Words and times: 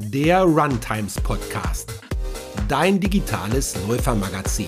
der 0.00 0.42
Runtimes 0.42 1.20
Podcast, 1.20 1.92
dein 2.68 2.98
digitales 2.98 3.76
Läufermagazin. 3.86 4.66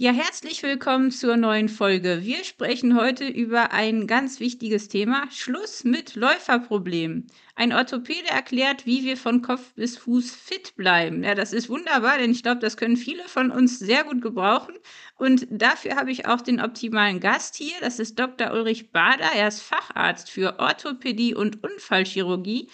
Ja, 0.00 0.12
herzlich 0.12 0.62
willkommen 0.62 1.10
zur 1.10 1.36
neuen 1.36 1.68
Folge. 1.68 2.20
Wir 2.22 2.44
sprechen 2.44 2.96
heute 2.96 3.26
über 3.26 3.72
ein 3.72 4.06
ganz 4.06 4.38
wichtiges 4.38 4.86
Thema: 4.86 5.28
Schluss 5.32 5.82
mit 5.82 6.14
Läuferproblemen. 6.14 7.26
Ein 7.56 7.72
Orthopäde 7.72 8.28
erklärt, 8.28 8.86
wie 8.86 9.02
wir 9.02 9.16
von 9.16 9.42
Kopf 9.42 9.74
bis 9.74 9.98
Fuß 9.98 10.30
fit 10.36 10.76
bleiben. 10.76 11.24
Ja, 11.24 11.34
das 11.34 11.52
ist 11.52 11.68
wunderbar, 11.68 12.16
denn 12.18 12.30
ich 12.30 12.44
glaube, 12.44 12.60
das 12.60 12.76
können 12.76 12.96
viele 12.96 13.24
von 13.24 13.50
uns 13.50 13.80
sehr 13.80 14.04
gut 14.04 14.22
gebrauchen. 14.22 14.76
Und 15.16 15.48
dafür 15.50 15.96
habe 15.96 16.12
ich 16.12 16.28
auch 16.28 16.42
den 16.42 16.60
optimalen 16.60 17.18
Gast 17.18 17.56
hier. 17.56 17.74
Das 17.80 17.98
ist 17.98 18.20
Dr. 18.20 18.52
Ulrich 18.52 18.92
Bader. 18.92 19.32
Er 19.34 19.48
ist 19.48 19.62
Facharzt 19.62 20.30
für 20.30 20.60
Orthopädie 20.60 21.34
und 21.34 21.64
Unfallchirurgie 21.64 22.68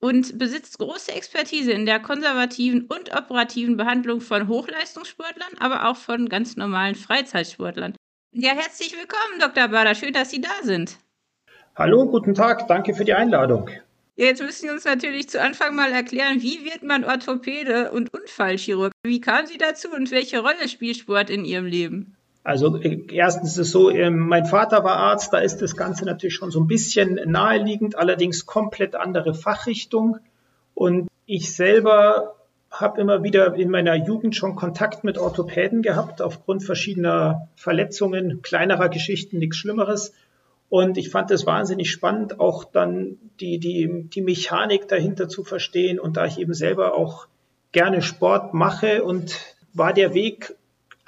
und 0.00 0.38
besitzt 0.38 0.78
große 0.78 1.12
Expertise 1.12 1.72
in 1.72 1.86
der 1.86 2.00
konservativen 2.00 2.86
und 2.86 3.14
operativen 3.14 3.76
Behandlung 3.76 4.20
von 4.20 4.48
Hochleistungssportlern, 4.48 5.58
aber 5.58 5.88
auch 5.88 5.96
von 5.96 6.28
ganz 6.28 6.56
normalen 6.56 6.94
Freizeitsportlern. 6.94 7.94
Ja, 8.32 8.50
herzlich 8.50 8.92
willkommen, 8.92 9.40
Dr. 9.40 9.68
Bader. 9.68 9.94
Schön, 9.94 10.12
dass 10.12 10.30
Sie 10.30 10.40
da 10.40 10.62
sind. 10.62 10.96
Hallo, 11.76 12.06
guten 12.06 12.34
Tag. 12.34 12.66
Danke 12.68 12.94
für 12.94 13.04
die 13.04 13.14
Einladung. 13.14 13.68
Jetzt 14.16 14.42
müssen 14.42 14.68
Sie 14.68 14.70
uns 14.70 14.84
natürlich 14.84 15.28
zu 15.28 15.40
Anfang 15.40 15.74
mal 15.74 15.92
erklären, 15.92 16.42
wie 16.42 16.64
wird 16.64 16.82
man 16.82 17.04
Orthopäde 17.04 17.90
und 17.90 18.12
Unfallchirurg? 18.12 18.92
Wie 19.02 19.20
kamen 19.20 19.46
Sie 19.46 19.56
dazu 19.56 19.88
und 19.90 20.10
welche 20.10 20.40
Rolle 20.40 20.68
spielt 20.68 20.96
Sport 20.98 21.30
in 21.30 21.44
Ihrem 21.44 21.66
Leben? 21.66 22.16
Also 22.42 22.76
äh, 22.76 23.04
erstens 23.12 23.52
ist 23.52 23.58
es 23.58 23.70
so, 23.70 23.90
ähm, 23.90 24.18
mein 24.18 24.46
Vater 24.46 24.82
war 24.84 24.96
Arzt, 24.96 25.32
da 25.32 25.38
ist 25.38 25.58
das 25.58 25.76
Ganze 25.76 26.04
natürlich 26.04 26.34
schon 26.34 26.50
so 26.50 26.60
ein 26.60 26.66
bisschen 26.66 27.20
naheliegend, 27.26 27.96
allerdings 27.96 28.46
komplett 28.46 28.94
andere 28.94 29.34
Fachrichtung. 29.34 30.18
Und 30.74 31.08
ich 31.26 31.54
selber 31.54 32.36
habe 32.70 33.00
immer 33.00 33.22
wieder 33.22 33.54
in 33.54 33.68
meiner 33.68 33.94
Jugend 33.94 34.36
schon 34.36 34.54
Kontakt 34.54 35.04
mit 35.04 35.18
Orthopäden 35.18 35.82
gehabt, 35.82 36.22
aufgrund 36.22 36.64
verschiedener 36.64 37.48
Verletzungen, 37.56 38.42
kleinerer 38.42 38.88
Geschichten, 38.88 39.38
nichts 39.38 39.56
Schlimmeres. 39.56 40.12
Und 40.68 40.96
ich 40.96 41.10
fand 41.10 41.32
es 41.32 41.46
wahnsinnig 41.46 41.90
spannend, 41.90 42.38
auch 42.38 42.62
dann 42.62 43.18
die, 43.40 43.58
die, 43.58 44.04
die 44.08 44.22
Mechanik 44.22 44.86
dahinter 44.86 45.28
zu 45.28 45.42
verstehen. 45.42 45.98
Und 45.98 46.16
da 46.16 46.26
ich 46.26 46.38
eben 46.38 46.54
selber 46.54 46.94
auch 46.94 47.26
gerne 47.72 48.02
Sport 48.02 48.54
mache 48.54 49.02
und 49.02 49.36
war 49.74 49.92
der 49.92 50.14
Weg 50.14 50.54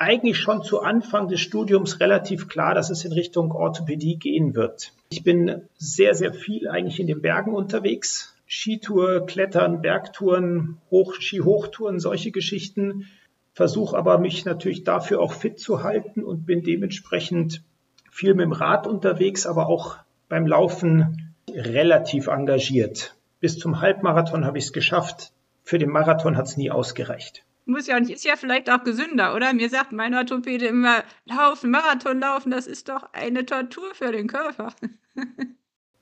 eigentlich 0.03 0.37
schon 0.37 0.65
zu 0.65 0.81
Anfang 0.81 1.29
des 1.29 1.41
Studiums 1.41 2.01
relativ 2.01 2.49
klar, 2.49 2.75
dass 2.75 2.91
es 2.91 3.05
in 3.05 3.13
Richtung 3.13 3.53
Orthopädie 3.53 4.17
gehen 4.17 4.57
wird. 4.57 4.93
Ich 5.11 5.23
bin 5.23 5.63
sehr, 5.79 6.17
sehr 6.17 6.35
viel 6.35 6.69
eigentlich 6.69 6.99
in 6.99 7.07
den 7.07 7.23
Bergen 7.23 7.55
unterwegs. 7.55 8.35
Skitour, 8.49 9.27
Klettern, 9.27 9.81
Bergtouren, 9.81 10.79
Hoch, 10.91 11.15
Skihochtouren, 11.15 12.01
solche 12.01 12.33
Geschichten. 12.33 13.07
Versuche 13.55 13.97
aber 13.97 14.19
mich 14.19 14.45
natürlich 14.45 14.83
dafür 14.83 15.21
auch 15.21 15.33
fit 15.33 15.61
zu 15.61 15.85
halten 15.85 16.25
und 16.25 16.47
bin 16.47 16.65
dementsprechend 16.65 17.63
viel 18.11 18.35
mit 18.35 18.45
dem 18.45 18.53
Rad 18.53 18.89
unterwegs, 18.89 19.47
aber 19.47 19.69
auch 19.69 19.99
beim 20.29 20.49
Laufen 20.49 21.33
relativ 21.49 22.27
engagiert. 22.27 23.15
Bis 23.39 23.57
zum 23.57 23.81
Halbmarathon 23.81 24.45
habe 24.45 24.59
ich 24.59 24.65
es 24.65 24.73
geschafft. 24.73 25.33
Für 25.63 25.79
den 25.79 25.91
Marathon 25.91 26.37
hat 26.37 26.47
es 26.47 26.57
nie 26.57 26.73
ausgereicht. 26.73 27.45
Muss 27.65 27.87
ja 27.87 28.01
nicht, 28.01 28.11
ist 28.11 28.25
ja 28.25 28.37
vielleicht 28.37 28.71
auch 28.71 28.83
gesünder, 28.83 29.35
oder? 29.35 29.53
Mir 29.53 29.69
sagt 29.69 29.93
mein 29.93 30.15
Orthopäde 30.15 30.67
immer, 30.67 31.05
laufen, 31.27 31.71
Marathon 31.71 32.19
laufen, 32.19 32.51
das 32.51 32.67
ist 32.67 32.89
doch 32.89 33.13
eine 33.13 33.47
Tortur 33.47 33.95
für 33.95 34.11
den 34.11 34.27
Körper. 34.27 34.73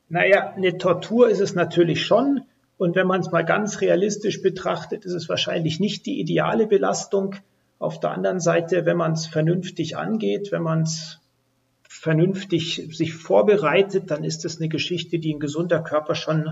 naja, 0.08 0.54
eine 0.56 0.78
Tortur 0.78 1.28
ist 1.28 1.40
es 1.40 1.54
natürlich 1.54 2.06
schon. 2.06 2.42
Und 2.78 2.96
wenn 2.96 3.06
man 3.06 3.20
es 3.20 3.30
mal 3.30 3.44
ganz 3.44 3.82
realistisch 3.82 4.40
betrachtet, 4.40 5.04
ist 5.04 5.12
es 5.12 5.28
wahrscheinlich 5.28 5.80
nicht 5.80 6.06
die 6.06 6.18
ideale 6.18 6.66
Belastung. 6.66 7.36
Auf 7.78 8.00
der 8.00 8.12
anderen 8.12 8.40
Seite, 8.40 8.86
wenn 8.86 8.96
man 8.96 9.12
es 9.12 9.26
vernünftig 9.26 9.98
angeht, 9.98 10.50
wenn 10.50 10.62
man 10.62 10.82
es 10.82 11.20
vernünftig 11.86 12.88
sich 12.90 13.12
vorbereitet, 13.12 14.10
dann 14.10 14.24
ist 14.24 14.46
es 14.46 14.58
eine 14.58 14.70
Geschichte, 14.70 15.18
die 15.18 15.34
ein 15.34 15.40
gesunder 15.40 15.82
Körper 15.82 16.14
schon 16.14 16.48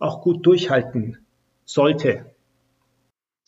auch 0.00 0.22
gut 0.22 0.44
durchhalten 0.44 1.18
sollte. 1.64 2.33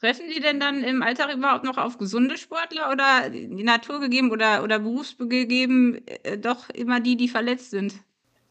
Treffen 0.00 0.26
Sie 0.28 0.40
denn 0.40 0.60
dann 0.60 0.84
im 0.84 1.02
Alltag 1.02 1.34
überhaupt 1.34 1.64
noch 1.64 1.78
auf 1.78 1.96
gesunde 1.96 2.36
Sportler 2.36 2.90
oder 2.92 3.30
die 3.30 3.64
Natur 3.64 3.98
gegeben 3.98 4.30
oder, 4.30 4.62
oder 4.62 4.78
berufsgegeben 4.78 6.06
äh, 6.22 6.36
doch 6.36 6.68
immer 6.70 7.00
die, 7.00 7.16
die 7.16 7.28
verletzt 7.28 7.70
sind? 7.70 7.94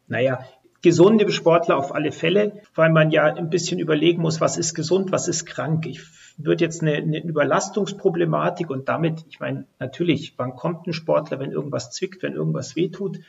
Naja, 0.08 0.40
gesunde 0.82 1.32
Sportler 1.32 1.78
auf 1.78 1.94
alle 1.94 2.12
Fälle, 2.12 2.62
weil 2.74 2.92
man 2.92 3.12
ja 3.12 3.26
ein 3.26 3.50
bisschen 3.50 3.80
überlegen 3.80 4.22
muss, 4.22 4.42
was 4.42 4.58
ist 4.58 4.74
gesund, 4.74 5.12
was 5.12 5.28
ist 5.28 5.46
krank. 5.46 5.86
Ich 5.86 6.02
würde 6.38 6.64
jetzt 6.64 6.82
eine, 6.82 6.94
eine 6.94 7.24
Überlastungsproblematik 7.24 8.70
und 8.70 8.90
damit, 8.90 9.24
ich 9.30 9.40
meine, 9.40 9.66
natürlich, 9.80 10.34
wann 10.38 10.56
kommt 10.56 10.88
ein 10.88 10.94
Sportler, 10.94 11.40
wenn 11.40 11.52
irgendwas 11.52 11.92
zwickt, 11.92 12.24
wenn 12.24 12.34
irgendwas 12.34 12.76
wehtut? 12.76 13.20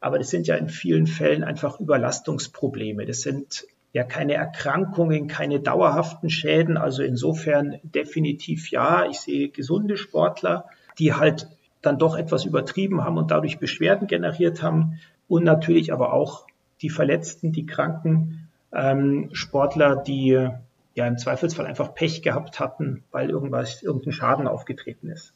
Aber 0.00 0.18
das 0.18 0.30
sind 0.30 0.46
ja 0.46 0.56
in 0.56 0.68
vielen 0.68 1.06
Fällen 1.06 1.44
einfach 1.44 1.80
Überlastungsprobleme. 1.80 3.06
Das 3.06 3.20
sind 3.20 3.66
ja 3.92 4.04
keine 4.04 4.34
Erkrankungen, 4.34 5.26
keine 5.26 5.60
dauerhaften 5.60 6.30
Schäden. 6.30 6.76
Also 6.76 7.02
insofern 7.02 7.78
definitiv 7.82 8.70
ja. 8.70 9.06
Ich 9.06 9.20
sehe 9.20 9.48
gesunde 9.48 9.96
Sportler, 9.96 10.66
die 10.98 11.14
halt 11.14 11.48
dann 11.82 11.98
doch 11.98 12.16
etwas 12.16 12.44
übertrieben 12.44 13.04
haben 13.04 13.16
und 13.16 13.30
dadurch 13.30 13.58
Beschwerden 13.58 14.06
generiert 14.06 14.62
haben. 14.62 15.00
Und 15.28 15.44
natürlich 15.44 15.92
aber 15.92 16.12
auch 16.12 16.46
die 16.82 16.90
Verletzten, 16.90 17.52
die 17.52 17.66
Kranken, 17.66 18.48
ähm, 18.72 19.30
Sportler, 19.32 19.96
die 19.96 20.48
ja 20.94 21.06
im 21.06 21.18
Zweifelsfall 21.18 21.66
einfach 21.66 21.94
Pech 21.94 22.22
gehabt 22.22 22.58
hatten, 22.58 23.04
weil 23.10 23.30
irgendwas, 23.30 23.82
irgendein 23.82 24.12
Schaden 24.12 24.48
aufgetreten 24.48 25.08
ist. 25.08 25.32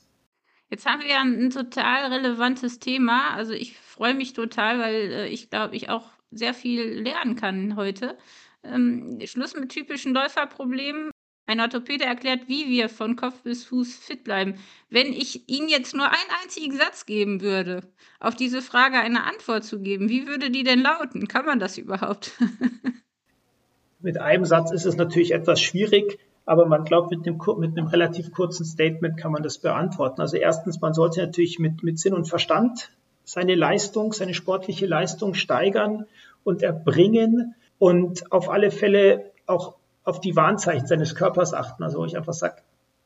Jetzt 0.71 0.87
haben 0.87 1.03
wir 1.03 1.19
ein 1.19 1.50
total 1.50 2.12
relevantes 2.12 2.78
Thema. 2.78 3.34
Also 3.34 3.53
ich 3.53 3.77
freue 3.78 4.15
mich 4.15 4.33
total, 4.33 4.78
weil 4.78 4.94
äh, 4.94 5.27
ich 5.27 5.50
glaube, 5.50 5.75
ich 5.75 5.91
auch 5.91 6.09
sehr 6.30 6.54
viel 6.54 6.82
lernen 7.00 7.36
kann 7.36 7.76
heute. 7.76 8.16
Ähm, 8.62 9.18
Schluss 9.24 9.54
mit 9.54 9.70
typischen 9.70 10.14
Läuferproblemen. 10.14 11.10
Ein 11.46 11.60
Orthopäde 11.60 12.04
erklärt, 12.04 12.46
wie 12.46 12.68
wir 12.68 12.88
von 12.88 13.16
Kopf 13.16 13.42
bis 13.42 13.64
Fuß 13.64 13.96
fit 13.96 14.22
bleiben. 14.22 14.54
Wenn 14.88 15.12
ich 15.12 15.48
Ihnen 15.48 15.68
jetzt 15.68 15.94
nur 15.94 16.06
einen 16.06 16.30
einzigen 16.42 16.76
Satz 16.76 17.06
geben 17.06 17.41
würde, 17.41 17.82
auf 18.20 18.36
diese 18.36 18.62
Frage 18.62 18.98
eine 18.98 19.24
Antwort 19.24 19.64
zu 19.64 19.80
geben, 19.80 20.08
wie 20.08 20.28
würde 20.28 20.50
die 20.50 20.62
denn 20.62 20.80
lauten? 20.80 21.26
Kann 21.26 21.46
man 21.46 21.58
das 21.58 21.76
überhaupt? 21.76 22.32
mit 23.98 24.18
einem 24.18 24.44
Satz 24.44 24.70
ist 24.70 24.86
es 24.86 24.97
natürlich 24.97 25.32
etwas 25.32 25.60
schwierig, 25.60 26.20
aber 26.47 26.66
man 26.66 26.84
glaubt, 26.84 27.10
mit 27.10 27.26
einem, 27.26 27.38
mit 27.58 27.76
einem 27.76 27.88
relativ 27.88 28.30
kurzen 28.30 28.64
Statement 28.64 29.16
kann 29.16 29.32
man 29.32 29.42
das 29.42 29.58
beantworten. 29.58 30.20
Also 30.20 30.36
erstens, 30.36 30.80
man 30.80 30.94
sollte 30.94 31.20
natürlich 31.20 31.58
mit, 31.58 31.82
mit 31.82 31.98
Sinn 31.98 32.14
und 32.14 32.28
Verstand 32.28 32.92
seine 33.30 33.54
Leistung, 33.54 34.12
seine 34.12 34.34
sportliche 34.34 34.86
Leistung 34.86 35.34
steigern 35.34 36.06
und 36.42 36.64
erbringen 36.64 37.54
und 37.78 38.32
auf 38.32 38.50
alle 38.50 38.72
Fälle 38.72 39.30
auch 39.46 39.76
auf 40.02 40.18
die 40.18 40.34
Warnzeichen 40.34 40.88
seines 40.88 41.14
Körpers 41.14 41.54
achten. 41.54 41.84
Also 41.84 42.00
wo 42.00 42.04
ich 42.04 42.16
einfach 42.16 42.32
sage, 42.32 42.56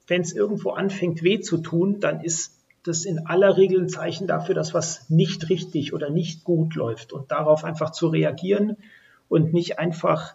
wenn 0.06 0.22
es 0.22 0.32
irgendwo 0.32 0.70
anfängt 0.70 1.22
weh 1.22 1.40
zu 1.40 1.58
tun, 1.58 2.00
dann 2.00 2.22
ist 2.22 2.58
das 2.84 3.04
in 3.04 3.26
aller 3.26 3.58
Regel 3.58 3.82
ein 3.82 3.90
Zeichen 3.90 4.26
dafür, 4.26 4.54
dass 4.54 4.72
was 4.72 5.10
nicht 5.10 5.50
richtig 5.50 5.92
oder 5.92 6.08
nicht 6.08 6.42
gut 6.42 6.74
läuft 6.74 7.12
und 7.12 7.30
darauf 7.30 7.62
einfach 7.62 7.91
zu 7.91 8.08
reagieren 8.08 8.78
und 9.28 9.52
nicht 9.52 9.78
einfach 9.78 10.34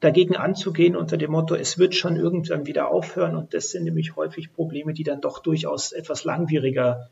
dagegen 0.00 0.36
anzugehen 0.36 0.94
unter 0.94 1.16
dem 1.16 1.30
Motto, 1.30 1.54
es 1.54 1.78
wird 1.78 1.94
schon 1.94 2.16
irgendwann 2.16 2.66
wieder 2.66 2.90
aufhören 2.90 3.34
und 3.34 3.54
das 3.54 3.70
sind 3.70 3.84
nämlich 3.84 4.14
häufig 4.16 4.52
Probleme, 4.52 4.92
die 4.92 5.04
dann 5.04 5.22
doch 5.22 5.38
durchaus 5.38 5.92
etwas 5.92 6.24
langwieriger 6.24 7.08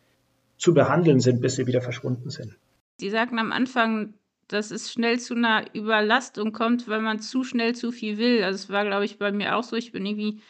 zu 0.59 0.75
behandeln 0.75 1.21
sind, 1.21 1.41
bis 1.41 1.57
sie 1.57 1.67
wieder 1.67 1.81
verschwunden 1.81 2.31
sind. 2.31 2.59
Sie 2.99 3.11
sagten 3.11 3.39
am 3.39 3.53
Anfang, 3.53 4.15
dass 4.49 4.71
es 4.71 4.93
schnell 4.93 5.21
zu 5.21 5.35
einer 5.35 5.75
Überlastung 5.75 6.53
kommt, 6.53 6.89
weil 6.89 7.01
man 7.01 7.21
zu 7.21 7.45
schnell 7.45 7.75
zu 7.75 7.93
viel 7.93 8.19
will. 8.19 8.43
Also 8.43 8.57
es 8.57 8.71
war, 8.71 8.85
glaube 8.85 9.05
ich, 9.05 9.19
bei 9.19 9.31
mir 9.31 9.57
auch 9.57 9.63
so. 9.63 9.77
Ich 9.77 9.93
bin 9.93 10.05
irgendwie 10.05 10.41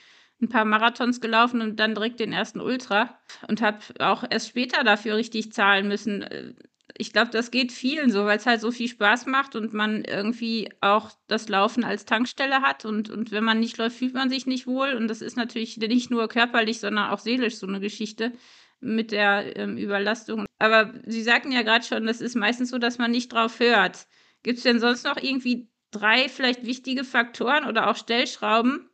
ein 0.40 0.48
paar 0.48 0.64
Marathons 0.64 1.20
gelaufen 1.20 1.60
und 1.60 1.80
dann 1.80 1.94
direkt 1.94 2.20
den 2.20 2.32
ersten 2.32 2.60
Ultra 2.60 3.18
und 3.48 3.60
habe 3.60 3.78
auch 3.98 4.24
erst 4.28 4.48
später 4.48 4.84
dafür 4.84 5.16
richtig 5.16 5.52
zahlen 5.52 5.88
müssen. 5.88 6.54
Ich 6.96 7.12
glaube, 7.12 7.30
das 7.32 7.50
geht 7.50 7.72
vielen 7.72 8.10
so, 8.10 8.24
weil 8.24 8.38
es 8.38 8.46
halt 8.46 8.60
so 8.60 8.70
viel 8.70 8.88
Spaß 8.88 9.26
macht 9.26 9.56
und 9.56 9.74
man 9.74 10.04
irgendwie 10.04 10.70
auch 10.80 11.10
das 11.26 11.48
Laufen 11.48 11.84
als 11.84 12.04
Tankstelle 12.04 12.62
hat. 12.62 12.84
Und, 12.84 13.10
und 13.10 13.32
wenn 13.32 13.44
man 13.44 13.60
nicht 13.60 13.78
läuft, 13.78 13.96
fühlt 13.96 14.14
man 14.14 14.30
sich 14.30 14.46
nicht 14.46 14.66
wohl. 14.66 14.94
Und 14.94 15.08
das 15.08 15.22
ist 15.22 15.36
natürlich 15.36 15.76
nicht 15.76 16.10
nur 16.10 16.28
körperlich, 16.28 16.78
sondern 16.80 17.10
auch 17.10 17.18
seelisch 17.18 17.56
so 17.56 17.66
eine 17.66 17.80
Geschichte 17.80 18.32
mit 18.80 19.12
der 19.12 19.56
ähm, 19.56 19.76
Überlastung. 19.76 20.46
Aber 20.58 20.92
Sie 21.06 21.22
sagten 21.22 21.52
ja 21.52 21.62
gerade 21.62 21.84
schon, 21.84 22.06
das 22.06 22.20
ist 22.20 22.36
meistens 22.36 22.70
so, 22.70 22.78
dass 22.78 22.98
man 22.98 23.10
nicht 23.10 23.32
drauf 23.32 23.60
hört. 23.60 24.06
Gibt 24.42 24.58
es 24.58 24.64
denn 24.64 24.80
sonst 24.80 25.04
noch 25.04 25.16
irgendwie 25.16 25.68
drei 25.90 26.28
vielleicht 26.28 26.64
wichtige 26.64 27.04
Faktoren 27.04 27.64
oder 27.64 27.88
auch 27.88 27.96
Stellschrauben, 27.96 28.88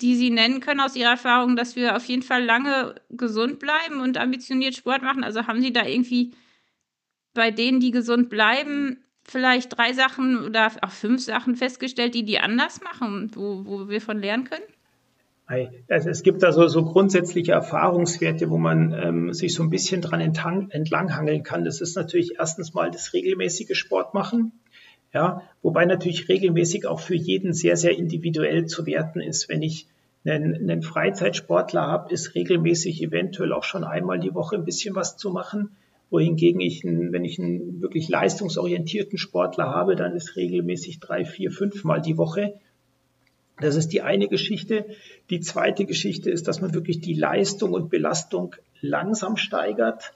die 0.00 0.16
Sie 0.16 0.30
nennen 0.30 0.60
können 0.60 0.80
aus 0.80 0.96
Ihrer 0.96 1.10
Erfahrung, 1.10 1.56
dass 1.56 1.76
wir 1.76 1.96
auf 1.96 2.04
jeden 2.06 2.22
Fall 2.22 2.44
lange 2.44 2.96
gesund 3.10 3.58
bleiben 3.58 4.00
und 4.00 4.18
ambitioniert 4.18 4.74
Sport 4.74 5.02
machen? 5.02 5.24
Also 5.24 5.46
haben 5.46 5.60
Sie 5.60 5.72
da 5.72 5.86
irgendwie 5.86 6.34
bei 7.34 7.50
denen, 7.50 7.80
die 7.80 7.90
gesund 7.90 8.28
bleiben, 8.28 9.04
vielleicht 9.24 9.76
drei 9.76 9.92
Sachen 9.92 10.44
oder 10.44 10.72
auch 10.82 10.90
fünf 10.90 11.22
Sachen 11.22 11.56
festgestellt, 11.56 12.14
die 12.14 12.24
die 12.24 12.38
anders 12.38 12.80
machen, 12.82 13.30
wo, 13.34 13.64
wo 13.64 13.88
wir 13.88 14.00
von 14.00 14.18
lernen 14.18 14.44
können? 14.44 14.64
Also 15.88 16.08
es 16.08 16.22
gibt 16.22 16.42
da 16.42 16.52
so, 16.52 16.66
so 16.68 16.84
grundsätzliche 16.84 17.52
Erfahrungswerte, 17.52 18.48
wo 18.48 18.58
man 18.58 18.92
ähm, 18.92 19.32
sich 19.34 19.54
so 19.54 19.62
ein 19.62 19.70
bisschen 19.70 20.00
dran 20.00 20.20
entlang, 20.20 20.70
entlanghangeln 20.70 21.42
kann. 21.42 21.64
Das 21.64 21.80
ist 21.80 21.96
natürlich 21.96 22.36
erstens 22.38 22.74
mal 22.74 22.90
das 22.90 23.12
regelmäßige 23.12 23.76
Sport 23.76 24.14
machen. 24.14 24.52
Ja, 25.12 25.42
wobei 25.60 25.84
natürlich 25.84 26.28
regelmäßig 26.28 26.86
auch 26.86 27.00
für 27.00 27.14
jeden 27.14 27.52
sehr, 27.52 27.76
sehr 27.76 27.96
individuell 27.98 28.64
zu 28.64 28.86
werten 28.86 29.20
ist. 29.20 29.48
Wenn 29.50 29.60
ich 29.60 29.86
einen, 30.24 30.54
einen 30.54 30.82
Freizeitsportler 30.82 31.82
habe, 31.82 32.12
ist 32.14 32.34
regelmäßig 32.34 33.02
eventuell 33.02 33.52
auch 33.52 33.64
schon 33.64 33.84
einmal 33.84 34.18
die 34.18 34.34
Woche 34.34 34.56
ein 34.56 34.64
bisschen 34.64 34.94
was 34.94 35.16
zu 35.18 35.30
machen 35.30 35.76
wohingegen 36.12 36.60
ich, 36.60 36.84
einen, 36.84 37.10
wenn 37.10 37.24
ich 37.24 37.38
einen 37.38 37.80
wirklich 37.80 38.08
leistungsorientierten 38.10 39.16
Sportler 39.16 39.70
habe, 39.70 39.96
dann 39.96 40.14
ist 40.14 40.36
regelmäßig 40.36 41.00
drei, 41.00 41.24
vier, 41.24 41.50
fünf 41.50 41.84
Mal 41.84 42.02
die 42.02 42.18
Woche. 42.18 42.60
Das 43.60 43.76
ist 43.76 43.88
die 43.88 44.02
eine 44.02 44.28
Geschichte. 44.28 44.86
Die 45.30 45.40
zweite 45.40 45.84
Geschichte 45.84 46.30
ist, 46.30 46.48
dass 46.48 46.60
man 46.60 46.74
wirklich 46.74 47.00
die 47.00 47.14
Leistung 47.14 47.72
und 47.72 47.90
Belastung 47.90 48.56
langsam 48.80 49.36
steigert. 49.36 50.14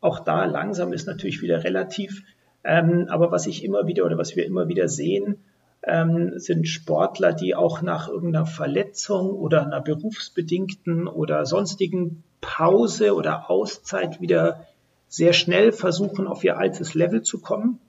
Auch 0.00 0.20
da 0.20 0.44
langsam 0.46 0.92
ist 0.92 1.06
natürlich 1.06 1.42
wieder 1.42 1.62
relativ. 1.64 2.22
Ähm, 2.64 3.06
aber 3.08 3.30
was 3.30 3.46
ich 3.46 3.64
immer 3.64 3.86
wieder 3.86 4.04
oder 4.04 4.18
was 4.18 4.36
wir 4.36 4.44
immer 4.44 4.68
wieder 4.68 4.88
sehen, 4.88 5.36
ähm, 5.82 6.38
sind 6.38 6.68
Sportler, 6.68 7.32
die 7.32 7.54
auch 7.54 7.80
nach 7.82 8.08
irgendeiner 8.08 8.46
Verletzung 8.46 9.30
oder 9.30 9.64
einer 9.64 9.80
berufsbedingten 9.80 11.06
oder 11.06 11.46
sonstigen 11.46 12.22
Pause 12.40 13.14
oder 13.14 13.50
Auszeit 13.50 14.20
wieder 14.20 14.66
sehr 15.08 15.32
schnell 15.32 15.72
versuchen, 15.72 16.26
auf 16.26 16.44
ihr 16.44 16.58
altes 16.58 16.94
Level 16.94 17.22
zu 17.22 17.40
kommen. 17.40 17.80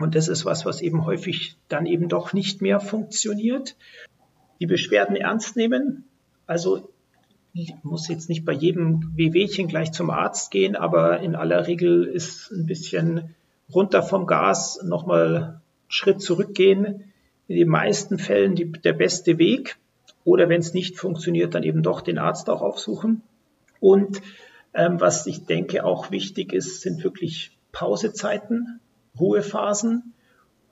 Und 0.00 0.14
das 0.14 0.28
ist 0.28 0.46
was, 0.46 0.64
was 0.64 0.80
eben 0.80 1.04
häufig 1.04 1.56
dann 1.68 1.84
eben 1.84 2.08
doch 2.08 2.32
nicht 2.32 2.62
mehr 2.62 2.80
funktioniert. 2.80 3.76
Die 4.58 4.66
Beschwerden 4.66 5.14
ernst 5.14 5.56
nehmen. 5.56 6.04
Also 6.46 6.90
ich 7.52 7.74
muss 7.82 8.08
jetzt 8.08 8.28
nicht 8.30 8.44
bei 8.44 8.52
jedem 8.52 9.12
Wehwehchen 9.14 9.68
gleich 9.68 9.92
zum 9.92 10.10
Arzt 10.10 10.50
gehen, 10.50 10.74
aber 10.74 11.20
in 11.20 11.36
aller 11.36 11.66
Regel 11.66 12.04
ist 12.04 12.50
ein 12.50 12.64
bisschen 12.64 13.34
runter 13.72 14.02
vom 14.02 14.26
Gas 14.26 14.82
nochmal 14.82 15.60
Schritt 15.88 16.22
zurückgehen. 16.22 17.12
In 17.46 17.56
den 17.56 17.68
meisten 17.68 18.18
Fällen 18.18 18.54
die, 18.54 18.72
der 18.72 18.94
beste 18.94 19.38
Weg. 19.38 19.76
Oder 20.24 20.48
wenn 20.48 20.60
es 20.60 20.72
nicht 20.72 20.96
funktioniert, 20.96 21.54
dann 21.54 21.62
eben 21.62 21.82
doch 21.82 22.00
den 22.00 22.18
Arzt 22.18 22.48
auch 22.48 22.62
aufsuchen. 22.62 23.22
Und 23.80 24.22
ähm, 24.72 24.98
was 25.00 25.26
ich 25.26 25.44
denke 25.44 25.84
auch 25.84 26.10
wichtig 26.10 26.52
ist, 26.54 26.80
sind 26.80 27.04
wirklich 27.04 27.58
Pausezeiten, 27.72 28.80
Ruhephasen, 29.18 30.14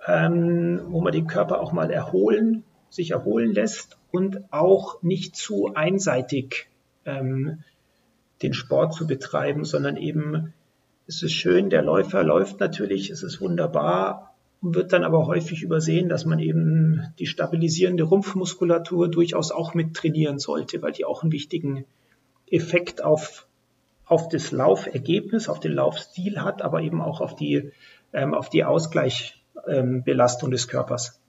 ähm, 0.07 0.81
wo 0.89 1.01
man 1.01 1.13
den 1.13 1.27
Körper 1.27 1.61
auch 1.61 1.73
mal 1.73 1.91
erholen, 1.91 2.65
sich 2.91 3.11
erholen 3.11 3.53
lässt 3.53 3.99
und 4.11 4.53
auch 4.53 5.03
nicht 5.03 5.37
zu 5.37 5.75
einseitig 5.75 6.69
ähm, 7.05 7.63
den 8.43 8.55
Sport 8.55 8.95
zu 8.95 9.07
betreiben, 9.07 9.65
sondern 9.65 9.97
eben 9.97 10.55
es 11.07 11.23
ist 11.23 11.33
schön, 11.33 11.71
der 11.71 11.83
Läufer 11.83 12.23
läuft 12.23 12.61
natürlich, 12.61 13.11
es 13.11 13.23
ist 13.23 13.41
wunderbar, 13.41 14.35
wird 14.61 14.93
dann 14.93 15.05
aber 15.05 15.27
häufig 15.27 15.63
übersehen, 15.63 16.09
dass 16.09 16.27
man 16.27 16.39
eben 16.39 17.03
die 17.19 17.27
stabilisierende 17.27 18.05
Rumpfmuskulatur 18.05 19.09
durchaus 19.09 19.51
auch 19.51 19.75
mit 19.75 19.95
trainieren 19.95 20.39
sollte, 20.39 20.83
weil 20.83 20.93
die 20.93 21.05
auch 21.05 21.23
einen 21.23 21.33
wichtigen 21.33 21.85
Effekt 22.51 23.03
auf 23.03 23.47
auf 24.09 24.29
das 24.31 24.53
Laufergebnis, 24.53 25.51
auf 25.51 25.61
den 25.61 25.73
Laufstil 25.73 26.41
hat, 26.41 26.63
aber 26.63 26.81
eben 26.81 27.03
auch 27.03 27.21
auf 27.21 27.37
die, 27.37 27.73
ähm, 28.13 28.35
auf 28.35 28.51
die 28.51 28.65
Ausgleichsbelastung 28.65 30.49
ähm, 30.49 30.53
des 30.53 30.69
Körpers. 30.69 31.21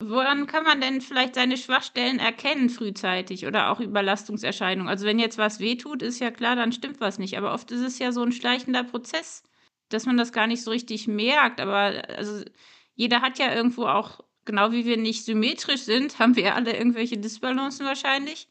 Woran 0.00 0.46
kann 0.46 0.62
man 0.62 0.80
denn 0.80 1.00
vielleicht 1.00 1.34
seine 1.34 1.56
Schwachstellen 1.56 2.20
erkennen 2.20 2.70
frühzeitig 2.70 3.46
oder 3.46 3.70
auch 3.70 3.80
Überlastungserscheinungen? 3.80 4.88
Also 4.88 5.06
wenn 5.06 5.18
jetzt 5.18 5.38
was 5.38 5.58
wehtut, 5.58 6.02
ist 6.02 6.20
ja 6.20 6.30
klar, 6.30 6.54
dann 6.54 6.70
stimmt 6.70 7.00
was 7.00 7.18
nicht. 7.18 7.36
Aber 7.36 7.52
oft 7.52 7.72
ist 7.72 7.80
es 7.80 7.98
ja 7.98 8.12
so 8.12 8.22
ein 8.22 8.30
schleichender 8.30 8.84
Prozess, 8.84 9.42
dass 9.88 10.06
man 10.06 10.16
das 10.16 10.32
gar 10.32 10.46
nicht 10.46 10.62
so 10.62 10.70
richtig 10.70 11.08
merkt. 11.08 11.60
Aber 11.60 12.04
also 12.16 12.44
jeder 12.94 13.22
hat 13.22 13.40
ja 13.40 13.52
irgendwo 13.52 13.86
auch, 13.86 14.20
genau 14.44 14.70
wie 14.70 14.86
wir 14.86 14.96
nicht 14.96 15.24
symmetrisch 15.24 15.82
sind, 15.82 16.20
haben 16.20 16.36
wir 16.36 16.54
alle 16.54 16.76
irgendwelche 16.76 17.18
Disbalancen 17.18 17.84
wahrscheinlich. 17.84 18.48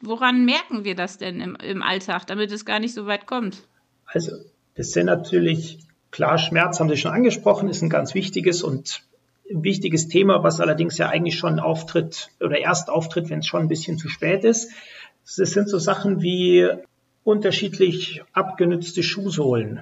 Woran 0.00 0.44
merken 0.44 0.84
wir 0.84 0.94
das 0.94 1.18
denn 1.18 1.40
im, 1.40 1.56
im 1.56 1.82
Alltag, 1.82 2.26
damit 2.28 2.52
es 2.52 2.64
gar 2.64 2.78
nicht 2.78 2.94
so 2.94 3.06
weit 3.06 3.26
kommt? 3.26 3.66
Also, 4.06 4.32
das 4.76 4.92
sind 4.92 5.06
natürlich, 5.06 5.78
klar, 6.14 6.38
Schmerz 6.38 6.78
haben 6.78 6.88
Sie 6.88 6.96
schon 6.96 7.10
angesprochen, 7.10 7.68
ist 7.68 7.82
ein 7.82 7.90
ganz 7.90 8.14
wichtiges 8.14 8.62
und 8.62 9.02
wichtiges 9.50 10.06
Thema, 10.06 10.44
was 10.44 10.60
allerdings 10.60 10.96
ja 10.96 11.08
eigentlich 11.08 11.36
schon 11.36 11.58
auftritt 11.58 12.28
oder 12.40 12.56
erst 12.56 12.88
auftritt, 12.88 13.30
wenn 13.30 13.40
es 13.40 13.48
schon 13.48 13.62
ein 13.62 13.68
bisschen 13.68 13.98
zu 13.98 14.08
spät 14.08 14.44
ist. 14.44 14.70
Das 15.36 15.50
sind 15.50 15.68
so 15.68 15.78
Sachen 15.78 16.22
wie 16.22 16.68
unterschiedlich 17.24 18.22
abgenützte 18.32 19.02
Schuhsohlen. 19.02 19.80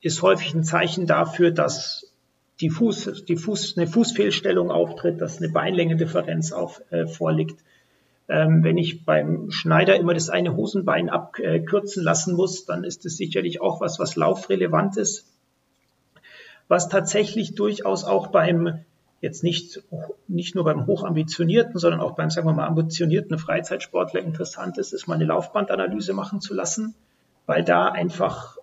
Ist 0.00 0.22
häufig 0.22 0.54
ein 0.54 0.62
Zeichen 0.62 1.08
dafür, 1.08 1.50
dass 1.50 2.12
die 2.60 2.70
Fuß, 2.70 3.24
die 3.26 3.36
Fuß, 3.36 3.76
eine 3.76 3.88
Fußfehlstellung 3.88 4.70
auftritt, 4.70 5.20
dass 5.20 5.38
eine 5.38 5.48
Beinlängendifferenz 5.48 6.52
auf, 6.52 6.82
äh, 6.90 7.08
vorliegt. 7.08 7.58
Ähm, 8.28 8.62
wenn 8.62 8.78
ich 8.78 9.04
beim 9.04 9.50
Schneider 9.50 9.96
immer 9.96 10.14
das 10.14 10.30
eine 10.30 10.54
Hosenbein 10.54 11.10
abkürzen 11.10 12.04
lassen 12.04 12.36
muss, 12.36 12.64
dann 12.64 12.84
ist 12.84 13.04
es 13.04 13.16
sicherlich 13.16 13.60
auch 13.60 13.80
was, 13.80 13.98
was 13.98 14.14
laufrelevant 14.14 14.98
ist. 14.98 15.33
Was 16.68 16.88
tatsächlich 16.88 17.54
durchaus 17.54 18.04
auch 18.04 18.28
beim, 18.28 18.84
jetzt 19.20 19.42
nicht, 19.42 19.82
nicht 20.28 20.54
nur 20.54 20.64
beim 20.64 20.86
hochambitionierten, 20.86 21.78
sondern 21.78 22.00
auch 22.00 22.12
beim, 22.12 22.30
sagen 22.30 22.46
wir 22.46 22.52
mal, 22.52 22.66
ambitionierten 22.66 23.38
Freizeitsportler 23.38 24.20
interessant 24.20 24.78
ist, 24.78 24.92
ist 24.92 25.06
mal 25.06 25.14
eine 25.14 25.26
Laufbandanalyse 25.26 26.12
machen 26.14 26.40
zu 26.40 26.54
lassen, 26.54 26.94
weil 27.46 27.64
da 27.64 27.88
einfach 27.88 28.56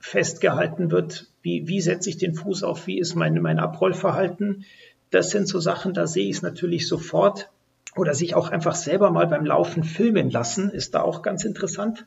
festgehalten 0.00 0.90
wird, 0.90 1.28
wie, 1.42 1.68
wie 1.68 1.80
setze 1.80 2.10
ich 2.10 2.18
den 2.18 2.34
Fuß 2.34 2.62
auf, 2.62 2.86
wie 2.86 2.98
ist 2.98 3.14
mein, 3.14 3.40
mein 3.40 3.58
Abrollverhalten. 3.58 4.64
Das 5.10 5.30
sind 5.30 5.48
so 5.48 5.60
Sachen, 5.60 5.94
da 5.94 6.06
sehe 6.06 6.28
ich 6.28 6.36
es 6.36 6.42
natürlich 6.42 6.88
sofort 6.88 7.50
oder 7.96 8.14
sich 8.14 8.34
auch 8.34 8.50
einfach 8.50 8.74
selber 8.74 9.10
mal 9.10 9.26
beim 9.26 9.44
Laufen 9.44 9.82
filmen 9.82 10.30
lassen, 10.30 10.70
ist 10.70 10.94
da 10.94 11.02
auch 11.02 11.22
ganz 11.22 11.44
interessant, 11.44 12.06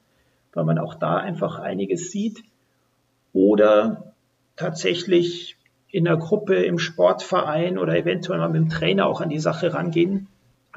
weil 0.54 0.63
man 0.63 0.77
auch 0.77 0.95
da 0.95 1.18
einfach 1.18 1.60
einiges 1.60 2.12
sieht. 2.12 2.44
Oder 3.34 4.11
tatsächlich 4.56 5.57
in 5.88 6.06
der 6.06 6.18
Gruppe, 6.18 6.56
im 6.56 6.80
Sportverein 6.80 7.77
oder 7.77 7.95
eventuell 7.95 8.39
mal 8.39 8.50
mit 8.50 8.62
dem 8.62 8.69
Trainer 8.69 9.07
auch 9.07 9.21
an 9.21 9.30
die 9.30 9.39
Sache 9.39 9.74
rangehen, 9.74 10.27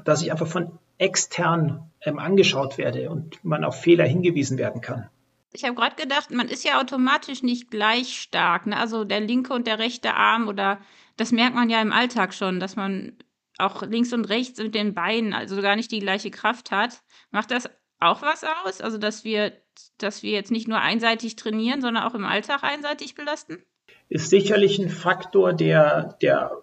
dass 0.05 0.23
ich 0.23 0.33
einfach 0.33 0.47
von 0.47 0.79
extern 0.99 1.91
ähm, 2.03 2.19
angeschaut 2.19 2.79
werde 2.79 3.11
und 3.11 3.45
man 3.45 3.65
auf 3.65 3.81
Fehler 3.81 4.05
hingewiesen 4.05 4.59
werden 4.59 4.81
kann. 4.81 5.09
Ich 5.53 5.65
habe 5.65 5.75
gerade 5.75 5.95
gedacht, 5.95 6.33
man 6.33 6.49
ist 6.49 6.65
ja 6.65 6.81
automatisch 6.81 7.43
nicht 7.43 7.71
gleich 7.71 8.21
stark. 8.21 8.67
Ne? 8.67 8.77
Also 8.77 9.05
der 9.05 9.21
linke 9.21 9.53
und 9.53 9.69
der 9.69 9.79
rechte 9.79 10.15
Arm 10.15 10.49
oder 10.49 10.81
das 11.17 11.31
merkt 11.31 11.55
man 11.55 11.71
ja 11.71 11.81
im 11.81 11.93
Alltag 11.93 12.35
schon, 12.35 12.59
dass 12.59 12.75
man 12.75 13.13
auch 13.59 13.83
links 13.83 14.13
und 14.13 14.25
rechts 14.25 14.59
mit 14.59 14.75
den 14.75 14.95
Beinen, 14.95 15.33
also 15.33 15.61
gar 15.63 15.77
nicht 15.77 15.93
die 15.93 16.01
gleiche 16.01 16.33
Kraft 16.33 16.73
hat. 16.73 17.03
Macht 17.31 17.53
das 17.53 17.71
auch 18.01 18.23
was 18.23 18.45
aus? 18.65 18.81
Also, 18.81 18.99
dass 18.99 19.25
wir, 19.25 19.53
dass 19.99 20.23
wir 20.23 20.33
jetzt 20.33 20.51
nicht 20.51 20.69
nur 20.69 20.81
einseitig 20.81 21.37
trainieren, 21.37 21.81
sondern 21.81 22.05
auch 22.05 22.15
im 22.15 22.25
Alltag 22.25 22.63
einseitig 22.63 23.15
belasten? 23.15 23.63
Ist 24.09 24.31
sicherlich 24.31 24.79
ein 24.79 24.91
Faktor, 24.91 25.53
der, 25.53 26.17
der 26.21 26.63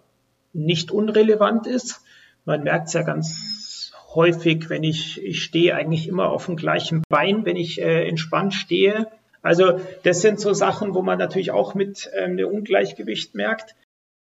nicht 0.52 0.90
unrelevant 0.90 1.66
ist. 1.66 2.02
Man 2.44 2.62
merkt 2.62 2.88
es 2.88 2.94
ja 2.94 3.02
ganz 3.02 3.92
häufig, 4.14 4.68
wenn 4.68 4.84
ich, 4.84 5.22
ich 5.22 5.42
stehe 5.42 5.74
eigentlich 5.74 6.08
immer 6.08 6.30
auf 6.30 6.46
dem 6.46 6.56
gleichen 6.56 7.02
Bein, 7.08 7.44
wenn 7.44 7.56
ich 7.56 7.80
äh, 7.80 8.06
entspannt 8.06 8.54
stehe. 8.54 9.08
Also 9.42 9.80
das 10.02 10.20
sind 10.20 10.38
so 10.40 10.52
Sachen, 10.52 10.94
wo 10.94 11.02
man 11.02 11.18
natürlich 11.18 11.50
auch 11.50 11.74
mit 11.74 12.10
ähm, 12.16 12.32
einem 12.32 12.48
Ungleichgewicht 12.48 13.34
merkt. 13.34 13.74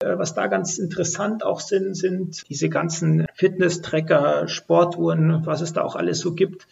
Äh, 0.01 0.19
was 0.19 0.35
da 0.35 0.47
ganz 0.47 0.79
interessant 0.79 1.45
auch 1.45 1.61
sind, 1.61 1.95
sind 1.95 2.49
diese 2.49 2.69
ganzen 2.69 3.27
Fitness-Tracker, 3.35 4.47
Sportuhren, 4.49 5.45
was 5.45 5.61
es 5.61 5.73
da 5.73 5.83
auch 5.83 5.97
alles 5.97 6.21
so 6.21 6.35
gibt. 6.35 6.67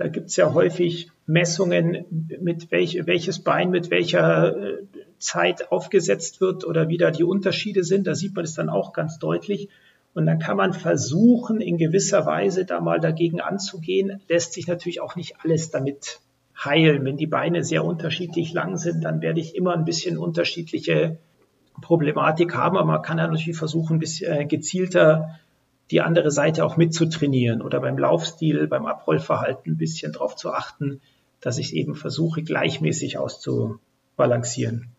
Da 0.00 0.08
gibt 0.08 0.30
es 0.30 0.36
ja 0.36 0.54
häufig 0.54 1.10
Messungen, 1.26 2.06
mit 2.40 2.70
welch, 2.70 2.98
welches 3.04 3.40
Bein 3.40 3.68
mit 3.68 3.90
welcher 3.90 4.56
äh, 4.56 4.78
Zeit 5.18 5.70
aufgesetzt 5.70 6.40
wird 6.40 6.64
oder 6.64 6.88
wie 6.88 6.96
da 6.96 7.10
die 7.10 7.22
Unterschiede 7.22 7.84
sind. 7.84 8.06
Da 8.06 8.14
sieht 8.14 8.34
man 8.34 8.46
es 8.46 8.54
dann 8.54 8.70
auch 8.70 8.94
ganz 8.94 9.18
deutlich. 9.18 9.68
Und 10.14 10.24
dann 10.24 10.38
kann 10.38 10.56
man 10.56 10.72
versuchen, 10.72 11.60
in 11.60 11.76
gewisser 11.76 12.24
Weise 12.24 12.64
da 12.64 12.80
mal 12.80 12.98
dagegen 12.98 13.42
anzugehen. 13.42 14.22
Lässt 14.26 14.54
sich 14.54 14.66
natürlich 14.66 15.02
auch 15.02 15.16
nicht 15.16 15.34
alles 15.44 15.70
damit 15.70 16.20
heilen. 16.64 17.04
Wenn 17.04 17.18
die 17.18 17.26
Beine 17.26 17.62
sehr 17.62 17.84
unterschiedlich 17.84 18.54
lang 18.54 18.78
sind, 18.78 19.04
dann 19.04 19.20
werde 19.20 19.40
ich 19.40 19.54
immer 19.54 19.74
ein 19.74 19.84
bisschen 19.84 20.16
unterschiedliche 20.16 21.18
Problematik 21.82 22.54
haben, 22.54 22.78
aber 22.78 22.86
man 22.86 23.02
kann 23.02 23.18
ja 23.18 23.26
natürlich 23.26 23.58
versuchen, 23.58 23.96
ein 23.96 24.00
bisschen 24.00 24.32
äh, 24.32 24.46
gezielter 24.46 25.38
die 25.90 26.00
andere 26.00 26.30
Seite 26.30 26.64
auch 26.64 26.76
mitzutrainieren 26.76 27.62
oder 27.62 27.80
beim 27.80 27.98
Laufstil, 27.98 28.66
beim 28.68 28.86
Abrollverhalten 28.86 29.72
ein 29.72 29.76
bisschen 29.76 30.12
darauf 30.12 30.36
zu 30.36 30.52
achten, 30.52 31.00
dass 31.40 31.58
ich 31.58 31.74
eben 31.74 31.94
versuche, 31.94 32.42
gleichmäßig 32.42 33.18
auszubalancieren. 33.18 34.92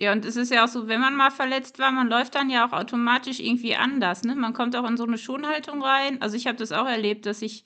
Ja, 0.00 0.12
und 0.12 0.24
es 0.24 0.36
ist 0.36 0.52
ja 0.52 0.64
auch 0.64 0.68
so, 0.68 0.86
wenn 0.86 1.00
man 1.00 1.16
mal 1.16 1.30
verletzt 1.30 1.80
war, 1.80 1.90
man 1.90 2.08
läuft 2.08 2.36
dann 2.36 2.50
ja 2.50 2.66
auch 2.66 2.72
automatisch 2.72 3.40
irgendwie 3.40 3.74
anders. 3.74 4.22
Ne? 4.22 4.36
Man 4.36 4.54
kommt 4.54 4.76
auch 4.76 4.88
in 4.88 4.96
so 4.96 5.04
eine 5.04 5.18
Schonhaltung 5.18 5.82
rein. 5.82 6.22
Also 6.22 6.36
ich 6.36 6.46
habe 6.46 6.56
das 6.56 6.70
auch 6.70 6.86
erlebt, 6.86 7.26
dass 7.26 7.42
ich 7.42 7.64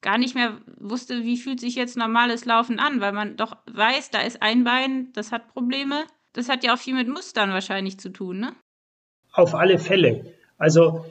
gar 0.00 0.18
nicht 0.18 0.34
mehr 0.34 0.58
wusste, 0.78 1.22
wie 1.24 1.36
fühlt 1.36 1.60
sich 1.60 1.76
jetzt 1.76 1.96
normales 1.96 2.44
Laufen 2.44 2.80
an, 2.80 3.00
weil 3.00 3.12
man 3.12 3.36
doch 3.36 3.56
weiß, 3.70 4.10
da 4.10 4.20
ist 4.20 4.42
ein 4.42 4.64
Bein, 4.64 5.12
das 5.12 5.30
hat 5.30 5.48
Probleme. 5.48 6.04
Das 6.32 6.48
hat 6.48 6.64
ja 6.64 6.74
auch 6.74 6.78
viel 6.78 6.94
mit 6.94 7.08
Mustern 7.08 7.50
wahrscheinlich 7.50 7.98
zu 7.98 8.10
tun, 8.10 8.40
ne? 8.40 8.52
Auf 9.32 9.54
alle 9.54 9.78
Fälle. 9.78 10.34
Also, 10.56 11.04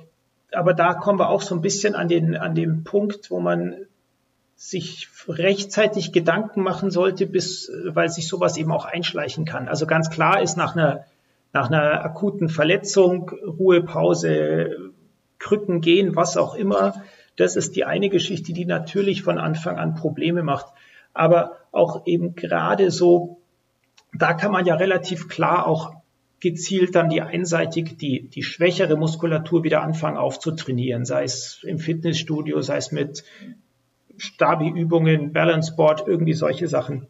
aber 0.51 0.73
da 0.73 0.93
kommen 0.93 1.19
wir 1.19 1.29
auch 1.29 1.41
so 1.41 1.55
ein 1.55 1.61
bisschen 1.61 1.95
an 1.95 2.07
den, 2.07 2.35
an 2.35 2.55
den 2.55 2.83
Punkt, 2.83 3.31
wo 3.31 3.39
man 3.39 3.75
sich 4.55 5.07
rechtzeitig 5.27 6.11
Gedanken 6.11 6.61
machen 6.63 6.89
sollte, 6.89 7.27
bis, 7.27 7.71
weil 7.85 8.09
sich 8.09 8.27
sowas 8.27 8.57
eben 8.57 8.71
auch 8.71 8.85
einschleichen 8.85 9.45
kann. 9.45 9.67
Also 9.67 9.85
ganz 9.85 10.09
klar 10.09 10.41
ist 10.41 10.57
nach 10.57 10.75
einer, 10.75 11.05
nach 11.53 11.69
einer 11.69 12.03
akuten 12.03 12.49
Verletzung, 12.49 13.29
Ruhepause, 13.29 14.91
Krücken 15.37 15.81
gehen, 15.81 16.15
was 16.15 16.37
auch 16.37 16.55
immer, 16.55 17.03
das 17.35 17.55
ist 17.55 17.75
die 17.75 17.85
eine 17.85 18.09
Geschichte, 18.09 18.51
die 18.51 18.65
natürlich 18.65 19.21
von 19.21 19.37
Anfang 19.37 19.77
an 19.77 19.93
Probleme 19.93 20.41
macht. 20.41 20.65
Aber 21.13 21.57
auch 21.71 22.07
eben 22.07 22.35
gerade 22.35 22.89
so, 22.89 23.37
da 24.13 24.33
kann 24.33 24.51
man 24.51 24.65
ja 24.65 24.75
relativ 24.75 25.27
klar 25.27 25.67
auch 25.67 25.93
gezielt 26.39 26.95
dann 26.95 27.09
die 27.09 27.21
einseitig 27.21 27.97
die, 27.97 28.29
die 28.29 28.43
schwächere 28.43 28.95
Muskulatur 28.95 29.63
wieder 29.63 29.81
anfangen 29.81 30.17
aufzutrainieren, 30.17 31.05
sei 31.05 31.23
es 31.23 31.63
im 31.63 31.79
Fitnessstudio, 31.79 32.61
sei 32.61 32.77
es 32.77 32.91
mit 32.91 33.23
Stabi-Übungen, 34.17 35.33
Balanceboard, 35.33 36.07
irgendwie 36.07 36.33
solche 36.33 36.67
Sachen. 36.67 37.07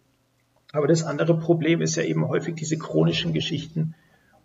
Aber 0.71 0.87
das 0.87 1.03
andere 1.03 1.37
Problem 1.37 1.81
ist 1.81 1.95
ja 1.95 2.03
eben 2.03 2.27
häufig 2.27 2.55
diese 2.55 2.77
chronischen 2.77 3.33
Geschichten, 3.33 3.95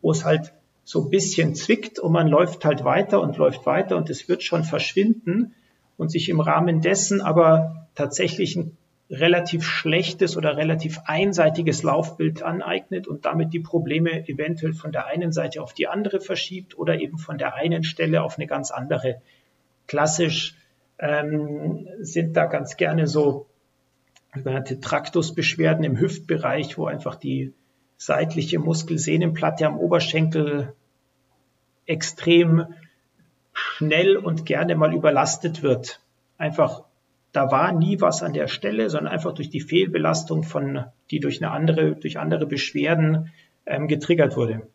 wo 0.01 0.11
es 0.11 0.25
halt 0.25 0.53
so 0.85 1.05
ein 1.05 1.11
bisschen 1.11 1.55
zwickt 1.55 1.99
und 1.99 2.12
man 2.12 2.27
läuft 2.27 2.65
halt 2.65 2.85
weiter 2.85 3.21
und 3.21 3.37
läuft 3.37 3.67
weiter 3.67 3.97
und 3.97 4.11
es 4.11 4.29
wird 4.29 4.43
schon 4.43 4.65
verschwinden 4.65 5.55
und 5.97 6.11
sich 6.11 6.29
im 6.29 6.41
Rahmen 6.41 6.81
dessen 6.81 7.21
aber 7.21 7.89
tatsächlich 7.95 8.57
ein 8.57 8.77
relativ 9.11 9.64
schlechtes 9.64 10.37
oder 10.37 10.56
relativ 10.56 11.00
einseitiges 11.04 11.82
Laufbild 11.82 12.42
aneignet 12.42 13.06
und 13.06 13.25
damit 13.26 13.52
die 13.52 13.61
Probleme 13.61 14.26
eventuell 14.28 14.73
von 14.73 14.90
der 14.90 15.06
einen 15.06 15.32
Seite 15.32 15.62
auf 15.62 15.75
die 15.75 15.87
andere 15.87 16.21
verschiebt 16.21 16.78
oder 16.78 16.99
eben 16.99 17.18
von 17.18 17.37
der 17.37 17.54
einen 17.54 17.85
Stelle 17.85 18.23
auf 18.23 18.38
eine 18.38 18.47
ganz 18.47 18.71
andere. 18.71 19.21
Klassisch 19.87 20.56
ähm, 20.99 21.87
sind 22.00 22.37
da 22.37 22.47
ganz 22.47 22.76
gerne 22.76 23.06
so 23.06 23.47
sogenannte 24.35 24.80
Traktusbeschwerden 24.80 25.85
im 25.85 25.99
Hüftbereich, 25.99 26.78
wo 26.78 26.87
einfach 26.87 27.16
die 27.16 27.52
seitliche 27.99 28.59
Muskelsehnenplatte 28.59 29.66
am 29.66 29.78
Oberschenkel 29.78 30.73
extrem 31.87 32.75
schnell 33.52 34.16
und 34.16 34.47
gerne 34.47 34.75
mal 34.75 34.94
überlastet 34.94 35.62
wird. 35.62 36.00
Einfach, 36.38 36.85
da 37.33 37.51
war 37.51 37.73
nie 37.73 38.01
was 38.01 38.23
an 38.23 38.35
der 38.35 38.49
Stelle, 38.49 38.91
sondern 38.91 39.12
einfach 39.12 39.33
durch 39.33 39.51
die 39.51 39.61
Fehlbelastung 39.61 40.45
von, 40.45 40.85
die 41.11 41.21
durch 41.21 41.43
eine 41.43 41.51
andere, 41.51 41.97
durch 41.97 42.19
andere 42.19 42.47
Beschwerden 42.47 43.33
ähm, 43.67 43.89
getriggert 43.89 44.37
wurde. 44.37 44.69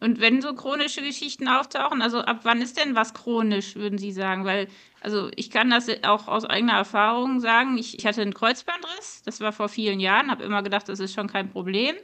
Und 0.00 0.18
wenn 0.18 0.40
so 0.40 0.54
chronische 0.54 1.02
Geschichten 1.02 1.46
auftauchen, 1.46 2.00
also 2.00 2.20
ab 2.20 2.40
wann 2.44 2.62
ist 2.62 2.82
denn 2.82 2.94
was 2.94 3.12
chronisch, 3.12 3.76
würden 3.76 3.98
Sie 3.98 4.12
sagen? 4.12 4.46
Weil, 4.46 4.68
also 5.02 5.30
ich 5.36 5.50
kann 5.50 5.68
das 5.68 5.88
auch 6.02 6.26
aus 6.26 6.46
eigener 6.46 6.72
Erfahrung 6.72 7.40
sagen. 7.40 7.76
Ich, 7.76 7.98
ich 7.98 8.06
hatte 8.06 8.22
einen 8.22 8.32
Kreuzbandriss, 8.32 9.22
das 9.24 9.40
war 9.40 9.52
vor 9.52 9.68
vielen 9.68 10.00
Jahren, 10.00 10.30
habe 10.30 10.42
immer 10.42 10.62
gedacht, 10.62 10.88
das 10.88 11.00
ist 11.00 11.14
schon 11.14 11.28
kein 11.28 11.50
Problem. 11.50 11.94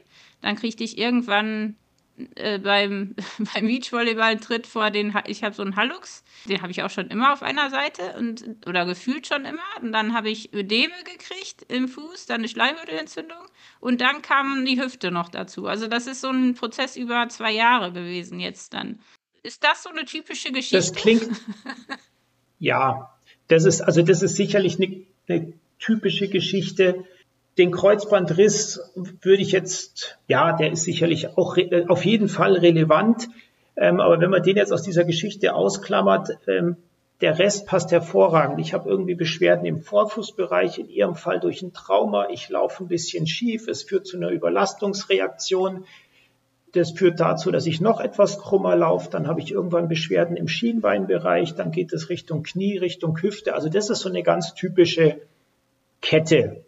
Dann 0.43 0.57
kriegte 0.57 0.85
ich 0.85 0.99
irgendwann 0.99 1.77
äh, 2.37 2.59
beim, 2.59 3.15
beim 3.55 3.67
Beachvolleyball 3.67 4.39
tritt 4.39 4.67
vor 4.67 4.91
den, 4.91 5.15
ich 5.27 5.43
habe 5.43 5.55
so 5.55 5.63
einen 5.63 5.77
Hallux, 5.77 6.25
den 6.49 6.63
habe 6.63 6.71
ich 6.71 6.83
auch 6.83 6.91
schon 6.91 7.09
immer 7.09 7.33
auf 7.33 7.43
einer 7.43 7.71
Seite 7.71 8.15
und 8.19 8.45
oder 8.67 8.87
gefühlt 8.87 9.27
schon 9.27 9.45
immer. 9.45 9.63
Und 9.81 9.93
dann 9.93 10.15
habe 10.15 10.31
ich 10.31 10.53
Ödeme 10.55 10.95
gekriegt 11.05 11.67
im 11.69 11.89
Fuß, 11.89 12.27
dann 12.27 12.41
eine 12.41 12.49
Schleimhäutenentzündung 12.49 13.39
und 13.81 14.01
dann 14.01 14.23
kam 14.23 14.65
die 14.65 14.81
Hüfte 14.81 15.11
noch 15.11 15.29
dazu. 15.29 15.67
Also 15.67 15.87
das 15.87 16.07
ist 16.07 16.21
so 16.21 16.31
ein 16.31 16.55
Prozess 16.55 16.97
über 16.97 17.29
zwei 17.29 17.53
Jahre 17.53 17.93
gewesen 17.93 18.41
jetzt 18.41 18.75
dann. 18.75 19.01
Ist 19.43 19.63
das 19.63 19.83
so 19.83 19.91
eine 19.91 20.05
typische 20.05 20.51
Geschichte? 20.51 20.77
Das 20.77 20.93
klingt, 20.93 21.29
ja, 22.59 23.15
das 23.49 23.65
ist, 23.65 23.81
also 23.81 24.03
das 24.03 24.23
ist 24.23 24.37
sicherlich 24.37 24.77
eine, 24.77 25.05
eine 25.29 25.53
typische 25.79 26.29
Geschichte 26.29 27.05
den 27.59 27.71
Kreuzbandriss 27.71 28.81
würde 28.95 29.43
ich 29.43 29.53
jetzt, 29.53 30.19
ja, 30.29 30.53
der 30.53 30.73
ist 30.73 30.85
sicherlich 30.85 31.39
auch 31.39 31.57
auf 31.89 32.05
jeden 32.05 32.29
Fall 32.29 32.55
relevant. 32.55 33.29
Ähm, 33.77 34.01
aber 34.01 34.21
wenn 34.21 34.31
man 34.31 34.43
den 34.43 34.57
jetzt 34.57 34.73
aus 34.73 34.83
dieser 34.83 35.05
Geschichte 35.05 35.55
ausklammert, 35.55 36.39
ähm, 36.47 36.77
der 37.23 37.39
Rest 37.39 37.67
passt 37.67 37.93
hervorragend. 37.93 38.61
Ich 38.61 38.75
habe 38.75 38.91
irgendwie 38.91 39.15
Beschwerden 39.15 39.65
im 39.65 39.81
Vorfußbereich, 39.81 40.79
in 40.79 40.91
Ihrem 40.91 41.15
Fall 41.15 41.41
durch 41.41 41.63
ein 41.63 41.73
Trauma. 41.73 42.29
Ich 42.29 42.51
laufe 42.51 42.85
ein 42.85 42.89
bisschen 42.89 43.27
schief. 43.27 43.69
Es 43.69 43.85
führt 43.85 44.07
zu 44.07 44.19
einer 44.19 44.29
Überlastungsreaktion. 44.29 45.87
Das 46.73 46.91
führt 46.91 47.21
dazu, 47.21 47.51
dass 47.51 47.65
ich 47.65 47.81
noch 47.81 48.01
etwas 48.01 48.39
krummer 48.39 48.77
laufe. 48.77 49.09
Dann 49.11 49.29
habe 49.29 49.41
ich 49.41 49.51
irgendwann 49.51 49.89
Beschwerden 49.89 50.37
im 50.37 50.47
Schienbeinbereich. 50.47 51.55
Dann 51.55 51.71
geht 51.71 51.95
es 51.95 52.11
Richtung 52.11 52.43
Knie, 52.43 52.77
Richtung 52.77 53.17
Hüfte. 53.23 53.55
Also 53.55 53.71
das 53.71 53.89
ist 53.89 54.01
so 54.01 54.11
eine 54.11 54.23
ganz 54.23 54.53
typische 54.53 55.17
Kette. 56.03 56.66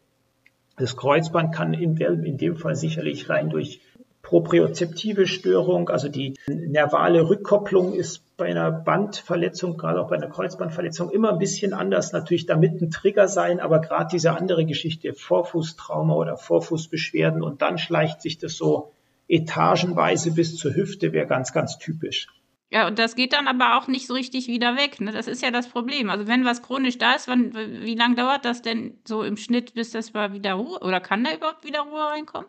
Das 0.79 0.97
Kreuzband 0.97 1.55
kann 1.55 1.75
in, 1.75 1.97
in 1.97 2.39
dem 2.39 2.57
Fall 2.57 2.77
sicherlich 2.77 3.29
rein 3.29 3.51
durch 3.51 3.81
propriozeptive 4.23 5.27
Störung, 5.27 5.89
also 5.89 6.09
die 6.09 6.35
nervale 6.49 7.29
Rückkopplung 7.29 7.95
ist 7.95 8.37
bei 8.37 8.47
einer 8.47 8.71
Bandverletzung, 8.71 9.79
gerade 9.79 10.01
auch 10.01 10.11
bei 10.11 10.17
einer 10.17 10.29
Kreuzbandverletzung, 10.29 11.11
immer 11.11 11.33
ein 11.33 11.39
bisschen 11.39 11.73
anders. 11.73 12.13
Natürlich 12.13 12.47
damit 12.47 12.81
ein 12.81 12.91
Trigger 12.91 13.27
sein, 13.27 13.59
aber 13.59 13.81
gerade 13.81 14.09
diese 14.13 14.37
andere 14.37 14.67
Geschichte, 14.67 15.15
Vorfußtrauma 15.15 16.15
oder 16.15 16.37
Vorfußbeschwerden 16.37 17.43
und 17.43 17.63
dann 17.63 17.79
schleicht 17.79 18.21
sich 18.21 18.39
das 18.39 18.55
so 18.55 18.93
etagenweise 19.29 20.33
bis 20.33 20.57
zur 20.57 20.75
Hüfte, 20.75 21.13
wäre 21.13 21.27
ganz, 21.27 21.53
ganz 21.53 21.79
typisch. 21.79 22.29
Ja, 22.71 22.87
und 22.87 22.99
das 22.99 23.15
geht 23.15 23.33
dann 23.33 23.49
aber 23.49 23.79
auch 23.79 23.89
nicht 23.89 24.07
so 24.07 24.15
richtig 24.15 24.47
wieder 24.47 24.77
weg. 24.77 25.01
Ne? 25.01 25.11
Das 25.11 25.27
ist 25.27 25.43
ja 25.43 25.51
das 25.51 25.69
Problem. 25.69 26.11
Also 26.11 26.27
wenn 26.27 26.45
was 26.45 26.63
chronisch 26.63 26.99
da 26.99 27.15
ist, 27.15 27.27
wann, 27.27 27.55
wie 27.55 27.95
lange 27.95 28.17
dauert 28.17 28.45
das 28.45 28.61
denn 28.61 28.99
so 29.07 29.23
im 29.23 29.39
Schnitt, 29.39 29.75
bis 29.75 29.93
das 29.93 30.13
mal 30.13 30.35
wieder 30.35 30.55
Ruhe 30.55 30.79
oder 30.81 31.01
kann 31.01 31.25
da 31.25 31.35
überhaupt 31.35 31.65
wieder 31.65 31.81
Ruhe 31.81 32.11
reinkommen? 32.13 32.49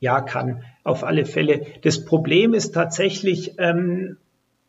Ja, 0.00 0.20
kann, 0.20 0.64
auf 0.82 1.04
alle 1.04 1.24
Fälle. 1.24 1.64
Das 1.82 2.04
Problem 2.04 2.54
ist 2.54 2.72
tatsächlich, 2.72 3.54
ähm, 3.58 4.16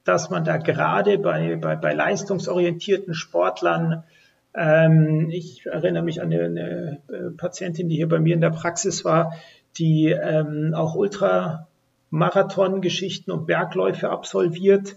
dass 0.03 0.29
man 0.29 0.43
da 0.43 0.57
gerade 0.57 1.17
bei, 1.17 1.55
bei, 1.55 1.75
bei 1.75 1.93
leistungsorientierten 1.93 3.15
Sportlern, 3.15 4.03
ähm, 4.53 5.29
ich 5.31 5.65
erinnere 5.65 6.03
mich 6.03 6.21
an 6.21 6.31
eine, 6.31 6.43
eine, 6.43 7.01
äh, 7.07 7.31
Patientin, 7.35 7.89
die 7.89 7.95
hier 7.95 8.09
bei 8.09 8.19
mir 8.19 8.35
in 8.35 8.41
der 8.41 8.51
Praxis 8.51 9.03
war, 9.03 9.33
die 9.77 10.09
ähm, 10.09 10.73
auch 10.75 10.93
Ultra 10.93 11.67
Marathongeschichten 12.13 13.34
und 13.34 13.48
Bergläufe 13.48 14.12
absolviert. 14.12 14.96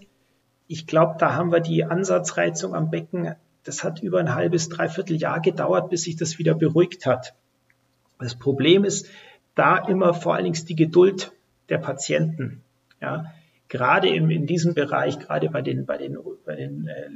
Ich 0.67 0.85
glaube, 0.85 1.15
da 1.17 1.33
haben 1.33 1.51
wir 1.51 1.61
die 1.61 1.83
Ansatzreizung 1.83 2.75
am 2.75 2.91
Becken. 2.91 3.33
Das 3.63 3.83
hat 3.83 4.03
über 4.03 4.19
ein 4.19 4.35
halbes, 4.35 4.69
dreiviertel 4.69 5.17
Jahr 5.17 5.41
gedauert, 5.41 5.89
bis 5.89 6.03
sich 6.03 6.15
das 6.15 6.37
wieder 6.37 6.53
beruhigt 6.53 7.07
hat. 7.07 7.33
Das 8.19 8.35
Problem 8.35 8.83
ist 8.83 9.07
da 9.55 9.79
immer 9.79 10.13
vor 10.13 10.35
allen 10.35 10.43
Dingen 10.43 10.65
die 10.67 10.75
Geduld 10.75 11.31
der 11.69 11.79
Patienten. 11.79 12.61
Ja, 13.01 13.33
gerade 13.67 14.09
im, 14.09 14.29
in 14.29 14.45
diesem 14.45 14.75
Bereich, 14.75 15.17
gerade 15.17 15.49
bei 15.49 15.63
den, 15.63 15.87
bei 15.87 15.97
den, 15.97 16.19
bei 16.45 16.55
den 16.55 16.87
äh, 16.87 17.09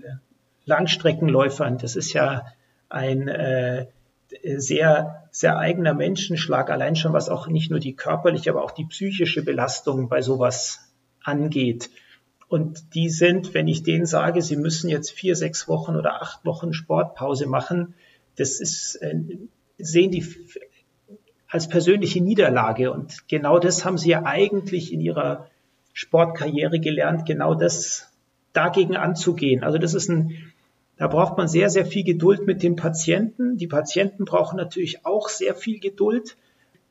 Langstreckenläufern, 0.65 1.77
das 1.77 1.96
ist 1.96 2.13
ja 2.13 2.48
ein 2.89 3.27
äh, 3.27 3.86
sehr, 4.57 5.27
sehr 5.31 5.57
eigener 5.57 5.93
Menschenschlag, 5.93 6.69
allein 6.69 6.95
schon 6.95 7.13
was 7.13 7.29
auch 7.29 7.47
nicht 7.47 7.71
nur 7.71 7.79
die 7.79 7.95
körperliche, 7.95 8.51
aber 8.51 8.63
auch 8.63 8.71
die 8.71 8.85
psychische 8.85 9.43
Belastung 9.43 10.09
bei 10.09 10.21
sowas 10.21 10.91
angeht. 11.23 11.89
Und 12.47 12.95
die 12.95 13.09
sind, 13.09 13.53
wenn 13.53 13.67
ich 13.67 13.83
denen 13.83 14.05
sage, 14.05 14.41
sie 14.41 14.57
müssen 14.57 14.89
jetzt 14.89 15.11
vier, 15.11 15.35
sechs 15.35 15.67
Wochen 15.67 15.95
oder 15.95 16.21
acht 16.21 16.45
Wochen 16.45 16.73
Sportpause 16.73 17.47
machen, 17.47 17.93
das 18.35 18.59
ist, 18.59 18.95
äh, 18.95 19.15
sehen 19.77 20.11
die 20.11 20.25
als 21.47 21.67
persönliche 21.67 22.21
Niederlage. 22.21 22.91
Und 22.91 23.27
genau 23.27 23.59
das 23.59 23.85
haben 23.85 23.97
sie 23.97 24.09
ja 24.09 24.23
eigentlich 24.23 24.91
in 24.91 25.01
ihrer 25.01 25.47
Sportkarriere 25.93 26.79
gelernt, 26.79 27.25
genau 27.25 27.55
das 27.55 28.11
dagegen 28.53 28.95
anzugehen. 28.95 29.63
Also 29.63 29.77
das 29.77 29.93
ist 29.93 30.09
ein, 30.09 30.50
da 31.01 31.08
braucht 31.08 31.36
man 31.36 31.48
sehr, 31.48 31.72
sehr 31.72 31.88
viel 31.88 32.03
Geduld 32.03 32.46
mit 32.46 32.62
dem 32.62 32.75
Patienten. 32.75 33.58
Die 33.58 33.65
Patienten 33.65 34.24
brauchen 34.24 34.55
natürlich 34.55 35.03
auch 35.03 35.29
sehr 35.29 35.55
viel 35.55 35.79
Geduld. 35.79 36.38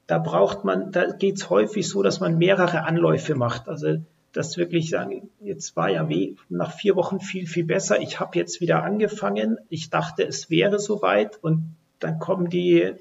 Da 0.09 0.19
braucht 0.19 0.65
man, 0.65 0.91
da 0.91 1.13
geht 1.13 1.37
es 1.37 1.49
häufig 1.49 1.89
so, 1.89 2.03
dass 2.03 2.19
man 2.19 2.37
mehrere 2.37 2.83
Anläufe 2.83 3.37
macht. 3.37 3.69
Also 3.69 3.99
das 4.33 4.57
wirklich 4.57 4.91
sagen, 4.91 5.31
jetzt 5.41 5.77
war 5.77 5.91
ja 5.91 6.09
nach 6.49 6.73
vier 6.73 6.97
Wochen 6.97 7.21
viel, 7.21 7.47
viel 7.47 7.63
besser. 7.63 8.03
Ich 8.03 8.19
habe 8.19 8.37
jetzt 8.37 8.61
wieder 8.61 8.83
angefangen. 8.83 9.59
Ich 9.69 9.91
dachte, 9.91 10.25
es 10.25 10.51
wäre 10.51 10.81
soweit 10.81 11.39
und 11.41 11.77
dann 12.01 12.19
kommen 12.19 12.51
die 12.51 12.95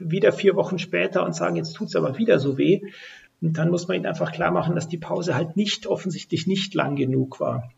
wieder 0.00 0.32
vier 0.32 0.56
Wochen 0.56 0.80
später 0.80 1.24
und 1.24 1.36
sagen, 1.36 1.54
jetzt 1.54 1.74
tut 1.74 1.86
es 1.86 1.94
aber 1.94 2.18
wieder 2.18 2.40
so 2.40 2.58
weh. 2.58 2.80
Und 3.40 3.56
dann 3.56 3.70
muss 3.70 3.86
man 3.86 3.98
ihnen 3.98 4.06
einfach 4.06 4.32
klar 4.32 4.50
machen, 4.50 4.74
dass 4.74 4.88
die 4.88 4.98
Pause 4.98 5.36
halt 5.36 5.56
nicht 5.56 5.86
offensichtlich 5.86 6.48
nicht 6.48 6.74
lang 6.74 6.96
genug 6.96 7.38
war. 7.38 7.70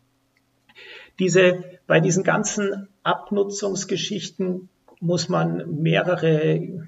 Diese, 1.19 1.63
bei 1.87 1.99
diesen 1.99 2.23
ganzen 2.23 2.87
Abnutzungsgeschichten 3.03 4.69
muss 4.99 5.29
man 5.29 5.81
mehrere 5.81 6.87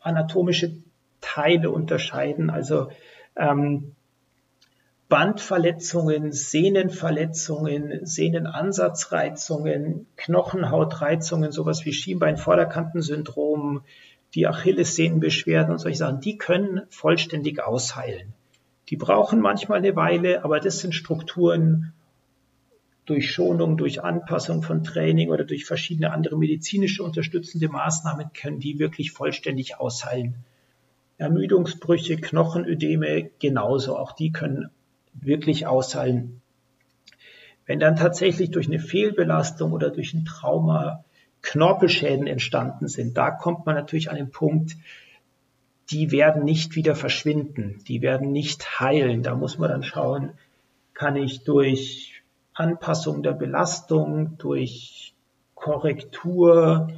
anatomische 0.00 0.72
Teile 1.20 1.70
unterscheiden. 1.70 2.50
Also 2.50 2.88
ähm, 3.36 3.92
Bandverletzungen, 5.08 6.32
Sehnenverletzungen, 6.32 8.06
Sehnenansatzreizungen, 8.06 10.06
Knochenhautreizungen, 10.16 11.52
sowas 11.52 11.84
wie 11.84 11.92
Schienbeinvorderkantensyndrom, 11.92 13.82
die 14.34 14.46
Achillessehnenbeschwerden 14.46 15.72
und 15.72 15.78
solche 15.78 15.98
Sachen, 15.98 16.20
die 16.20 16.38
können 16.38 16.82
vollständig 16.88 17.62
ausheilen. 17.62 18.32
Die 18.88 18.96
brauchen 18.96 19.40
manchmal 19.40 19.78
eine 19.78 19.94
Weile, 19.96 20.44
aber 20.44 20.60
das 20.60 20.78
sind 20.78 20.94
Strukturen 20.94 21.92
durch 23.04 23.30
Schonung, 23.30 23.76
durch 23.76 24.02
Anpassung 24.02 24.62
von 24.62 24.84
Training 24.84 25.30
oder 25.30 25.44
durch 25.44 25.64
verschiedene 25.64 26.12
andere 26.12 26.38
medizinische 26.38 27.02
unterstützende 27.02 27.68
Maßnahmen 27.68 28.32
können 28.32 28.60
die 28.60 28.78
wirklich 28.78 29.10
vollständig 29.10 29.80
ausheilen. 29.80 30.36
Ermüdungsbrüche, 31.18 32.16
Knochenödeme 32.16 33.30
genauso, 33.38 33.96
auch 33.96 34.12
die 34.12 34.30
können 34.30 34.70
wirklich 35.14 35.66
ausheilen. 35.66 36.40
Wenn 37.66 37.80
dann 37.80 37.96
tatsächlich 37.96 38.50
durch 38.50 38.66
eine 38.66 38.80
Fehlbelastung 38.80 39.72
oder 39.72 39.90
durch 39.90 40.14
ein 40.14 40.24
Trauma 40.24 41.04
Knorpelschäden 41.42 42.26
entstanden 42.26 42.88
sind, 42.88 43.16
da 43.16 43.30
kommt 43.30 43.66
man 43.66 43.74
natürlich 43.74 44.10
an 44.10 44.16
den 44.16 44.30
Punkt, 44.30 44.76
die 45.90 46.10
werden 46.10 46.44
nicht 46.44 46.76
wieder 46.76 46.94
verschwinden, 46.94 47.82
die 47.88 48.00
werden 48.00 48.32
nicht 48.32 48.80
heilen. 48.80 49.22
Da 49.22 49.34
muss 49.34 49.58
man 49.58 49.70
dann 49.70 49.82
schauen, 49.82 50.32
kann 50.94 51.16
ich 51.16 51.44
durch 51.44 52.11
Anpassung 52.54 53.22
der 53.22 53.32
Belastung, 53.32 54.36
durch 54.38 55.14
Korrektur, 55.54 56.88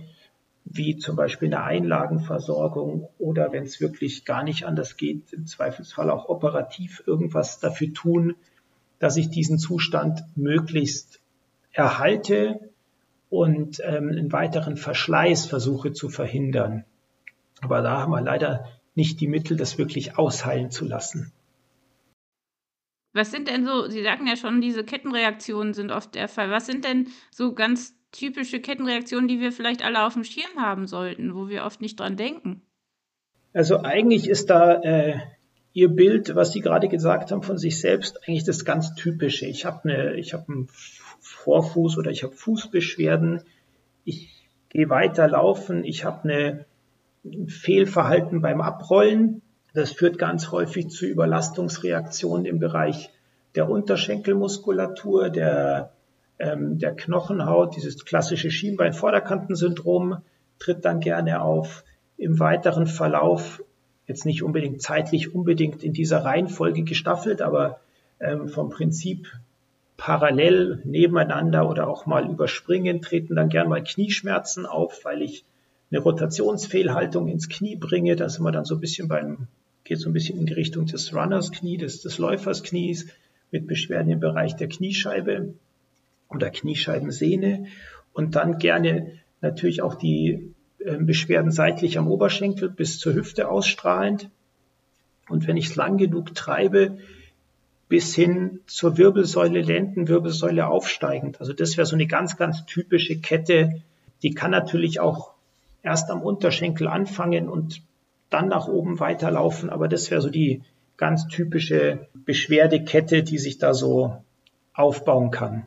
wie 0.65 0.97
zum 0.97 1.17
Beispiel 1.17 1.49
eine 1.55 1.65
Einlagenversorgung 1.65 3.09
oder 3.19 3.53
wenn 3.53 3.65
es 3.65 3.81
wirklich 3.81 4.25
gar 4.25 4.43
nicht 4.43 4.65
anders 4.65 4.97
geht, 4.97 5.33
im 5.33 5.47
Zweifelsfall 5.47 6.11
auch 6.11 6.29
operativ 6.29 7.03
irgendwas 7.07 7.61
dafür 7.61 7.93
tun, 7.93 8.35
dass 8.99 9.17
ich 9.17 9.29
diesen 9.29 9.59
Zustand 9.59 10.25
möglichst 10.35 11.21
erhalte 11.73 12.61
und 13.29 13.81
ähm, 13.85 14.09
einen 14.09 14.33
weiteren 14.33 14.77
Verschleiß 14.77 15.47
versuche 15.47 15.93
zu 15.93 16.09
verhindern. 16.09 16.85
Aber 17.61 17.83
da 17.83 18.01
haben 18.01 18.13
wir 18.13 18.21
leider 18.21 18.65
nicht 18.95 19.21
die 19.21 19.27
Mittel, 19.27 19.57
das 19.57 19.77
wirklich 19.77 20.19
ausheilen 20.19 20.71
zu 20.71 20.85
lassen. 20.85 21.33
Was 23.15 23.31
sind 23.31 23.49
denn 23.49 23.65
so, 23.65 23.89
Sie 23.89 24.03
sagten 24.03 24.27
ja 24.27 24.37
schon, 24.37 24.61
diese 24.61 24.85
Kettenreaktionen 24.85 25.73
sind 25.73 25.93
oft 25.93 26.15
der 26.15 26.29
Fall. 26.29 26.51
Was 26.51 26.67
sind 26.67 26.85
denn 26.85 27.09
so 27.31 27.55
ganz 27.55 27.95
typische 28.11 28.61
Kettenreaktionen, 28.61 29.29
die 29.29 29.41
wir 29.41 29.53
vielleicht 29.53 29.85
alle 29.85 30.05
auf 30.05 30.15
dem 30.15 30.25
Schirm 30.25 30.61
haben 30.61 30.87
sollten, 30.87 31.35
wo 31.35 31.49
wir 31.49 31.65
oft 31.65 31.81
nicht 31.81 31.99
dran 32.01 32.17
denken? 32.17 32.63
Also 33.53 33.81
eigentlich 33.83 34.29
ist 34.29 34.51
da 34.51 34.81
äh, 34.83 35.19
Ihr 35.73 35.89
Bild, 35.89 36.35
was 36.35 36.53
Sie 36.53 36.61
gerade 36.61 36.89
gesagt 36.89 37.31
haben 37.31 37.43
von 37.43 37.57
sich 37.57 37.81
selbst, 37.81 38.19
eigentlich 38.27 38.45
das 38.45 38.65
ganz 38.65 38.95
Typische. 38.95 39.47
Ich 39.47 39.65
habe 39.65 39.89
eine, 39.89 40.15
ich 40.15 40.35
einen 40.35 40.69
Vorfuß 41.21 41.99
oder 41.99 42.11
ich 42.11 42.25
habe 42.25 42.35
Fußbeschwerden. 42.35 43.43
Ich 44.05 44.49
gehe 44.69 44.89
weiter 44.91 45.29
laufen. 45.29 45.85
Ich 45.85 46.05
habe 46.05 46.29
eine 46.29 46.65
Fehlverhalten 47.47 48.41
beim 48.41 48.61
Abrollen. 48.61 49.41
Das 49.75 49.91
führt 49.93 50.19
ganz 50.19 50.51
häufig 50.51 50.89
zu 50.89 51.05
Überlastungsreaktionen 51.05 52.47
im 52.47 52.59
Bereich 52.59 53.11
der 53.55 53.69
Unterschenkelmuskulatur, 53.69 55.31
der 55.31 55.93
ähm, 56.39 56.79
der 56.79 56.95
Knochenhaut, 56.95 57.77
dieses 57.77 58.05
klassische 58.05 58.51
Schienbeinvorderkantensyndrom 58.51 60.19
tritt 60.59 60.85
dann 60.85 61.01
gerne 61.01 61.43
auf. 61.43 61.85
Im 62.17 62.39
weiteren 62.39 62.87
Verlauf, 62.87 63.63
jetzt 64.07 64.27
nicht 64.27 64.43
unbedingt 64.43 64.83
zeitlich 64.83 65.35
unbedingt 65.35 65.83
in 65.83 65.93
dieser 65.93 66.25
Reihenfolge 66.25 66.83
gestaffelt, 66.83 67.43
aber 67.43 67.81
ähm, 68.21 68.49
vom 68.49 68.71
Prinzip 68.71 69.29
parallel 69.97 70.81
nebeneinander 70.85 71.69
oder 71.69 71.89
auch 71.89 72.07
mal 72.07 72.29
überspringen, 72.29 73.01
treten 73.01 73.37
dann 73.37 73.49
gern 73.49 73.69
mal 73.69 73.83
Knieschmerzen 73.83 74.67
auf, 74.67 75.05
weil 75.05 75.23
ich 75.23 75.45
eine 75.91 76.01
Rotationsfehlhaltung 76.01 77.29
ins 77.29 77.49
Knie 77.49 77.77
bringe. 77.77 78.17
Da 78.17 78.29
sind 78.29 78.45
wir 78.45 78.53
dann 78.53 78.65
so 78.65 78.75
ein 78.75 78.81
bisschen 78.81 79.09
beim, 79.09 79.47
geht 79.85 79.99
so 79.99 80.09
ein 80.09 80.13
bisschen 80.13 80.39
in 80.39 80.47
die 80.47 80.55
Richtung 80.55 80.87
des 80.87 81.15
Runners 81.15 81.53
Knie, 81.53 81.77
des, 81.77 82.01
des 82.01 82.19
Läufers 82.19 82.63
Knies 82.63 83.07
mit 83.51 83.67
Beschwerden 83.67 84.11
im 84.11 84.21
Bereich 84.21 84.57
der 84.57 84.69
Kniescheibe 84.69 85.55
oder 86.29 86.51
Kniescheibensehne 86.51 87.67
und 88.13 88.35
dann 88.35 88.59
gerne 88.59 89.13
natürlich 89.41 89.83
auch 89.83 89.95
die 89.95 90.55
ähm, 90.85 91.07
Beschwerden 91.07 91.51
seitlich 91.51 91.99
am 91.99 92.09
Oberschenkel 92.09 92.71
bis 92.71 92.99
zur 92.99 93.15
Hüfte 93.15 93.49
ausstrahlend. 93.49 94.31
Und 95.29 95.47
wenn 95.47 95.57
ich 95.57 95.67
es 95.67 95.77
lang 95.77 95.99
genug 95.99 96.35
treibe, 96.35 96.99
bis 97.89 98.15
hin 98.15 98.61
zur 98.67 98.97
Wirbelsäule, 98.97 99.61
Lendenwirbelsäule 99.61 100.67
aufsteigend. 100.67 101.41
Also 101.41 101.53
das 101.53 101.77
wäre 101.77 101.87
so 101.87 101.95
eine 101.95 102.07
ganz, 102.07 102.37
ganz 102.37 102.65
typische 102.67 103.19
Kette. 103.19 103.83
Die 104.23 104.35
kann 104.35 104.51
natürlich 104.51 105.01
auch 105.01 105.33
erst 105.83 106.11
am 106.11 106.23
Unterschenkel 106.23 106.89
anfangen 106.89 107.49
und 107.49 107.83
dann 108.35 108.49
nach 108.49 108.67
oben 108.67 108.99
weiterlaufen. 108.99 109.71
Aber 109.71 109.87
das 109.87 110.11
wäre 110.11 110.21
so 110.21 110.29
die 110.29 110.63
ganz 110.97 111.29
typische 111.29 112.09
Beschwerdekette, 112.15 113.23
die 113.23 113.39
sich 113.39 113.59
da 113.59 113.75
so 113.75 114.17
aufbauen 114.73 115.31
kann. 115.31 115.67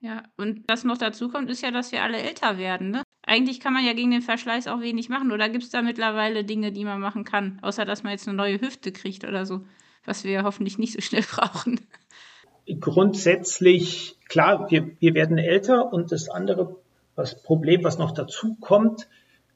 Ja, 0.00 0.24
und 0.36 0.64
was 0.66 0.82
noch 0.82 0.98
dazu 0.98 1.28
kommt, 1.28 1.50
ist 1.50 1.62
ja, 1.62 1.70
dass 1.70 1.92
wir 1.92 2.02
alle 2.02 2.18
älter 2.18 2.58
werden, 2.58 2.90
ne? 2.90 3.02
Eigentlich 3.22 3.60
kann 3.60 3.74
man 3.74 3.84
ja 3.84 3.92
gegen 3.92 4.10
den 4.10 4.22
Verschleiß 4.22 4.66
auch 4.66 4.80
wenig 4.80 5.08
machen. 5.08 5.30
Oder 5.30 5.48
gibt 5.50 5.62
es 5.62 5.70
da 5.70 5.82
mittlerweile 5.82 6.42
Dinge, 6.42 6.72
die 6.72 6.84
man 6.84 7.00
machen 7.00 7.24
kann? 7.24 7.58
Außer, 7.62 7.84
dass 7.84 8.02
man 8.02 8.12
jetzt 8.12 8.26
eine 8.26 8.36
neue 8.36 8.60
Hüfte 8.60 8.90
kriegt 8.92 9.24
oder 9.24 9.46
so, 9.46 9.60
was 10.04 10.24
wir 10.24 10.42
hoffentlich 10.42 10.78
nicht 10.78 10.94
so 10.94 11.00
schnell 11.00 11.22
brauchen. 11.30 11.80
Grundsätzlich, 12.80 14.16
klar, 14.28 14.70
wir, 14.70 14.90
wir 14.98 15.14
werden 15.14 15.38
älter 15.38 15.92
und 15.92 16.10
das 16.10 16.28
andere 16.28 16.76
das 17.14 17.42
Problem, 17.42 17.84
was 17.84 17.98
noch 17.98 18.12
dazu 18.12 18.56
kommt, 18.60 19.08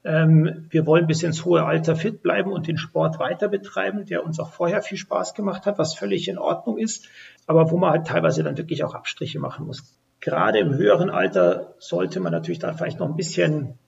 wir 0.07 0.85
wollen 0.85 1.07
bis 1.07 1.23
ins 1.23 1.45
hohe 1.45 1.65
Alter 1.65 1.95
fit 1.95 2.21
bleiben 2.21 2.51
und 2.51 2.67
den 2.67 2.77
Sport 2.77 3.17
weiter 3.17 3.47
betreiben, 3.47 4.05
der 4.05 4.23
uns 4.23 4.39
auch 4.39 4.51
vorher 4.51 4.83
viel 4.83 4.99
Spaß 4.99 5.33
gemacht 5.33 5.65
hat, 5.65 5.79
was 5.79 5.95
völlig 5.95 6.27
in 6.27 6.37
Ordnung 6.37 6.77
ist, 6.77 7.09
aber 7.47 7.71
wo 7.71 7.77
man 7.77 7.89
halt 7.89 8.05
teilweise 8.05 8.43
dann 8.43 8.55
wirklich 8.55 8.83
auch 8.83 8.93
Abstriche 8.93 9.39
machen 9.39 9.65
muss. 9.65 9.97
Gerade 10.19 10.59
im 10.59 10.75
höheren 10.75 11.09
Alter 11.09 11.73
sollte 11.79 12.19
man 12.19 12.31
natürlich 12.31 12.59
da 12.59 12.73
vielleicht 12.73 12.99
noch 12.99 13.09
ein 13.09 13.15
bisschen 13.15 13.79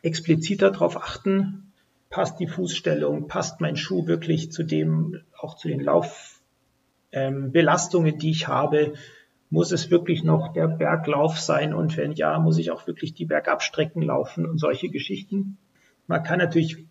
expliziter 0.00 0.70
darauf 0.70 0.96
achten, 0.96 1.74
passt 2.08 2.40
die 2.40 2.48
Fußstellung, 2.48 3.28
passt 3.28 3.60
mein 3.60 3.76
Schuh 3.76 4.06
wirklich 4.06 4.50
zu 4.50 4.62
dem, 4.62 5.20
auch 5.36 5.56
zu 5.56 5.68
den 5.68 5.80
Laufbelastungen, 5.80 8.14
ähm, 8.14 8.18
die 8.18 8.30
ich 8.30 8.48
habe, 8.48 8.94
muss 9.50 9.72
es 9.72 9.90
wirklich 9.90 10.24
noch 10.24 10.52
der 10.52 10.68
Berglauf 10.68 11.38
sein 11.38 11.74
und 11.74 11.96
wenn 11.96 12.12
ja, 12.12 12.38
muss 12.38 12.58
ich 12.58 12.70
auch 12.70 12.86
wirklich 12.86 13.14
die 13.14 13.26
Bergabstrecken 13.26 14.02
laufen 14.02 14.46
und 14.46 14.58
solche 14.58 14.88
Geschichten. 14.88 15.58
Man 16.06 16.22
kann 16.22 16.38
natürlich 16.38 16.84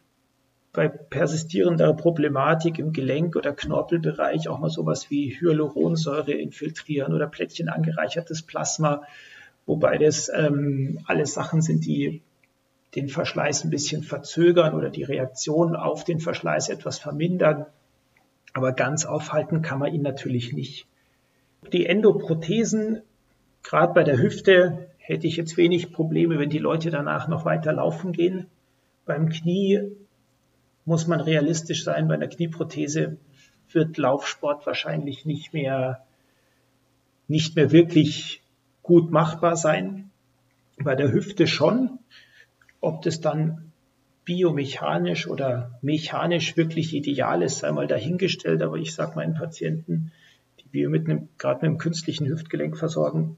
bei 0.71 0.87
persistierender 0.87 1.93
Problematik 1.93 2.79
im 2.79 2.93
Gelenk- 2.93 3.35
oder 3.35 3.53
Knorpelbereich 3.53 4.49
auch 4.49 4.59
mal 4.59 4.71
sowas 4.71 5.11
wie 5.11 5.29
Hyaluronsäure 5.39 6.31
infiltrieren 6.31 7.13
oder 7.13 7.27
Plättchen 7.27 7.69
angereichertes 7.69 8.41
Plasma, 8.41 9.03
wobei 9.67 9.99
das 9.99 10.31
ähm, 10.35 10.99
alles 11.05 11.35
Sachen 11.35 11.61
sind, 11.61 11.85
die 11.85 12.23
den 12.95 13.07
Verschleiß 13.07 13.63
ein 13.63 13.69
bisschen 13.69 14.03
verzögern 14.03 14.73
oder 14.73 14.89
die 14.89 15.03
Reaktion 15.03 15.75
auf 15.75 16.03
den 16.03 16.19
Verschleiß 16.19 16.69
etwas 16.69 16.99
vermindern. 16.99 17.65
Aber 18.53 18.71
ganz 18.71 19.05
aufhalten 19.05 19.61
kann 19.61 19.79
man 19.79 19.93
ihn 19.93 20.03
natürlich 20.03 20.53
nicht. 20.53 20.87
Die 21.71 21.85
Endoprothesen, 21.85 23.01
gerade 23.63 23.93
bei 23.93 24.03
der 24.03 24.17
Hüfte, 24.17 24.89
hätte 24.97 25.27
ich 25.27 25.37
jetzt 25.37 25.57
wenig 25.57 25.91
Probleme, 25.91 26.39
wenn 26.39 26.49
die 26.49 26.59
Leute 26.59 26.89
danach 26.89 27.27
noch 27.27 27.45
weiter 27.45 27.73
laufen 27.73 28.11
gehen. 28.11 28.47
Beim 29.05 29.29
Knie 29.29 29.91
muss 30.85 31.07
man 31.07 31.19
realistisch 31.19 31.83
sein. 31.83 32.07
Bei 32.07 32.13
einer 32.13 32.27
Knieprothese 32.27 33.17
wird 33.71 33.97
Laufsport 33.97 34.65
wahrscheinlich 34.65 35.25
nicht 35.25 35.53
mehr, 35.53 36.05
nicht 37.27 37.55
mehr 37.55 37.71
wirklich 37.71 38.41
gut 38.81 39.11
machbar 39.11 39.55
sein. 39.55 40.09
Bei 40.77 40.95
der 40.95 41.11
Hüfte 41.11 41.47
schon. 41.47 41.99
Ob 42.81 43.01
das 43.01 43.21
dann 43.21 43.71
biomechanisch 44.25 45.27
oder 45.27 45.77
mechanisch 45.81 46.55
wirklich 46.55 46.93
ideal 46.93 47.41
ist, 47.41 47.59
sei 47.59 47.71
mal 47.71 47.87
dahingestellt. 47.87 48.61
Aber 48.61 48.77
ich 48.77 48.93
sage 48.93 49.15
meinen 49.15 49.33
Patienten, 49.33 50.11
die 50.73 50.79
wir 50.79 50.89
mit 50.89 51.07
einem, 51.07 51.29
gerade 51.37 51.57
mit 51.61 51.69
einem 51.69 51.77
künstlichen 51.77 52.27
Hüftgelenk 52.27 52.77
versorgen, 52.77 53.37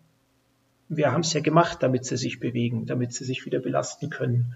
wir 0.88 1.12
haben 1.12 1.22
es 1.22 1.34
ja 1.34 1.42
gemacht, 1.42 1.82
damit 1.82 2.06
sie 2.06 2.18
sich 2.18 2.40
bewegen, 2.40 2.86
damit 2.86 3.14
sie 3.14 3.26
sich 3.26 3.46
wieder 3.46 3.60
belasten 3.60 4.10
können. 4.10 4.56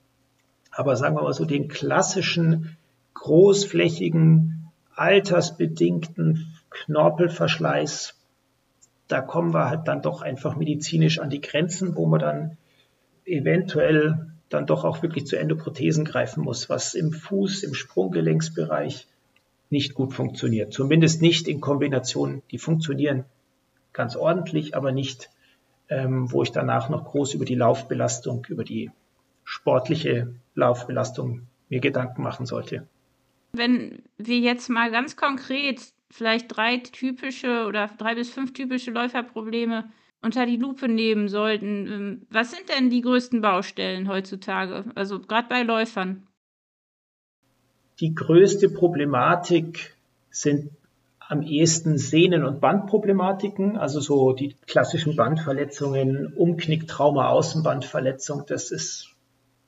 Aber 0.72 0.96
sagen 0.96 1.16
wir 1.16 1.22
mal 1.22 1.32
so, 1.32 1.44
den 1.44 1.68
klassischen, 1.68 2.76
großflächigen, 3.14 4.70
altersbedingten 4.94 6.46
Knorpelverschleiß, 6.70 8.14
da 9.08 9.20
kommen 9.20 9.52
wir 9.52 9.68
halt 9.68 9.86
dann 9.86 10.00
doch 10.02 10.22
einfach 10.22 10.56
medizinisch 10.56 11.18
an 11.18 11.30
die 11.30 11.42
Grenzen, 11.42 11.94
wo 11.96 12.06
man 12.06 12.20
dann 12.20 12.56
eventuell 13.26 14.32
dann 14.48 14.66
doch 14.66 14.84
auch 14.84 15.02
wirklich 15.02 15.26
zu 15.26 15.36
Endoprothesen 15.36 16.04
greifen 16.04 16.42
muss, 16.42 16.68
was 16.68 16.94
im 16.94 17.12
Fuß, 17.12 17.62
im 17.62 17.74
Sprunggelenksbereich 17.74 19.06
nicht 19.70 19.94
gut 19.94 20.12
funktioniert. 20.12 20.72
Zumindest 20.72 21.22
nicht 21.22 21.48
in 21.48 21.60
Kombination. 21.60 22.42
Die 22.50 22.58
funktionieren 22.58 23.24
ganz 23.92 24.16
ordentlich, 24.16 24.76
aber 24.76 24.92
nicht, 24.92 25.30
ähm, 25.88 26.30
wo 26.30 26.42
ich 26.42 26.52
danach 26.52 26.88
noch 26.88 27.04
groß 27.04 27.34
über 27.34 27.44
die 27.44 27.54
Laufbelastung, 27.54 28.46
über 28.48 28.64
die 28.64 28.90
sportliche 29.52 30.34
Laufbelastung 30.54 31.42
mir 31.68 31.80
Gedanken 31.80 32.22
machen 32.22 32.46
sollte. 32.46 32.88
Wenn 33.52 34.02
wir 34.16 34.38
jetzt 34.38 34.70
mal 34.70 34.90
ganz 34.90 35.14
konkret 35.14 35.92
vielleicht 36.10 36.56
drei 36.56 36.78
typische 36.78 37.66
oder 37.66 37.90
drei 37.98 38.14
bis 38.14 38.30
fünf 38.30 38.54
typische 38.54 38.90
Läuferprobleme 38.92 39.90
unter 40.22 40.46
die 40.46 40.56
Lupe 40.56 40.88
nehmen 40.88 41.28
sollten, 41.28 41.86
ähm, 41.86 42.26
was 42.30 42.50
sind 42.50 42.70
denn 42.70 42.88
die 42.88 43.02
größten 43.02 43.42
Baustellen 43.42 44.08
heutzutage, 44.08 44.86
also 44.94 45.20
gerade 45.20 45.48
bei 45.48 45.62
Läufern? 45.62 46.26
Die 48.00 48.14
größte 48.14 48.70
Problematik 48.70 49.94
sind 50.30 50.70
am 51.28 51.42
ehesten 51.42 51.98
Sehnen- 51.98 52.44
und 52.44 52.60
Bandproblematiken, 52.60 53.76
also 53.76 54.00
so 54.00 54.32
die 54.32 54.54
klassischen 54.66 55.16
Bandverletzungen, 55.16 56.32
Umknick, 56.34 56.88
Trauma, 56.88 57.28
Außenbandverletzung. 57.28 58.44
Das 58.46 58.70
ist, 58.70 59.11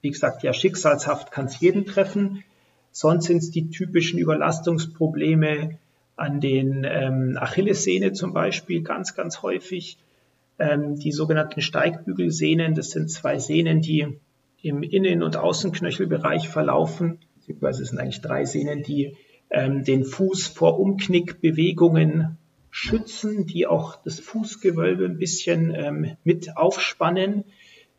wie 0.05 0.11
gesagt, 0.11 0.43
ja 0.43 0.53
schicksalshaft, 0.53 1.33
kann 1.33 1.47
es 1.47 1.59
jeden 1.59 1.87
treffen. 1.87 2.45
Sonst 2.93 3.27
sind 3.27 3.39
es 3.39 3.51
die 3.51 3.71
typischen 3.71 4.19
Überlastungsprobleme 4.21 5.79
an 6.17 6.41
den 6.41 6.87
ähm, 6.89 7.37
Achillessehne 7.41 8.13
zum 8.13 8.33
Beispiel, 8.33 8.83
ganz, 8.83 9.17
ganz 9.17 9.43
häufig. 9.43 9.99
Ähm, 10.61 10.97
die 11.01 11.11
sogenannten 11.11 11.61
Steigbügelsehnen, 11.61 12.77
das 12.77 12.91
sind 12.91 13.11
zwei 13.11 13.41
Sehnen, 13.41 13.81
die 13.81 14.17
im 14.63 14.85
Innen- 14.85 15.25
und 15.25 15.37
Außenknöchelbereich 15.37 16.49
verlaufen 16.49 17.19
beziehungsweise 17.45 17.83
es 17.83 17.91
sind 17.91 17.99
eigentlich 17.99 18.21
drei 18.21 18.45
Sehnen, 18.45 18.83
die 18.83 19.17
ähm, 19.51 19.85
den 19.85 20.05
Fuß 20.05 20.47
vor 20.49 20.81
Umknickbewegungen 20.81 22.39
schützen, 22.71 23.47
die 23.47 23.67
auch 23.67 23.97
das 24.03 24.19
Fußgewölbe 24.21 25.05
ein 25.05 25.19
bisschen 25.19 25.75
ähm, 25.75 26.17
mit 26.25 26.57
aufspannen. 26.57 27.45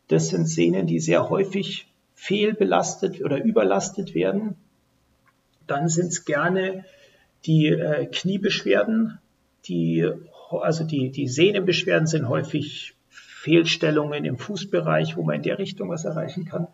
Das 0.08 0.28
sind 0.28 0.48
Sehnen, 0.48 0.86
die 0.86 0.98
sehr 0.98 1.30
häufig 1.30 1.86
fehlbelastet 2.16 3.22
oder 3.22 3.42
überlastet 3.42 4.14
werden. 4.14 4.56
Dann 5.68 5.88
sind 5.88 6.08
es 6.08 6.24
gerne 6.24 6.84
die 7.44 7.68
äh, 7.68 8.06
Kniebeschwerden, 8.06 9.18
die, 9.66 10.10
also 10.50 10.82
die, 10.82 11.10
die 11.10 11.28
Sehnenbeschwerden 11.28 12.08
sind 12.08 12.28
häufig 12.28 12.94
Fehlstellungen 13.08 14.24
im 14.24 14.36
Fußbereich, 14.36 15.16
wo 15.16 15.22
man 15.22 15.36
in 15.36 15.42
der 15.42 15.60
Richtung 15.60 15.88
was 15.88 16.04
erreichen 16.04 16.44
kann 16.44 16.66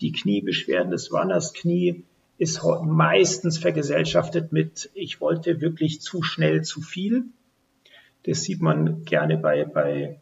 die 0.00 0.12
Kniebeschwerden 0.12 0.90
des 0.90 1.12
Runners 1.12 1.52
Knie 1.54 2.04
ist 2.38 2.62
meistens 2.82 3.58
vergesellschaftet 3.58 4.52
mit, 4.52 4.90
ich 4.94 5.20
wollte 5.20 5.60
wirklich 5.60 6.02
zu 6.02 6.22
schnell 6.22 6.62
zu 6.62 6.82
viel. 6.82 7.24
Das 8.24 8.42
sieht 8.42 8.60
man 8.60 9.04
gerne 9.04 9.38
bei, 9.38 9.64
bei 9.64 10.20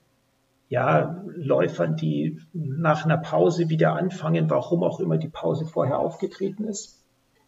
ja, 0.75 1.23
Läufern, 1.37 1.95
die 1.95 2.41
nach 2.53 3.05
einer 3.05 3.17
Pause 3.17 3.69
wieder 3.69 3.93
anfangen, 3.93 4.51
warum 4.51 4.83
auch 4.83 4.99
immer 4.99 5.19
die 5.19 5.29
Pause 5.29 5.67
vorher 5.67 6.01
aufgetreten 6.01 6.65
ist. 6.65 7.01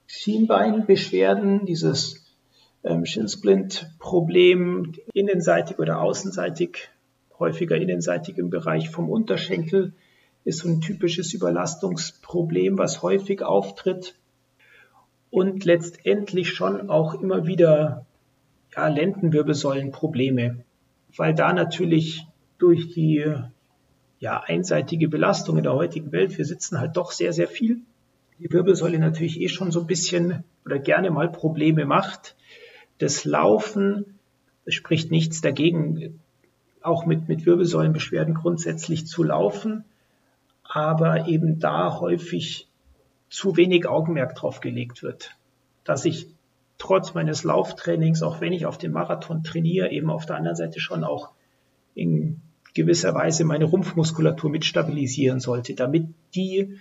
Schienbeinbeschwerden, 0.06 1.66
dieses 1.66 2.24
ähm, 2.84 3.04
Schinsplint-Problem, 3.04 4.92
innenseitig 5.12 5.80
oder 5.80 6.02
außenseitig, 6.02 6.88
häufiger 7.36 7.76
innenseitig 7.76 8.38
im 8.38 8.48
Bereich 8.48 8.90
vom 8.90 9.10
Unterschenkel, 9.10 9.92
ist 10.44 10.60
so 10.60 10.68
ein 10.68 10.80
typisches 10.80 11.34
Überlastungsproblem, 11.34 12.78
was 12.78 13.02
häufig 13.02 13.42
auftritt 13.42 14.14
und 15.30 15.64
letztendlich 15.64 16.50
schon 16.50 16.90
auch 16.90 17.20
immer 17.20 17.48
wieder 17.48 18.06
ja, 18.76 18.86
Lendenwirbelsäulenprobleme, 18.86 20.64
weil 21.16 21.34
da 21.34 21.52
natürlich 21.52 22.24
durch 22.58 22.92
die 22.92 23.24
ja, 24.18 24.40
einseitige 24.40 25.08
Belastung 25.08 25.56
in 25.56 25.62
der 25.62 25.74
heutigen 25.74 26.12
Welt, 26.12 26.36
wir 26.38 26.44
sitzen 26.44 26.80
halt 26.80 26.96
doch 26.96 27.12
sehr, 27.12 27.32
sehr 27.32 27.48
viel, 27.48 27.80
die 28.38 28.52
Wirbelsäule 28.52 28.98
natürlich 28.98 29.40
eh 29.40 29.48
schon 29.48 29.70
so 29.70 29.80
ein 29.80 29.86
bisschen 29.86 30.44
oder 30.64 30.78
gerne 30.78 31.10
mal 31.10 31.30
Probleme 31.30 31.86
macht. 31.86 32.36
Das 32.98 33.24
Laufen, 33.24 34.18
spricht 34.66 35.10
nichts 35.10 35.40
dagegen, 35.40 36.20
auch 36.82 37.06
mit, 37.06 37.28
mit 37.28 37.46
Wirbelsäulenbeschwerden 37.46 38.34
grundsätzlich 38.34 39.06
zu 39.06 39.22
laufen 39.22 39.84
aber 40.68 41.26
eben 41.26 41.58
da 41.58 42.00
häufig 42.00 42.68
zu 43.28 43.56
wenig 43.56 43.88
Augenmerk 43.88 44.34
drauf 44.34 44.60
gelegt 44.60 45.02
wird, 45.02 45.36
dass 45.84 46.04
ich 46.04 46.28
trotz 46.78 47.14
meines 47.14 47.44
Lauftrainings, 47.44 48.22
auch 48.22 48.40
wenn 48.40 48.52
ich 48.52 48.66
auf 48.66 48.78
dem 48.78 48.92
Marathon 48.92 49.42
trainiere, 49.42 49.90
eben 49.90 50.10
auf 50.10 50.26
der 50.26 50.36
anderen 50.36 50.56
Seite 50.56 50.80
schon 50.80 51.04
auch 51.04 51.30
in 51.94 52.42
gewisser 52.76 53.14
Weise 53.14 53.44
meine 53.44 53.64
Rumpfmuskulatur 53.64 54.50
mit 54.50 54.64
stabilisieren 54.64 55.40
sollte, 55.40 55.74
damit 55.74 56.08
die 56.34 56.76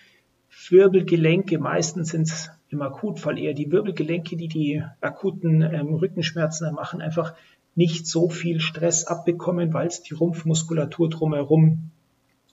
Wirbelgelenke, 0.69 1.57
meistens 1.57 2.09
sind 2.09 2.27
es 2.27 2.51
im 2.69 2.81
Akutfall 2.81 3.39
eher 3.39 3.53
die 3.53 3.71
Wirbelgelenke, 3.71 4.35
die 4.35 4.49
die 4.49 4.83
akuten 4.99 5.61
ähm, 5.61 5.93
Rückenschmerzen 5.93 6.73
machen, 6.73 7.01
einfach 7.01 7.33
nicht 7.75 8.07
so 8.07 8.29
viel 8.29 8.59
Stress 8.59 9.05
abbekommen, 9.05 9.73
weil 9.73 9.87
es 9.87 10.03
die 10.03 10.13
Rumpfmuskulatur 10.13 11.09
drumherum 11.09 11.91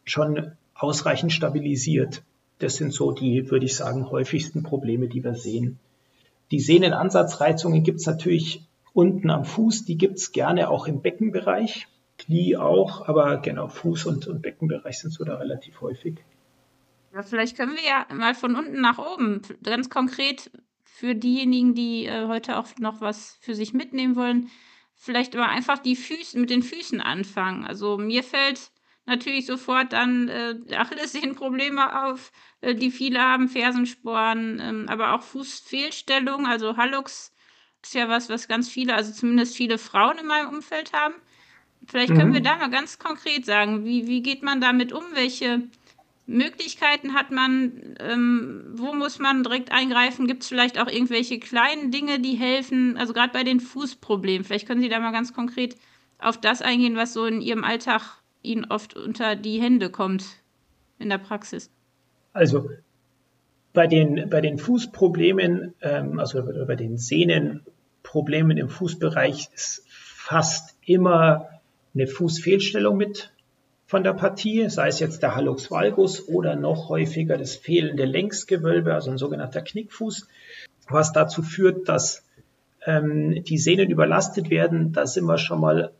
schon 0.04 0.52
ausreichend 0.74 1.32
stabilisiert. 1.32 2.22
Das 2.60 2.76
sind 2.76 2.92
so 2.92 3.10
die, 3.10 3.50
würde 3.50 3.66
ich 3.66 3.74
sagen, 3.74 4.10
häufigsten 4.10 4.62
Probleme, 4.62 5.08
die 5.08 5.24
wir 5.24 5.34
sehen. 5.34 5.78
Die 6.52 6.60
Sehnenansatzreizungen 6.60 7.82
gibt 7.82 8.00
es 8.00 8.06
natürlich 8.06 8.64
unten 8.92 9.30
am 9.30 9.44
Fuß, 9.44 9.84
die 9.84 9.98
gibt 9.98 10.18
es 10.18 10.30
gerne 10.30 10.70
auch 10.70 10.86
im 10.86 11.02
Beckenbereich, 11.02 11.88
Knie 12.24 12.56
auch, 12.56 13.08
aber 13.08 13.38
genau, 13.38 13.66
Fuß- 13.66 14.06
und, 14.06 14.26
und 14.26 14.42
Beckenbereich 14.42 14.98
sind 14.98 15.12
so 15.12 15.24
da 15.24 15.36
relativ 15.36 15.80
häufig. 15.80 16.16
Ja, 17.12 17.22
vielleicht 17.22 17.56
können 17.56 17.76
wir 17.76 17.84
ja 17.84 18.06
mal 18.14 18.34
von 18.34 18.56
unten 18.56 18.80
nach 18.80 18.98
oben, 18.98 19.42
ganz 19.62 19.90
konkret 19.90 20.50
für 20.84 21.14
diejenigen, 21.14 21.74
die 21.74 22.06
äh, 22.06 22.26
heute 22.26 22.58
auch 22.58 22.66
noch 22.78 23.00
was 23.00 23.36
für 23.40 23.54
sich 23.54 23.74
mitnehmen 23.74 24.16
wollen, 24.16 24.50
vielleicht 24.94 25.34
aber 25.34 25.48
einfach 25.48 25.78
die 25.78 25.96
Füße 25.96 26.38
mit 26.38 26.50
den 26.50 26.62
Füßen 26.62 27.00
anfangen. 27.00 27.64
Also 27.64 27.98
mir 27.98 28.22
fällt 28.22 28.70
natürlich 29.04 29.46
sofort 29.46 29.92
dann 29.92 30.28
äh, 30.28 30.54
Achillessehnenprobleme 30.74 32.04
auf, 32.06 32.30
äh, 32.60 32.74
die 32.74 32.90
viele 32.90 33.20
haben, 33.20 33.48
Fersensporen, 33.48 34.60
ähm, 34.60 34.86
aber 34.88 35.14
auch 35.14 35.22
Fußfehlstellung, 35.22 36.46
also 36.46 36.76
Hallux 36.76 37.34
ist 37.82 37.94
ja 37.94 38.08
was, 38.08 38.28
was 38.28 38.48
ganz 38.48 38.68
viele, 38.68 38.94
also 38.94 39.12
zumindest 39.12 39.56
viele 39.56 39.76
Frauen 39.76 40.18
in 40.18 40.26
meinem 40.26 40.48
Umfeld 40.50 40.92
haben. 40.92 41.14
Vielleicht 41.86 42.14
können 42.14 42.30
mhm. 42.30 42.34
wir 42.34 42.42
da 42.42 42.56
mal 42.56 42.70
ganz 42.70 42.98
konkret 42.98 43.44
sagen, 43.44 43.84
wie, 43.84 44.06
wie 44.06 44.22
geht 44.22 44.42
man 44.42 44.60
damit 44.60 44.92
um? 44.92 45.02
Welche 45.14 45.62
Möglichkeiten 46.26 47.14
hat 47.14 47.30
man? 47.30 47.96
Ähm, 48.00 48.64
wo 48.74 48.94
muss 48.94 49.18
man 49.18 49.42
direkt 49.42 49.72
eingreifen? 49.72 50.26
Gibt 50.26 50.42
es 50.42 50.48
vielleicht 50.48 50.80
auch 50.80 50.88
irgendwelche 50.88 51.38
kleinen 51.38 51.90
Dinge, 51.90 52.20
die 52.20 52.34
helfen? 52.34 52.96
Also 52.96 53.12
gerade 53.12 53.32
bei 53.32 53.44
den 53.44 53.60
Fußproblemen. 53.60 54.44
Vielleicht 54.44 54.66
können 54.66 54.80
Sie 54.80 54.88
da 54.88 55.00
mal 55.00 55.12
ganz 55.12 55.32
konkret 55.32 55.76
auf 56.18 56.40
das 56.40 56.62
eingehen, 56.62 56.96
was 56.96 57.12
so 57.12 57.26
in 57.26 57.40
Ihrem 57.40 57.64
Alltag 57.64 58.22
Ihnen 58.42 58.64
oft 58.64 58.96
unter 58.96 59.36
die 59.36 59.60
Hände 59.60 59.90
kommt 59.90 60.24
in 60.98 61.08
der 61.08 61.18
Praxis. 61.18 61.70
Also 62.32 62.70
bei 63.72 63.86
den, 63.86 64.28
bei 64.28 64.40
den 64.40 64.58
Fußproblemen, 64.58 65.74
ähm, 65.80 66.18
also 66.18 66.42
bei 66.66 66.76
den 66.76 66.98
Sehnenproblemen 66.98 68.56
im 68.56 68.68
Fußbereich 68.68 69.48
ist 69.54 69.84
fast 69.88 70.76
immer 70.84 71.48
eine 71.94 72.06
Fußfehlstellung 72.06 72.96
mit 72.96 73.32
von 73.86 74.04
der 74.04 74.14
Partie, 74.14 74.68
sei 74.70 74.88
es 74.88 75.00
jetzt 75.00 75.22
der 75.22 75.36
Hallux 75.36 75.70
valgus 75.70 76.26
oder 76.26 76.56
noch 76.56 76.88
häufiger 76.88 77.36
das 77.36 77.56
fehlende 77.56 78.04
Längsgewölbe, 78.04 78.94
also 78.94 79.10
ein 79.10 79.18
sogenannter 79.18 79.60
Knickfuß, 79.60 80.28
was 80.88 81.12
dazu 81.12 81.42
führt, 81.42 81.88
dass 81.88 82.24
ähm, 82.86 83.44
die 83.44 83.58
Sehnen 83.58 83.90
überlastet 83.90 84.48
werden. 84.48 84.92
Da 84.92 85.06
sind 85.06 85.26
wir 85.26 85.38
schon 85.38 85.60
mal 85.60 85.92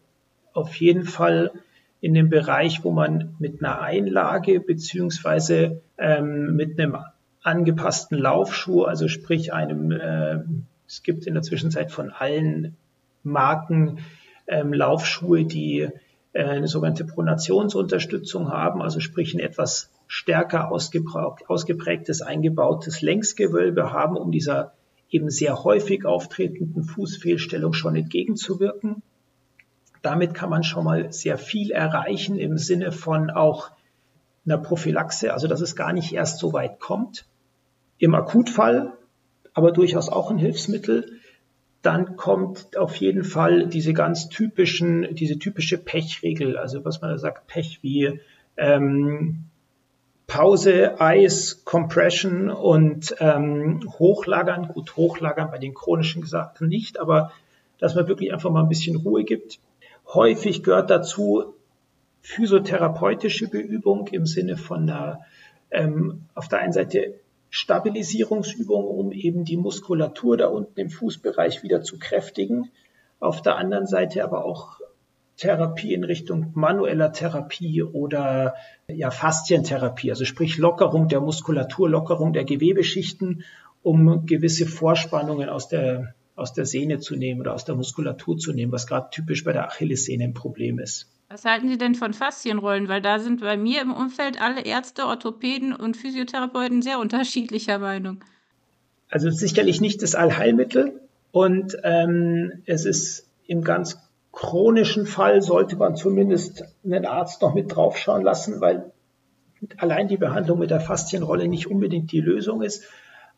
auf 0.55 0.75
jeden 0.77 1.05
Fall 1.05 1.53
in 2.01 2.15
dem 2.15 2.31
Bereich, 2.31 2.83
wo 2.83 2.91
man 2.91 3.35
mit 3.39 3.63
einer 3.63 3.81
Einlage 3.81 4.61
beziehungsweise 4.61 5.83
ähm, 5.99 6.57
mit 6.57 6.79
einem 6.79 6.97
angepassten 7.43 8.19
Laufschuh, 8.19 8.85
also 8.85 9.09
sprich 9.09 9.53
einem, 9.53 9.93
äh, 9.93 10.39
es 10.87 11.03
gibt 11.03 11.27
in 11.27 11.35
der 11.35 11.43
Zwischenzeit 11.43 11.93
von 11.93 12.11
allen 12.11 12.77
Marken 13.23 13.99
ähm, 14.47 14.73
Laufschuhe, 14.73 15.45
die 15.45 15.89
äh, 16.33 16.45
eine 16.45 16.69
sogenannte 16.69 17.05
Pronationsunterstützung 17.05 18.51
haben, 18.51 18.83
also 18.83 19.01
sprich 19.01 19.35
ein 19.35 19.41
etwas 19.41 19.91
stärker 20.07 20.71
ausgeprägtes 20.71 22.23
eingebautes 22.23 23.03
Längsgewölbe 23.03 23.93
haben, 23.93 24.17
um 24.17 24.31
dieser 24.31 24.75
eben 25.11 25.31
sehr 25.31 25.63
häufig 25.63 26.07
auftretenden 26.07 26.85
Fußfehlstellung 26.85 27.73
schon 27.75 27.97
entgegenzuwirken. 27.97 29.03
Damit 30.01 30.35
kann 30.35 30.51
man 30.51 30.65
schon 30.65 30.85
mal 30.85 31.13
sehr 31.13 31.39
viel 31.39 31.71
erreichen 31.71 32.39
im 32.39 32.59
Sinne 32.59 32.93
von 32.93 33.31
auch 33.31 33.71
einer 34.45 34.59
Prophylaxe, 34.59 35.33
also 35.33 35.47
dass 35.47 35.61
es 35.61 35.77
gar 35.77 35.93
nicht 35.93 36.13
erst 36.13 36.39
so 36.39 36.53
weit 36.53 36.81
kommt. 36.81 37.27
Im 37.99 38.15
Akutfall 38.15 38.95
aber 39.55 39.71
durchaus 39.71 40.09
auch 40.09 40.31
ein 40.31 40.39
Hilfsmittel 40.39 41.21
dann 41.83 42.17
kommt 42.17 42.77
auf 42.77 42.97
jeden 42.97 43.25
Fall 43.25 43.67
diese 43.67 43.93
ganz 43.93 44.29
typischen, 44.29 45.15
diese 45.15 45.39
typische 45.39 45.79
Pechregel, 45.79 46.57
also 46.57 46.85
was 46.85 47.01
man 47.01 47.11
da 47.11 47.19
sagt, 47.19 47.49
Pech 47.49 47.81
wie 47.83 48.21
ähm, 48.57 49.45
Pause, 50.29 51.01
Eis, 51.01 51.65
Compression 51.65 52.49
und 52.51 53.15
ähm, 53.19 53.81
Hochlagern. 53.99 54.69
Gut, 54.69 54.97
Hochlagern 54.97 55.51
bei 55.51 55.59
den 55.59 55.75
chronischen 55.75 56.23
Gesagten 56.23 56.69
nicht, 56.69 56.99
aber 56.99 57.33
dass 57.79 57.97
man 57.97 58.07
wirklich 58.07 58.33
einfach 58.33 58.51
mal 58.51 58.63
ein 58.63 58.69
bisschen 58.69 58.97
Ruhe 58.97 59.25
gibt. 59.25 59.59
Häufig 60.07 60.63
gehört 60.63 60.89
dazu 60.89 61.55
physiotherapeutische 62.23 63.49
Beübung 63.49 64.07
im 64.09 64.25
Sinne 64.25 64.57
von 64.57 64.89
einer, 64.89 65.21
ähm, 65.73 66.23
auf 66.35 66.47
der 66.47 66.61
einen 66.61 66.73
Seite 66.73 67.15
Stabilisierungsübungen, 67.55 68.89
um 68.89 69.13
eben 69.13 69.45
die 69.45 69.59
Muskulatur 69.59 70.39
da 70.39 70.47
unten 70.47 70.81
im 70.81 70.89
Fußbereich 70.89 71.63
wieder 71.63 71.83
zu 71.83 71.99
kräftigen. 71.99 72.71
Auf 73.21 73.43
der 73.43 73.57
anderen 73.57 73.87
Seite 73.87 74.25
aber 74.25 74.47
auch 74.47 74.81
Therapie 75.37 75.93
in 75.93 76.03
Richtung 76.03 76.53
manueller 76.55 77.13
Therapie 77.13 77.83
oder 77.83 78.55
ja, 78.89 79.11
Faszientherapie, 79.11 80.11
also 80.11 80.25
sprich 80.25 80.57
Lockerung 80.57 81.09
der 81.09 81.21
Muskulatur, 81.21 81.91
Lockerung 81.91 82.33
der 82.33 82.45
Gewebeschichten, 82.45 83.45
um 83.83 84.25
gewisse 84.25 84.67
Vorspannungen 84.67 85.51
aus 85.51 85.69
der, 85.69 86.15
aus 86.35 86.55
der 86.55 86.65
Sehne 86.65 87.01
zu 87.01 87.17
nehmen 87.17 87.43
oder 87.43 87.53
aus 87.53 87.67
der 87.67 87.75
Muskulatur 87.75 88.39
zu 88.39 88.55
nehmen, 88.55 88.73
was 88.73 88.87
gerade 88.87 89.11
typisch 89.11 89.45
bei 89.45 89.53
der 89.53 89.67
Achillessehne 89.67 90.25
ein 90.25 90.35
Problem 90.35 90.79
ist. 90.79 91.12
Was 91.33 91.47
halten 91.47 91.67
Sie 91.71 91.79
denn 91.79 91.95
von 91.95 92.13
Faszienrollen? 92.13 92.89
Weil 92.89 93.01
da 93.01 93.19
sind 93.19 93.41
bei 93.41 93.57
mir 93.57 93.81
im 93.81 93.91
Umfeld 93.91 94.39
alle 94.39 94.67
Ärzte, 94.67 95.07
Orthopäden 95.07 95.75
und 95.75 95.97
Physiotherapeuten 95.97 96.83
sehr 96.83 96.99
unterschiedlicher 96.99 97.79
Meinung. 97.79 98.23
Also 99.09 99.31
sicherlich 99.31 99.81
nicht 99.81 100.03
das 100.03 100.15
Allheilmittel 100.15 101.01
und 101.31 101.75
ähm, 101.85 102.63
es 102.67 102.85
ist 102.85 103.31
im 103.47 103.65
ganz 103.65 103.99
chronischen 104.31 105.07
Fall 105.07 105.41
sollte 105.41 105.77
man 105.77 105.97
zumindest 105.97 106.65
einen 106.85 107.07
Arzt 107.07 107.41
noch 107.41 107.55
mit 107.55 107.75
draufschauen 107.75 108.23
lassen, 108.23 108.61
weil 108.61 108.93
allein 109.79 110.09
die 110.09 110.19
Behandlung 110.19 110.59
mit 110.59 110.71
der 110.71 110.81
Faszienrolle 110.81 111.49
nicht 111.49 111.67
unbedingt 111.67 112.13
die 112.13 112.21
Lösung 112.21 112.61
ist. 112.61 112.85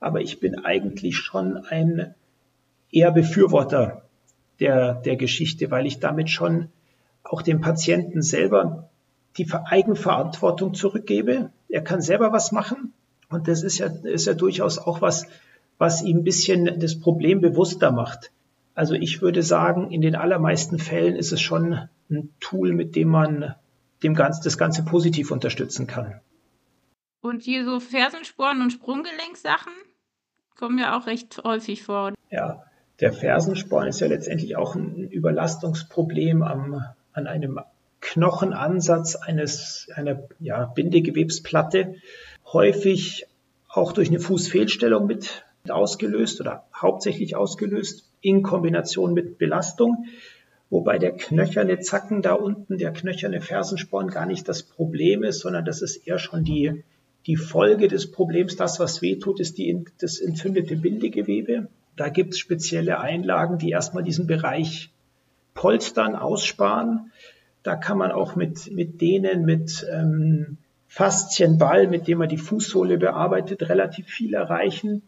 Aber 0.00 0.20
ich 0.20 0.40
bin 0.40 0.64
eigentlich 0.64 1.16
schon 1.16 1.58
ein 1.58 2.16
eher 2.90 3.12
Befürworter 3.12 4.02
der, 4.58 4.94
der 4.94 5.14
Geschichte, 5.14 5.70
weil 5.70 5.86
ich 5.86 6.00
damit 6.00 6.28
schon 6.28 6.70
auch 7.24 7.42
dem 7.42 7.60
Patienten 7.60 8.22
selber 8.22 8.90
die 9.36 9.50
Eigenverantwortung 9.52 10.74
zurückgebe. 10.74 11.50
Er 11.68 11.82
kann 11.82 12.00
selber 12.00 12.32
was 12.32 12.52
machen. 12.52 12.92
Und 13.28 13.48
das 13.48 13.62
ist 13.62 13.78
ja, 13.78 13.86
ist 13.86 14.26
ja 14.26 14.34
durchaus 14.34 14.78
auch 14.78 15.00
was, 15.00 15.26
was 15.78 16.02
ihm 16.02 16.18
ein 16.18 16.24
bisschen 16.24 16.78
das 16.78 17.00
Problem 17.00 17.40
bewusster 17.40 17.90
macht. 17.90 18.30
Also 18.74 18.94
ich 18.94 19.22
würde 19.22 19.42
sagen, 19.42 19.90
in 19.90 20.00
den 20.00 20.14
allermeisten 20.14 20.78
Fällen 20.78 21.16
ist 21.16 21.32
es 21.32 21.40
schon 21.40 21.88
ein 22.10 22.30
Tool, 22.40 22.72
mit 22.72 22.96
dem 22.96 23.08
man 23.08 23.54
dem 24.02 24.14
Ganze, 24.14 24.42
das 24.44 24.58
Ganze 24.58 24.84
positiv 24.84 25.30
unterstützen 25.30 25.86
kann. 25.86 26.20
Und 27.22 27.42
hier 27.42 27.64
so 27.64 27.80
Fersensporen 27.80 28.60
und 28.60 28.70
Sprunggelenksachen 28.70 29.72
kommen 30.56 30.78
ja 30.78 30.98
auch 30.98 31.06
recht 31.06 31.42
häufig 31.42 31.82
vor. 31.82 32.12
Ja, 32.30 32.64
der 33.00 33.12
Fersensporn 33.12 33.88
ist 33.88 34.00
ja 34.00 34.08
letztendlich 34.08 34.56
auch 34.56 34.74
ein 34.74 35.08
Überlastungsproblem 35.10 36.42
am, 36.42 36.82
an 37.14 37.26
einem 37.26 37.60
Knochenansatz 38.00 39.16
eines, 39.16 39.88
einer 39.94 40.24
ja, 40.38 40.66
Bindegewebsplatte, 40.66 41.94
häufig 42.52 43.26
auch 43.68 43.92
durch 43.92 44.08
eine 44.08 44.20
Fußfehlstellung 44.20 45.06
mit 45.06 45.44
ausgelöst 45.68 46.40
oder 46.40 46.66
hauptsächlich 46.74 47.34
ausgelöst 47.36 48.10
in 48.20 48.42
Kombination 48.42 49.14
mit 49.14 49.38
Belastung, 49.38 50.04
wobei 50.68 50.98
der 50.98 51.12
knöcherne 51.12 51.80
Zacken 51.80 52.20
da 52.20 52.34
unten, 52.34 52.78
der 52.78 52.92
knöcherne 52.92 53.40
Fersensporn 53.40 54.08
gar 54.08 54.26
nicht 54.26 54.48
das 54.48 54.62
Problem 54.62 55.22
ist, 55.24 55.40
sondern 55.40 55.64
das 55.64 55.80
ist 55.80 56.06
eher 56.06 56.18
schon 56.18 56.44
die, 56.44 56.84
die 57.26 57.36
Folge 57.36 57.88
des 57.88 58.10
Problems. 58.10 58.56
Das, 58.56 58.78
was 58.80 59.00
wehtut, 59.00 59.40
ist 59.40 59.56
die, 59.56 59.84
das 59.98 60.20
entzündete 60.20 60.76
Bindegewebe. 60.76 61.68
Da 61.96 62.08
gibt 62.08 62.34
es 62.34 62.38
spezielle 62.38 63.00
Einlagen, 63.00 63.58
die 63.58 63.70
erstmal 63.70 64.02
diesen 64.02 64.26
Bereich 64.26 64.90
Polstern 65.54 66.14
aussparen. 66.16 67.12
Da 67.62 67.76
kann 67.76 67.96
man 67.96 68.12
auch 68.12 68.36
mit, 68.36 68.70
mit 68.70 69.00
denen, 69.00 69.44
mit 69.44 69.86
ähm, 69.90 70.58
Faszienball, 70.88 71.88
mit 71.88 72.06
dem 72.06 72.18
man 72.18 72.28
die 72.28 72.38
Fußsohle 72.38 72.98
bearbeitet, 72.98 73.68
relativ 73.68 74.06
viel 74.06 74.34
erreichen. 74.34 75.02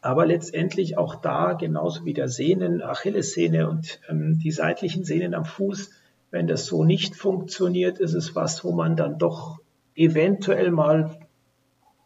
Aber 0.00 0.26
letztendlich 0.26 0.98
auch 0.98 1.14
da, 1.14 1.54
genauso 1.54 2.04
wie 2.04 2.12
der 2.12 2.28
Sehnen, 2.28 2.82
Achillessehne 2.82 3.68
und 3.68 4.00
ähm, 4.08 4.38
die 4.38 4.50
seitlichen 4.50 5.04
Sehnen 5.04 5.34
am 5.34 5.44
Fuß, 5.44 5.90
wenn 6.30 6.46
das 6.46 6.66
so 6.66 6.84
nicht 6.84 7.14
funktioniert, 7.14 7.98
ist 7.98 8.14
es 8.14 8.34
was, 8.34 8.64
wo 8.64 8.72
man 8.72 8.96
dann 8.96 9.18
doch 9.18 9.60
eventuell 9.94 10.70
mal 10.70 11.18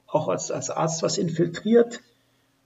auch 0.06 0.28
als, 0.28 0.50
als 0.50 0.70
Arzt 0.70 1.02
was 1.02 1.18
infiltriert 1.18 2.00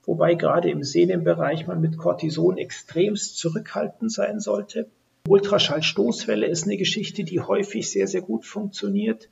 wobei 0.05 0.35
gerade 0.35 0.69
im 0.69 0.83
Sehnenbereich 0.83 1.67
man 1.67 1.81
mit 1.81 1.97
Cortison 1.97 2.57
extremst 2.57 3.37
zurückhaltend 3.37 4.11
sein 4.11 4.39
sollte. 4.39 4.89
Ultraschallstoßwelle 5.27 6.47
ist 6.47 6.63
eine 6.65 6.77
Geschichte, 6.77 7.23
die 7.23 7.41
häufig 7.41 7.89
sehr, 7.89 8.07
sehr 8.07 8.21
gut 8.21 8.45
funktioniert. 8.45 9.29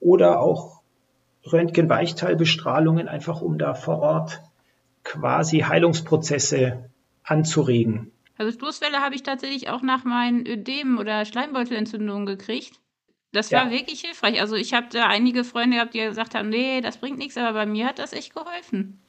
Oder 0.00 0.40
auch 0.40 0.82
Röntgenweichteilbestrahlungen, 1.50 3.08
einfach 3.08 3.40
um 3.40 3.58
da 3.58 3.74
vor 3.74 4.00
Ort 4.00 4.42
quasi 5.04 5.60
Heilungsprozesse 5.60 6.90
anzuregen. 7.22 8.10
Also 8.38 8.52
Stoßwelle 8.52 8.98
habe 8.98 9.14
ich 9.14 9.22
tatsächlich 9.22 9.68
auch 9.68 9.82
nach 9.82 10.04
meinen 10.04 10.46
Ödem 10.46 10.98
oder 10.98 11.24
Schleimbeutelentzündungen 11.24 12.26
gekriegt. 12.26 12.80
Das 13.32 13.50
war 13.50 13.66
ja. 13.66 13.70
wirklich 13.70 14.00
hilfreich. 14.00 14.40
Also 14.40 14.56
ich 14.56 14.74
habe 14.74 14.88
da 14.90 15.06
einige 15.06 15.44
Freunde 15.44 15.76
gehabt, 15.76 15.94
die 15.94 16.00
gesagt 16.00 16.34
haben, 16.34 16.48
nee, 16.48 16.80
das 16.80 16.98
bringt 16.98 17.18
nichts, 17.18 17.36
aber 17.36 17.52
bei 17.52 17.66
mir 17.66 17.86
hat 17.86 17.98
das 17.98 18.12
echt 18.12 18.34
geholfen. 18.34 19.00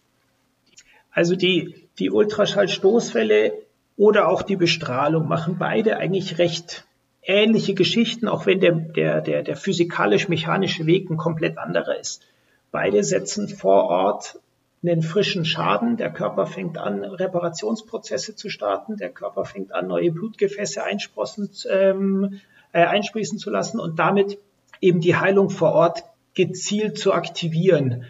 Also 1.13 1.36
die, 1.36 1.76
die 1.99 2.10
Ultraschallstoßwelle 2.10 3.54
oder 3.95 4.28
auch 4.28 4.41
die 4.41 4.56
Bestrahlung 4.56 5.28
machen 5.28 5.58
beide 5.60 5.97
eigentlich 5.97 6.39
recht 6.39 6.86
ähnliche 7.21 7.73
Geschichten, 7.73 8.28
auch 8.28 8.45
wenn 8.45 8.60
der, 8.60 8.73
der, 8.73 9.21
der, 9.21 9.43
der 9.43 9.56
physikalisch-mechanische 9.56 10.86
Weg 10.86 11.10
ein 11.10 11.17
komplett 11.17 11.58
anderer 11.58 11.97
ist. 11.97 12.23
Beide 12.71 13.04
setzen 13.04 13.47
vor 13.47 13.86
Ort 13.86 14.39
einen 14.82 15.04
frischen 15.04 15.45
Schaden. 15.45 15.95
Der 15.95 16.12
Körper 16.12 16.47
fängt 16.47 16.78
an, 16.78 17.04
Reparationsprozesse 17.04 18.36
zu 18.36 18.49
starten. 18.49 18.97
Der 18.97 19.10
Körper 19.10 19.45
fängt 19.45 19.71
an, 19.71 19.88
neue 19.88 20.12
Blutgefäße 20.12 20.84
einsprossen, 20.84 21.49
ähm, 21.69 22.41
äh, 22.73 22.84
einsprießen 22.84 23.38
zu 23.38 23.52
lassen 23.52 23.80
und 23.80 23.99
damit 23.99 24.38
eben 24.82 24.99
die 24.99 25.15
Heilung 25.15 25.49
vor 25.49 25.71
Ort 25.73 26.04
gezielt 26.34 26.97
zu 26.97 27.13
aktivieren. 27.13 28.06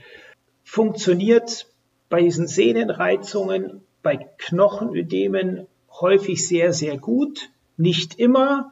Funktioniert 0.63 1.68
bei 2.13 2.21
diesen 2.21 2.45
Sehnenreizungen, 2.45 3.82
bei 4.04 4.17
Knochenödemen 4.38 5.65
häufig 5.99 6.47
sehr, 6.47 6.71
sehr 6.71 6.99
gut. 6.99 7.49
Nicht 7.76 8.19
immer, 8.19 8.71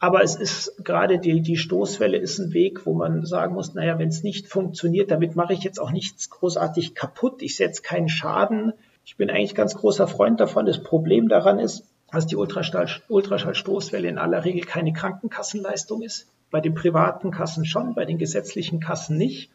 aber 0.00 0.22
es 0.22 0.36
ist 0.36 0.84
gerade 0.84 1.18
die, 1.18 1.40
die 1.40 1.56
Stoßwelle 1.56 2.18
ist 2.18 2.38
ein 2.38 2.52
Weg, 2.52 2.84
wo 2.84 2.92
man 2.92 3.24
sagen 3.24 3.54
muss, 3.54 3.72
naja, 3.72 3.98
wenn 3.98 4.10
es 4.10 4.22
nicht 4.22 4.48
funktioniert, 4.48 5.10
damit 5.10 5.34
mache 5.34 5.54
ich 5.54 5.62
jetzt 5.62 5.80
auch 5.80 5.92
nichts 5.92 6.28
großartig 6.28 6.94
kaputt. 6.94 7.40
Ich 7.40 7.56
setze 7.56 7.80
keinen 7.80 8.10
Schaden. 8.10 8.74
Ich 9.06 9.16
bin 9.16 9.30
eigentlich 9.30 9.54
ganz 9.54 9.74
großer 9.74 10.06
Freund 10.06 10.38
davon. 10.38 10.66
Das 10.66 10.82
Problem 10.82 11.30
daran 11.30 11.60
ist, 11.60 11.86
dass 12.12 12.26
die 12.26 12.36
Ultraschall, 12.36 12.90
Ultraschallstoßwelle 13.08 14.08
in 14.08 14.18
aller 14.18 14.44
Regel 14.44 14.60
keine 14.66 14.92
Krankenkassenleistung 14.92 16.02
ist. 16.02 16.26
Bei 16.50 16.60
den 16.60 16.74
privaten 16.74 17.30
Kassen 17.30 17.64
schon, 17.64 17.94
bei 17.94 18.04
den 18.04 18.18
gesetzlichen 18.18 18.78
Kassen 18.78 19.16
nicht. 19.16 19.48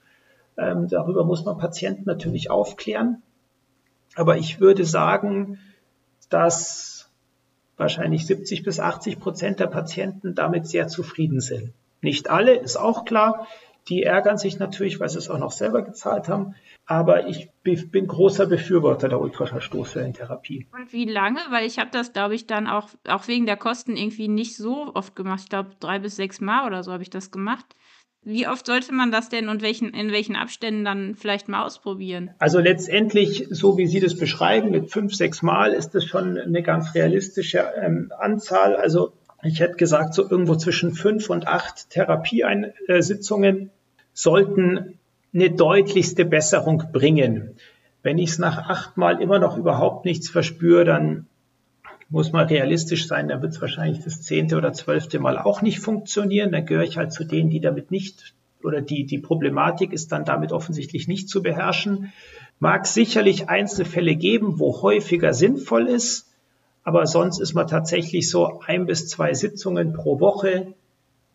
Ähm, 0.60 0.88
darüber 0.88 1.24
muss 1.26 1.46
man 1.46 1.58
Patienten 1.58 2.04
natürlich 2.06 2.52
aufklären. 2.52 3.22
Aber 4.16 4.38
ich 4.38 4.60
würde 4.60 4.86
sagen, 4.86 5.60
dass 6.30 7.10
wahrscheinlich 7.78 8.26
70 8.26 8.64
bis 8.64 8.80
80 8.80 9.20
Prozent 9.20 9.60
der 9.60 9.68
Patienten 9.68 10.36
damit 10.36 10.68
sehr 10.68 10.88
zufrieden 10.88 11.40
sind. 11.40 11.74
Nicht 12.02 12.30
alle, 12.30 12.56
ist 12.56 12.78
auch 12.78 13.06
klar. 13.06 13.48
Die 13.88 14.04
ärgern 14.04 14.38
sich 14.38 14.60
natürlich, 14.60 15.00
weil 15.00 15.10
sie 15.10 15.18
es 15.18 15.30
auch 15.30 15.40
noch 15.40 15.52
selber 15.52 15.82
gezahlt 15.82 16.28
haben. 16.28 16.56
Aber 16.86 17.28
ich 17.28 17.50
bin 17.64 18.08
großer 18.08 18.46
Befürworter 18.46 19.10
der 19.10 19.20
Ultraschallstoßwellentherapie. 19.20 20.68
Und 20.72 20.92
wie 20.92 21.06
lange? 21.06 21.40
Weil 21.50 21.66
ich 21.66 21.80
habe 21.80 21.90
das, 21.92 22.14
glaube 22.14 22.36
ich, 22.36 22.46
dann 22.46 22.68
auch, 22.68 22.90
auch 23.08 23.28
wegen 23.28 23.46
der 23.46 23.58
Kosten 23.58 23.96
irgendwie 23.96 24.28
nicht 24.28 24.58
so 24.58 24.94
oft 24.94 25.16
gemacht. 25.16 25.42
Ich 25.44 25.50
glaube, 25.50 25.72
drei 25.80 26.00
bis 26.00 26.18
sechs 26.18 26.42
Mal 26.42 26.68
oder 26.68 26.84
so 26.84 26.92
habe 26.92 27.04
ich 27.04 27.10
das 27.10 27.32
gemacht. 27.32 27.76
Wie 28.24 28.48
oft 28.48 28.66
sollte 28.66 28.94
man 28.94 29.12
das 29.12 29.30
denn 29.30 29.48
und 29.48 29.62
welchen, 29.62 29.94
in 29.94 30.12
welchen 30.12 30.36
Abständen 30.36 30.84
dann 30.84 31.16
vielleicht 31.16 31.48
mal 31.48 31.64
ausprobieren? 31.66 32.32
Also 32.38 32.60
letztendlich, 32.60 33.48
so 33.50 33.78
wie 33.78 33.88
Sie 33.88 34.02
das 34.02 34.18
beschreiben, 34.18 34.72
mit 34.72 34.92
fünf, 34.92 35.16
sechs 35.16 35.42
Mal 35.42 35.72
ist 35.72 35.96
das 35.96 36.06
schon 36.06 36.38
eine 36.38 36.62
ganz 36.62 36.94
realistische 36.96 37.64
ähm, 37.82 38.12
Anzahl. 38.20 38.76
Also 38.76 39.14
ich 39.42 39.62
hätte 39.62 39.78
gesagt, 39.78 40.14
so 40.14 40.30
irgendwo 40.30 40.56
zwischen 40.56 40.94
fünf 40.94 41.30
und 41.30 41.48
acht 41.48 41.90
Therapiesitzungen 41.92 43.72
sollten 44.14 45.00
eine 45.34 45.52
deutlichste 45.52 46.26
Besserung 46.26 46.84
bringen. 46.92 47.56
Wenn 48.04 48.18
ich 48.18 48.32
es 48.32 48.38
nach 48.38 48.70
achtmal 48.70 49.22
immer 49.22 49.40
noch 49.40 49.58
überhaupt 49.58 50.04
nichts 50.04 50.30
verspüre, 50.30 50.84
dann 50.84 51.29
muss 52.10 52.32
man 52.32 52.48
realistisch 52.48 53.08
sein, 53.08 53.28
dann 53.28 53.42
wird 53.42 53.54
es 53.54 53.62
wahrscheinlich 53.62 54.04
das 54.04 54.22
zehnte 54.22 54.58
oder 54.58 54.74
zwölfte 54.74 55.20
Mal 55.20 55.38
auch 55.38 55.62
nicht 55.62 55.80
funktionieren. 55.80 56.52
Dann 56.52 56.66
gehöre 56.66 56.84
ich 56.84 56.98
halt 56.98 57.14
zu 57.14 57.24
denen, 57.24 57.50
die 57.50 57.60
damit 57.60 57.92
nicht 57.92 58.34
oder 58.64 58.82
die, 58.82 59.06
die 59.06 59.20
Problematik 59.20 59.94
ist 59.94 60.12
dann 60.12 60.26
damit 60.26 60.52
offensichtlich 60.52 61.08
nicht 61.08 61.30
zu 61.30 61.42
beherrschen. 61.42 62.12
Mag 62.60 62.88
sicherlich 62.88 63.48
Einzelfälle 63.48 64.16
geben, 64.16 64.60
wo 64.60 64.82
häufiger 64.82 65.34
sinnvoll 65.34 65.88
ist, 65.88 66.28
aber 66.84 67.06
sonst 67.06 67.40
ist 67.40 67.54
man 67.54 67.68
tatsächlich 67.68 68.30
so 68.30 68.60
ein 68.66 68.86
bis 68.86 69.08
zwei 69.08 69.34
Sitzungen 69.34 69.94
pro 69.94 70.20
Woche, 70.20 70.74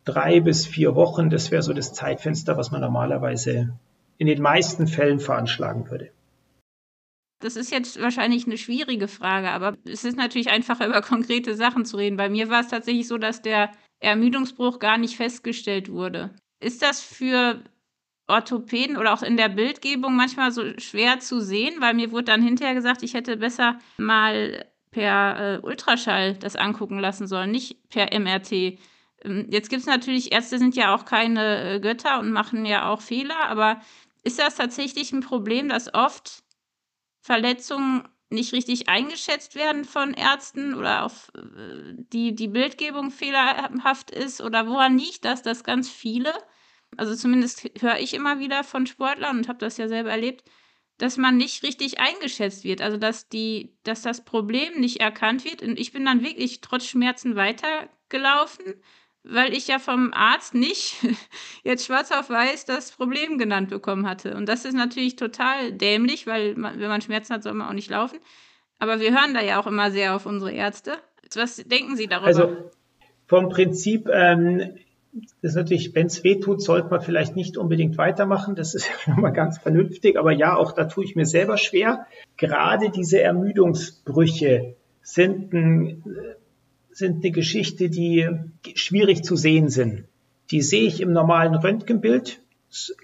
drei 0.04 0.40
bis 0.40 0.66
vier 0.66 0.94
Wochen. 0.96 1.30
Das 1.30 1.50
wäre 1.50 1.62
so 1.62 1.72
das 1.72 1.92
Zeitfenster, 1.92 2.56
was 2.56 2.72
man 2.72 2.80
normalerweise 2.80 3.72
in 4.18 4.26
den 4.26 4.42
meisten 4.42 4.87
Fällen 4.87 5.20
veranschlagen 5.20 5.90
würde. 5.90 6.10
Das 7.44 7.57
ist 7.57 7.70
jetzt 7.70 8.00
wahrscheinlich 8.00 8.46
eine 8.46 8.57
schwierige 8.57 9.07
Frage, 9.07 9.50
aber 9.50 9.76
es 9.85 10.02
ist 10.04 10.16
natürlich 10.16 10.48
einfacher, 10.48 10.87
über 10.88 11.02
konkrete 11.02 11.54
Sachen 11.54 11.85
zu 11.85 11.98
reden. 11.98 12.16
Bei 12.16 12.30
mir 12.30 12.48
war 12.48 12.61
es 12.61 12.68
tatsächlich 12.68 13.07
so, 13.07 13.18
dass 13.18 13.42
der 13.42 13.70
Ermüdungsbruch 14.00 14.78
gar 14.78 14.96
nicht 14.96 15.16
festgestellt 15.16 15.92
wurde. 15.92 16.35
Ist 16.61 16.80
das 16.80 17.02
für 17.02 17.62
Orthopäden 18.28 18.96
oder 18.96 19.12
auch 19.12 19.22
in 19.22 19.37
der 19.37 19.50
Bildgebung 19.50 20.16
manchmal 20.16 20.52
so 20.52 20.62
schwer 20.78 21.20
zu 21.20 21.40
sehen, 21.40 21.74
weil 21.80 21.92
mir 21.92 22.12
wurde 22.12 22.24
dann 22.24 22.42
hinterher 22.42 22.74
gesagt, 22.74 23.02
ich 23.02 23.12
hätte 23.12 23.37
besser 23.37 23.78
mal 23.98 24.64
per 24.90 25.57
äh, 25.57 25.59
Ultraschall 25.59 26.35
das 26.37 26.57
angucken 26.57 26.98
lassen 26.98 27.26
sollen, 27.26 27.50
nicht 27.50 27.90
per 27.90 28.18
MRT. 28.18 28.52
Ähm, 28.52 29.48
jetzt 29.50 29.68
gibt 29.68 29.80
es 29.80 29.87
natürlich, 29.87 30.33
Ärzte 30.33 30.59
sind 30.59 30.76
ja 30.76 30.94
auch 30.94 31.04
keine 31.04 31.74
äh, 31.74 31.80
Götter 31.80 32.20
und 32.20 32.33
machen 32.33 32.64
ja 32.64 32.88
auch 32.88 33.02
Fehler, 33.02 33.46
aber 33.46 33.83
ist 34.22 34.38
das 34.38 34.54
tatsächlich 34.54 35.12
ein 35.12 35.20
Problem, 35.20 35.68
dass 35.68 35.92
oft 35.92 36.43
Verletzungen 37.24 38.06
nicht 38.28 38.52
richtig 38.52 38.90
eingeschätzt 38.90 39.54
werden 39.54 39.87
von 39.87 40.12
Ärzten 40.12 40.74
oder 40.74 41.04
auf 41.04 41.32
äh, 41.34 41.94
die, 42.12 42.34
die 42.34 42.48
Bildgebung 42.48 43.10
fehlerhaft 43.10 44.10
ist 44.10 44.42
oder 44.42 44.68
woran 44.68 44.98
liegt 44.98 45.24
das, 45.24 45.40
dass 45.40 45.64
ganz 45.64 45.88
viele, 45.88 46.34
also 46.98 47.16
zumindest 47.16 47.70
höre 47.80 47.98
ich 47.98 48.12
immer 48.12 48.40
wieder 48.40 48.62
von 48.62 48.87
Sportlern 48.87 49.38
und 49.38 49.48
habe 49.48 49.58
das 49.58 49.78
ja 49.78 49.88
selber 49.88 50.10
erlebt, 50.10 50.44
dass 50.98 51.16
man 51.16 51.38
nicht 51.38 51.62
richtig 51.62 51.98
eingeschätzt 51.98 52.62
wird, 52.62 52.82
also 52.82 52.98
dass 52.98 53.30
die, 53.30 53.74
dass 53.84 54.02
das 54.02 54.26
Problem 54.26 54.78
nicht 54.78 55.00
erkannt 55.00 55.46
wird. 55.46 55.62
Und 55.62 55.80
ich 55.80 55.92
bin 55.92 56.04
dann 56.04 56.22
wirklich 56.22 56.60
trotz 56.60 56.84
Schmerzen 56.84 57.37
weitergelaufen 57.37 58.74
weil 59.24 59.54
ich 59.54 59.68
ja 59.68 59.78
vom 59.78 60.12
Arzt 60.12 60.54
nicht 60.54 60.96
jetzt 61.64 61.87
schwarz 61.87 62.12
auf 62.12 62.30
weiß 62.30 62.66
das 62.66 62.92
Problem 62.92 63.38
genannt 63.38 63.70
bekommen 63.70 64.08
hatte. 64.08 64.37
Und 64.37 64.48
das 64.48 64.64
ist 64.64 64.74
natürlich 64.74 65.16
total 65.16 65.72
dämlich, 65.72 66.26
weil 66.26 66.54
man, 66.54 66.78
wenn 66.78 66.88
man 66.88 67.00
Schmerzen 67.00 67.34
hat, 67.34 67.42
soll 67.42 67.54
man 67.54 67.68
auch 67.68 67.72
nicht 67.72 67.90
laufen. 67.90 68.18
Aber 68.78 69.00
wir 69.00 69.12
hören 69.12 69.34
da 69.34 69.42
ja 69.42 69.60
auch 69.60 69.66
immer 69.66 69.90
sehr 69.90 70.14
auf 70.14 70.26
unsere 70.26 70.52
Ärzte. 70.52 70.92
Was 71.34 71.56
denken 71.56 71.96
Sie 71.96 72.06
darüber? 72.06 72.26
Also 72.26 72.70
vom 73.26 73.48
Prinzip 73.48 74.08
ähm, 74.12 74.76
ist 75.40 75.54
natürlich, 75.54 75.94
wenn 75.94 76.06
es 76.06 76.22
weh 76.22 76.40
tut, 76.40 76.60
sollte 76.60 76.90
man 76.90 77.00
vielleicht 77.00 77.34
nicht 77.34 77.56
unbedingt 77.56 77.96
weitermachen. 77.96 78.54
Das 78.54 78.74
ist 78.74 78.88
ja 79.06 79.14
schon 79.14 79.22
mal 79.22 79.30
ganz 79.30 79.58
vernünftig. 79.58 80.18
Aber 80.18 80.32
ja, 80.32 80.54
auch 80.54 80.72
da 80.72 80.84
tue 80.84 81.04
ich 81.04 81.16
mir 81.16 81.24
selber 81.24 81.56
schwer. 81.56 82.06
Gerade 82.37 82.90
diese 82.90 83.22
Ermüdungsbrüche 83.22 84.76
sind 85.00 85.52
ein 85.52 86.02
sind 86.96 87.24
eine 87.24 87.33
Geschichte, 87.33 87.90
die 87.90 88.28
schwierig 88.74 89.24
zu 89.24 89.37
sehen 89.37 89.68
sind. 89.68 90.04
Die 90.50 90.62
sehe 90.62 90.85
ich 90.85 91.00
im 91.00 91.12
normalen 91.12 91.54
Röntgenbild 91.54 92.40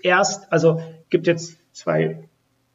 erst, 0.03 0.53
also 0.53 0.81
gibt 1.11 1.27
jetzt 1.27 1.57
zwei 1.73 2.29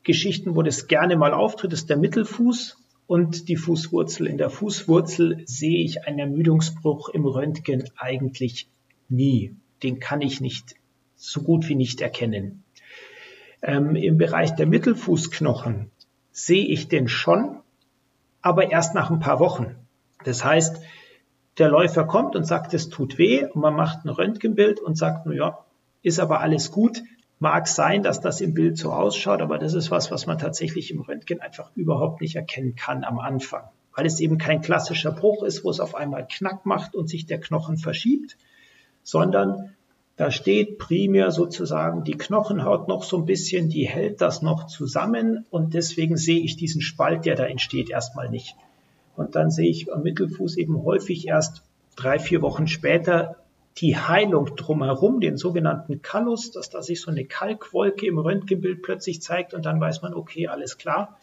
Geschichten, 0.04 0.56
wo 0.56 0.62
das 0.62 0.88
gerne 0.88 1.16
mal 1.16 1.34
auftritt, 1.34 1.74
ist 1.74 1.90
der 1.90 1.98
Mittelfuß 1.98 2.78
und 3.08 3.50
die 3.50 3.56
Fußwurzel. 3.56 4.28
In 4.28 4.38
der 4.38 4.50
Fußwurzel 4.50 5.44
sehe 5.46 5.84
ich 5.84 6.06
einen 6.06 6.20
Ermüdungsbruch 6.20 7.10
im 7.10 7.26
Röntgen 7.26 7.84
eigentlich 7.98 8.68
nie. 9.10 9.56
Den 9.84 10.00
kann 10.00 10.22
ich 10.22 10.42
nicht 10.42 10.76
so 11.16 11.42
gut 11.42 11.68
wie 11.70 11.76
nicht 11.76 12.02
erkennen. 12.02 12.64
Ähm, 13.62 13.96
Im 13.96 14.18
Bereich 14.18 14.52
der 14.56 14.68
Mittelfußknochen 14.68 15.92
sehe 16.32 16.66
ich 16.66 16.88
den 16.88 17.08
schon, 17.08 17.58
aber 18.42 18.72
erst 18.72 18.94
nach 18.94 19.10
ein 19.10 19.20
paar 19.20 19.40
Wochen. 19.40 19.76
Das 20.24 20.44
heißt, 20.44 20.82
der 21.58 21.70
Läufer 21.70 22.04
kommt 22.06 22.36
und 22.36 22.46
sagt, 22.46 22.74
es 22.74 22.90
tut 22.90 23.18
weh 23.18 23.46
und 23.46 23.62
man 23.62 23.76
macht 23.76 24.06
ein 24.06 24.10
Röntgenbild 24.10 24.80
und 24.80 24.98
sagt, 24.98 25.26
na 25.26 25.34
ja, 25.34 25.66
ist 26.02 26.20
aber 26.20 26.42
alles 26.42 26.72
gut. 26.72 27.02
Mag 27.40 27.68
sein, 27.68 28.04
dass 28.04 28.22
das 28.22 28.42
im 28.42 28.54
Bild 28.54 28.78
so 28.78 28.92
ausschaut, 28.92 29.42
aber 29.42 29.58
das 29.58 29.74
ist 29.74 29.92
was, 29.92 30.10
was 30.12 30.26
man 30.26 30.38
tatsächlich 30.38 30.92
im 30.92 31.02
Röntgen 31.02 31.42
einfach 31.42 31.72
überhaupt 31.76 32.22
nicht 32.22 32.36
erkennen 32.36 32.76
kann 32.76 33.04
am 33.04 33.20
Anfang, 33.20 33.64
weil 33.94 34.06
es 34.06 34.20
eben 34.20 34.38
kein 34.38 34.62
klassischer 34.62 35.12
Bruch 35.12 35.44
ist, 35.44 35.64
wo 35.64 35.70
es 35.70 35.80
auf 35.80 35.96
einmal 35.96 36.28
Knack 36.28 36.66
macht 36.66 36.96
und 36.96 37.10
sich 37.10 37.26
der 37.26 37.40
Knochen 37.40 37.78
verschiebt, 37.78 38.38
sondern 39.04 39.76
da 40.18 40.32
steht 40.32 40.78
primär 40.78 41.32
sozusagen 41.32 42.06
die 42.06 42.18
Knochenhaut 42.18 42.88
noch 42.88 43.04
so 43.04 43.18
ein 43.18 43.26
bisschen, 43.26 43.68
die 43.68 43.86
hält 43.86 44.22
das 44.22 44.42
noch 44.42 44.68
zusammen 44.68 45.46
und 45.50 45.74
deswegen 45.74 46.16
sehe 46.16 46.40
ich 46.40 46.56
diesen 46.56 46.82
Spalt, 46.82 47.26
der 47.26 47.36
da 47.36 47.46
entsteht, 47.46 47.90
erstmal 47.90 48.30
nicht. 48.30 48.56
Und 49.16 49.36
dann 49.36 49.50
sehe 49.50 49.70
ich 49.70 49.92
am 49.92 50.04
Mittelfuß 50.04 50.58
eben 50.58 50.84
häufig 50.84 51.28
erst 51.28 51.64
drei, 51.96 52.20
vier 52.20 52.42
Wochen 52.42 52.68
später 52.68 53.38
die 53.78 53.98
Heilung 53.98 54.56
drumherum, 54.56 55.20
den 55.20 55.38
sogenannten 55.38 56.02
Kallus, 56.02 56.52
dass 56.52 56.70
da 56.70 56.82
sich 56.82 57.02
so 57.02 57.12
eine 57.12 57.26
Kalkwolke 57.26 58.06
im 58.08 58.18
Röntgenbild 58.18 58.82
plötzlich 58.82 59.22
zeigt 59.22 59.54
und 59.54 59.66
dann 59.66 59.82
weiß 59.82 60.02
man, 60.02 60.14
okay, 60.14 60.48
alles 60.48 60.78
klar, 60.78 61.18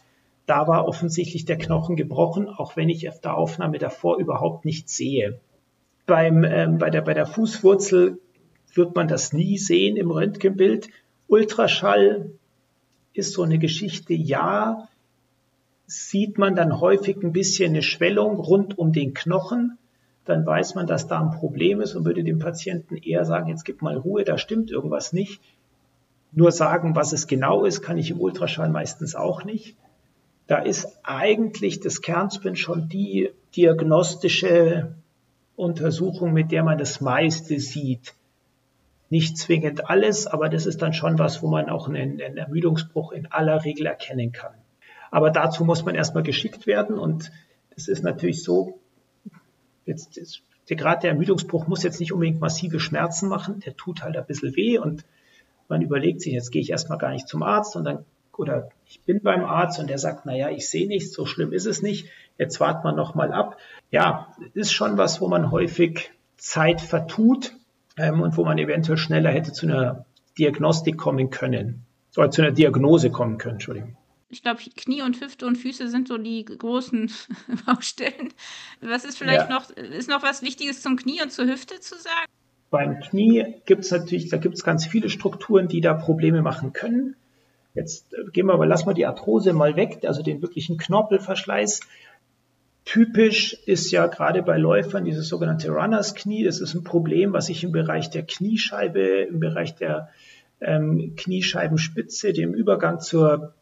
da 0.45 0.67
war 0.67 0.87
offensichtlich 0.87 1.45
der 1.45 1.57
Knochen 1.57 1.95
gebrochen, 1.95 2.49
auch 2.49 2.75
wenn 2.75 2.89
ich 2.89 3.09
auf 3.09 3.19
der 3.21 3.37
Aufnahme 3.37 3.79
davor 3.79 4.17
überhaupt 4.19 4.65
nichts 4.65 4.95
sehe. 4.95 5.39
Beim, 6.05 6.43
ähm, 6.43 6.77
bei, 6.77 6.89
der, 6.89 7.01
bei 7.01 7.13
der 7.13 7.25
Fußwurzel 7.25 8.19
wird 8.73 8.95
man 8.95 9.07
das 9.07 9.33
nie 9.33 9.57
sehen 9.57 9.95
im 9.95 10.11
Röntgenbild. 10.11 10.89
Ultraschall 11.27 12.31
ist 13.13 13.33
so 13.33 13.43
eine 13.43 13.57
Geschichte, 13.57 14.13
ja, 14.13 14.89
sieht 15.85 16.37
man 16.37 16.55
dann 16.55 16.79
häufig 16.79 17.17
ein 17.23 17.33
bisschen 17.33 17.71
eine 17.71 17.81
Schwellung 17.81 18.37
rund 18.37 18.77
um 18.77 18.93
den 18.93 19.13
Knochen. 19.13 19.77
Dann 20.25 20.45
weiß 20.45 20.75
man, 20.75 20.87
dass 20.87 21.07
da 21.07 21.19
ein 21.19 21.31
Problem 21.31 21.81
ist 21.81 21.95
und 21.95 22.05
würde 22.05 22.23
dem 22.23 22.39
Patienten 22.39 22.95
eher 22.95 23.25
sagen, 23.25 23.49
jetzt 23.49 23.65
gib 23.65 23.81
mal 23.81 23.97
Ruhe, 23.97 24.23
da 24.23 24.37
stimmt 24.37 24.71
irgendwas 24.71 25.11
nicht. 25.11 25.41
Nur 26.31 26.51
sagen, 26.51 26.95
was 26.95 27.13
es 27.13 27.27
genau 27.27 27.65
ist, 27.65 27.81
kann 27.81 27.97
ich 27.97 28.09
im 28.09 28.21
Ultraschall 28.21 28.69
meistens 28.69 29.15
auch 29.15 29.43
nicht. 29.43 29.75
Da 30.47 30.57
ist 30.57 30.87
eigentlich 31.03 31.79
das 31.79 32.01
Kernspin 32.01 32.55
schon 32.55 32.89
die 32.89 33.29
diagnostische 33.55 34.95
Untersuchung, 35.55 36.33
mit 36.33 36.51
der 36.51 36.63
man 36.63 36.77
das 36.77 37.01
meiste 37.01 37.59
sieht. 37.59 38.15
Nicht 39.09 39.37
zwingend 39.37 39.89
alles, 39.89 40.25
aber 40.25 40.49
das 40.49 40.65
ist 40.65 40.81
dann 40.81 40.93
schon 40.93 41.19
was, 41.19 41.43
wo 41.43 41.47
man 41.47 41.69
auch 41.69 41.87
einen, 41.87 42.19
einen 42.19 42.37
Ermüdungsbruch 42.37 43.11
in 43.11 43.27
aller 43.27 43.63
Regel 43.63 43.85
erkennen 43.85 44.31
kann. 44.31 44.53
Aber 45.13 45.29
dazu 45.29 45.63
muss 45.63 45.85
man 45.85 45.93
erstmal 45.93 46.23
geschickt 46.23 46.65
werden. 46.65 46.97
Und 46.97 47.31
es 47.75 47.87
ist 47.87 48.03
natürlich 48.03 48.41
so, 48.41 48.79
jetzt, 49.85 50.15
jetzt 50.15 50.41
gerade 50.65 51.01
der 51.01 51.11
Ermüdungsbruch 51.11 51.67
muss 51.67 51.83
jetzt 51.83 51.99
nicht 51.99 52.13
unbedingt 52.13 52.41
massive 52.41 52.79
Schmerzen 52.79 53.29
machen, 53.29 53.59
der 53.59 53.75
tut 53.77 54.01
halt 54.01 54.17
ein 54.17 54.25
bisschen 54.25 54.55
weh 54.55 54.79
und 54.79 55.05
man 55.69 55.83
überlegt 55.83 56.21
sich, 56.21 56.33
jetzt 56.33 56.51
gehe 56.51 56.63
ich 56.63 56.71
erstmal 56.71 56.97
gar 56.97 57.11
nicht 57.11 57.27
zum 57.27 57.43
Arzt 57.43 57.75
und 57.75 57.83
dann, 57.83 58.05
oder 58.35 58.69
ich 58.87 59.01
bin 59.01 59.21
beim 59.21 59.45
Arzt 59.45 59.79
und 59.79 59.87
der 59.87 59.99
sagt, 59.99 60.25
naja, 60.25 60.49
ich 60.49 60.67
sehe 60.67 60.87
nichts, 60.87 61.13
so 61.13 61.27
schlimm 61.27 61.53
ist 61.53 61.67
es 61.67 61.83
nicht, 61.83 62.07
jetzt 62.39 62.59
wartet 62.59 62.83
man 62.83 62.95
nochmal 62.95 63.31
ab. 63.31 63.57
Ja, 63.91 64.35
ist 64.55 64.73
schon 64.73 64.97
was, 64.97 65.21
wo 65.21 65.27
man 65.27 65.51
häufig 65.51 66.09
Zeit 66.37 66.81
vertut 66.81 67.53
ähm, 67.97 68.19
und 68.19 68.35
wo 68.35 68.45
man 68.45 68.57
eventuell 68.57 68.97
schneller 68.97 69.29
hätte 69.29 69.51
zu 69.51 69.67
einer 69.67 70.05
Diagnostik 70.39 70.97
kommen 70.97 71.29
können, 71.29 71.85
oder 72.17 72.31
zu 72.31 72.41
einer 72.41 72.51
Diagnose 72.51 73.11
kommen 73.11 73.37
können, 73.37 73.55
Entschuldigung 73.55 73.95
ich 74.33 74.41
glaube, 74.41 74.59
Knie 74.75 75.03
und 75.03 75.21
Hüfte 75.21 75.45
und 75.45 75.57
Füße 75.57 75.87
sind 75.87 76.07
so 76.07 76.17
die 76.17 76.43
großen 76.43 77.11
Baustellen. 77.65 78.33
Was 78.81 79.05
ist 79.05 79.17
vielleicht 79.17 79.49
ja. 79.49 79.53
noch, 79.53 79.69
ist 79.69 80.09
noch 80.09 80.23
was 80.23 80.41
Wichtiges 80.41 80.81
zum 80.81 80.97
Knie 80.97 81.21
und 81.21 81.31
zur 81.31 81.45
Hüfte 81.45 81.79
zu 81.79 81.95
sagen? 81.95 82.27
Beim 82.71 82.99
Knie 82.99 83.45
gibt 83.65 83.85
es 83.85 83.91
natürlich, 83.91 84.29
da 84.29 84.37
gibt 84.37 84.55
es 84.55 84.63
ganz 84.63 84.87
viele 84.87 85.09
Strukturen, 85.09 85.67
die 85.67 85.81
da 85.81 85.93
Probleme 85.93 86.41
machen 86.41 86.73
können. 86.73 87.15
Jetzt 87.75 88.11
äh, 88.13 88.31
gehen 88.31 88.47
wir 88.47 88.53
aber, 88.53 88.65
lassen 88.65 88.87
wir 88.87 88.95
die 88.95 89.05
Arthrose 89.05 89.53
mal 89.53 89.75
weg, 89.75 89.99
also 90.05 90.23
den 90.23 90.41
wirklichen 90.41 90.77
Knorpelverschleiß. 90.77 91.81
Typisch 92.85 93.53
ist 93.67 93.91
ja 93.91 94.07
gerade 94.07 94.41
bei 94.41 94.57
Läufern 94.57 95.05
dieses 95.05 95.27
sogenannte 95.27 95.69
Runners 95.69 96.15
Knie. 96.15 96.43
Das 96.43 96.59
ist 96.59 96.73
ein 96.73 96.83
Problem, 96.83 97.33
was 97.33 97.45
sich 97.45 97.63
im 97.63 97.71
Bereich 97.71 98.09
der 98.09 98.23
Kniescheibe, 98.23 99.27
im 99.29 99.39
Bereich 99.39 99.75
der 99.75 100.09
ähm, 100.59 101.13
Kniescheibenspitze, 101.15 102.33
dem 102.33 102.55
Übergang 102.55 102.99
zur 102.99 103.53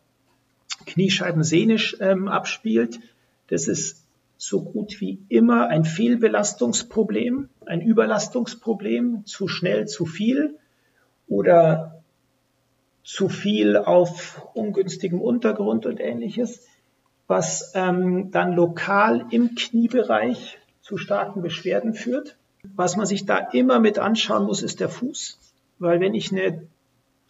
Kniescheibensehne 0.85 1.77
ähm, 1.99 2.27
abspielt. 2.27 2.99
Das 3.47 3.67
ist 3.67 4.03
so 4.37 4.61
gut 4.63 5.01
wie 5.01 5.19
immer 5.29 5.67
ein 5.67 5.85
Fehlbelastungsproblem, 5.85 7.49
ein 7.65 7.81
Überlastungsproblem, 7.81 9.25
zu 9.25 9.47
schnell, 9.47 9.87
zu 9.87 10.05
viel 10.05 10.55
oder 11.27 12.01
zu 13.03 13.29
viel 13.29 13.77
auf 13.77 14.47
ungünstigem 14.53 15.21
Untergrund 15.21 15.85
und 15.85 15.99
ähnliches, 15.99 16.65
was 17.27 17.71
ähm, 17.75 18.31
dann 18.31 18.53
lokal 18.53 19.25
im 19.31 19.55
Kniebereich 19.55 20.57
zu 20.81 20.97
starken 20.97 21.41
Beschwerden 21.41 21.93
führt. 21.93 22.35
Was 22.75 22.95
man 22.95 23.05
sich 23.05 23.25
da 23.25 23.37
immer 23.37 23.79
mit 23.79 23.99
anschauen 23.99 24.45
muss, 24.45 24.61
ist 24.61 24.79
der 24.79 24.89
Fuß, 24.89 25.37
weil 25.79 25.99
wenn 25.99 26.13
ich 26.13 26.31
eine 26.31 26.63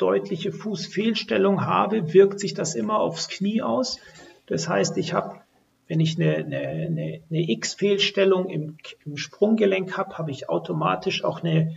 deutliche 0.02 0.52
Fußfehlstellung 0.52 1.66
habe, 1.66 2.14
wirkt 2.14 2.40
sich 2.40 2.54
das 2.54 2.76
immer 2.76 3.00
aufs 3.00 3.30
Knie 3.30 3.62
aus. 3.62 4.00
Das 4.48 4.68
heißt, 4.68 4.98
ich 4.98 5.14
habe, 5.14 5.42
wenn 5.88 6.00
ich 6.00 6.18
eine, 6.20 6.38
eine, 6.38 7.22
eine, 7.30 7.52
X-Fehlstellung 7.52 8.50
im, 8.50 8.78
im 9.06 9.18
Sprunggelenk 9.18 9.98
habe, 9.98 10.18
habe 10.18 10.32
ich 10.32 10.50
automatisch 10.50 11.24
auch 11.24 11.44
eine 11.44 11.76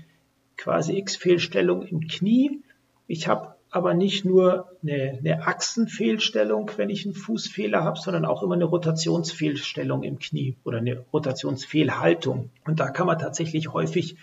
quasi 0.56 0.96
X-Fehlstellung 0.96 1.82
im 1.82 2.08
Knie. 2.08 2.62
Ich 3.06 3.28
habe 3.28 3.54
aber 3.70 3.92
nicht 3.92 4.24
nur 4.24 4.70
eine, 4.82 5.18
eine 5.18 5.46
Achsenfehlstellung, 5.46 6.70
wenn 6.76 6.90
ich 6.90 7.04
einen 7.04 7.14
Fußfehler 7.14 7.82
habe, 7.82 7.98
sondern 7.98 8.24
auch 8.24 8.42
immer 8.42 8.54
eine 8.54 8.64
Rotationsfehlstellung 8.64 10.02
im 10.02 10.18
Knie 10.18 10.56
oder 10.64 10.78
eine 10.78 11.04
Rotationsfehlhaltung. 11.12 12.50
Und 12.64 12.80
da 12.80 12.90
kann 12.90 13.06
man 13.06 13.18
tatsächlich 13.18 13.72
häufig 13.72 14.16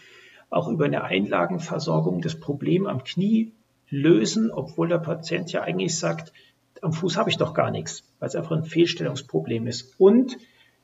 auch 0.50 0.68
über 0.68 0.86
eine 0.86 1.04
Einlagenversorgung 1.04 2.22
das 2.22 2.40
Problem 2.40 2.88
am 2.88 3.04
Knie 3.04 3.52
lösen, 3.92 4.50
obwohl 4.52 4.88
der 4.88 4.98
Patient 4.98 5.52
ja 5.52 5.62
eigentlich 5.62 6.00
sagt, 6.00 6.34
am 6.82 6.94
Fuß 6.94 7.18
habe 7.18 7.30
ich 7.30 7.38
doch 7.38 7.54
gar 7.54 7.70
nichts, 7.70 8.04
weil 8.20 8.30
es 8.30 8.36
einfach 8.36 8.56
ein 8.56 8.64
Fehlstellungsproblem 8.64 9.68
ist. 9.68 10.00
Und 10.00 10.38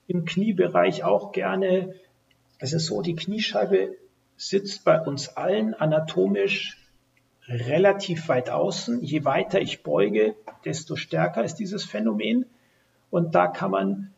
im 0.07 0.25
Kniebereich 0.25 1.03
auch 1.03 1.31
gerne, 1.31 1.95
es 2.59 2.73
ist 2.73 2.85
so, 2.85 3.01
die 3.01 3.15
Kniescheibe 3.15 3.95
sitzt 4.35 4.83
bei 4.83 5.01
uns 5.01 5.29
allen 5.29 5.73
anatomisch 5.73 6.77
relativ 7.47 8.27
weit 8.27 8.49
außen. 8.49 9.01
Je 9.01 9.25
weiter 9.25 9.59
ich 9.59 9.81
beuge, 9.81 10.35
desto 10.65 10.95
stärker 10.95 11.43
ist 11.43 11.55
dieses 11.55 11.83
Phänomen. 11.83 12.45
Und 13.09 13.33
da 13.35 13.47
kann 13.47 13.71
man 13.71 14.13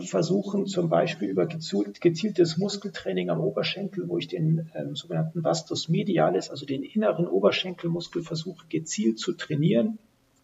versuchen, 0.00 0.66
zum 0.66 0.88
Beispiel 0.88 1.28
über 1.28 1.46
gezieltes 1.46 2.58
Muskeltraining 2.58 3.30
am 3.30 3.40
Oberschenkel, 3.40 4.08
wo 4.08 4.18
ich 4.18 4.28
den 4.28 4.70
ähm, 4.74 4.96
sogenannten 4.96 5.44
Vastus 5.44 5.88
medialis, 5.88 6.50
also 6.50 6.66
den 6.66 6.82
inneren 6.82 7.26
Oberschenkelmuskel 7.26 8.22
versuche 8.22 8.66
gezielt 8.68 9.18
zu 9.18 9.32
trainieren, 9.32 9.98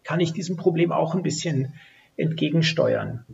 kann 0.05 0.21
ich 0.21 0.33
diesem 0.33 0.57
Problem 0.57 0.93
auch 0.93 1.15
ein 1.15 1.23
bisschen 1.23 1.75
entgegensteuern. 2.17 3.25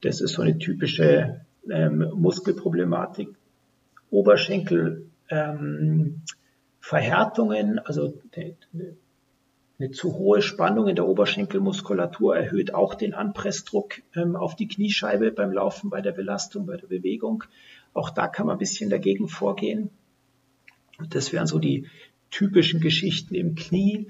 Das 0.00 0.20
ist 0.20 0.32
so 0.32 0.42
eine 0.42 0.58
typische 0.58 1.40
ähm, 1.70 2.10
Muskelproblematik. 2.14 3.28
Oberschenkel 4.10 5.06
ähm, 5.30 6.22
also 7.84 8.14
de, 8.36 8.54
eine 9.78 9.90
zu 9.90 10.14
hohe 10.14 10.40
Spannung 10.40 10.86
in 10.88 10.96
der 10.96 11.06
Oberschenkelmuskulatur 11.06 12.36
erhöht 12.36 12.74
auch 12.74 12.94
den 12.94 13.12
Anpressdruck 13.12 14.02
ähm, 14.14 14.36
auf 14.36 14.54
die 14.54 14.68
Kniescheibe 14.68 15.32
beim 15.32 15.52
Laufen, 15.52 15.90
bei 15.90 16.00
der 16.00 16.12
Belastung, 16.12 16.66
bei 16.66 16.76
der 16.76 16.86
Bewegung. 16.86 17.44
Auch 17.92 18.10
da 18.10 18.28
kann 18.28 18.46
man 18.46 18.56
ein 18.56 18.60
bisschen 18.60 18.88
dagegen 18.88 19.28
vorgehen. 19.28 19.90
Und 20.98 21.14
das 21.14 21.32
wären 21.32 21.48
so 21.48 21.58
die 21.58 21.88
typischen 22.30 22.80
Geschichten 22.80 23.34
im 23.34 23.56
Knie. 23.56 24.08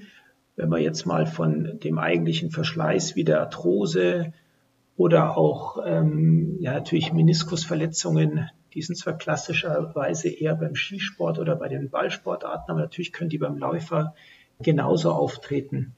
Wenn 0.55 0.69
wir 0.69 0.79
jetzt 0.79 1.05
mal 1.05 1.25
von 1.25 1.79
dem 1.79 1.97
eigentlichen 1.97 2.51
Verschleiß 2.51 3.15
wie 3.15 3.23
der 3.23 3.41
Arthrose 3.41 4.33
oder 4.97 5.35
auch 5.35 5.79
ähm, 5.83 6.57
ja, 6.59 6.73
natürlich 6.73 7.11
Meniskusverletzungen, 7.11 8.49
die 8.73 8.81
sind 8.83 8.97
zwar 8.97 9.17
klassischerweise 9.17 10.29
eher 10.29 10.55
beim 10.55 10.75
Skisport 10.75 11.39
oder 11.39 11.55
bei 11.55 11.69
den 11.69 11.89
Ballsportarten, 11.89 12.69
aber 12.69 12.81
natürlich 12.81 13.11
können 13.11 13.29
die 13.29 13.37
beim 13.37 13.57
Läufer 13.57 14.13
genauso 14.59 15.11
auftreten, 15.11 15.95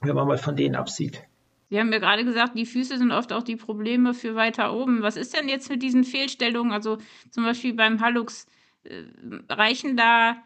wenn 0.00 0.14
man 0.14 0.26
mal 0.26 0.38
von 0.38 0.56
denen 0.56 0.74
absieht. 0.74 1.22
Sie 1.70 1.78
haben 1.78 1.90
mir 1.90 2.00
gerade 2.00 2.24
gesagt, 2.24 2.58
die 2.58 2.66
Füße 2.66 2.98
sind 2.98 3.12
oft 3.12 3.32
auch 3.32 3.44
die 3.44 3.56
Probleme 3.56 4.12
für 4.12 4.34
weiter 4.34 4.74
oben. 4.74 5.02
Was 5.02 5.16
ist 5.16 5.36
denn 5.36 5.48
jetzt 5.48 5.70
mit 5.70 5.82
diesen 5.82 6.02
Fehlstellungen? 6.02 6.72
Also 6.72 6.98
zum 7.30 7.44
Beispiel 7.44 7.74
beim 7.74 8.00
Hallux, 8.00 8.46
äh, 8.82 9.04
reichen 9.48 9.96
da 9.96 10.36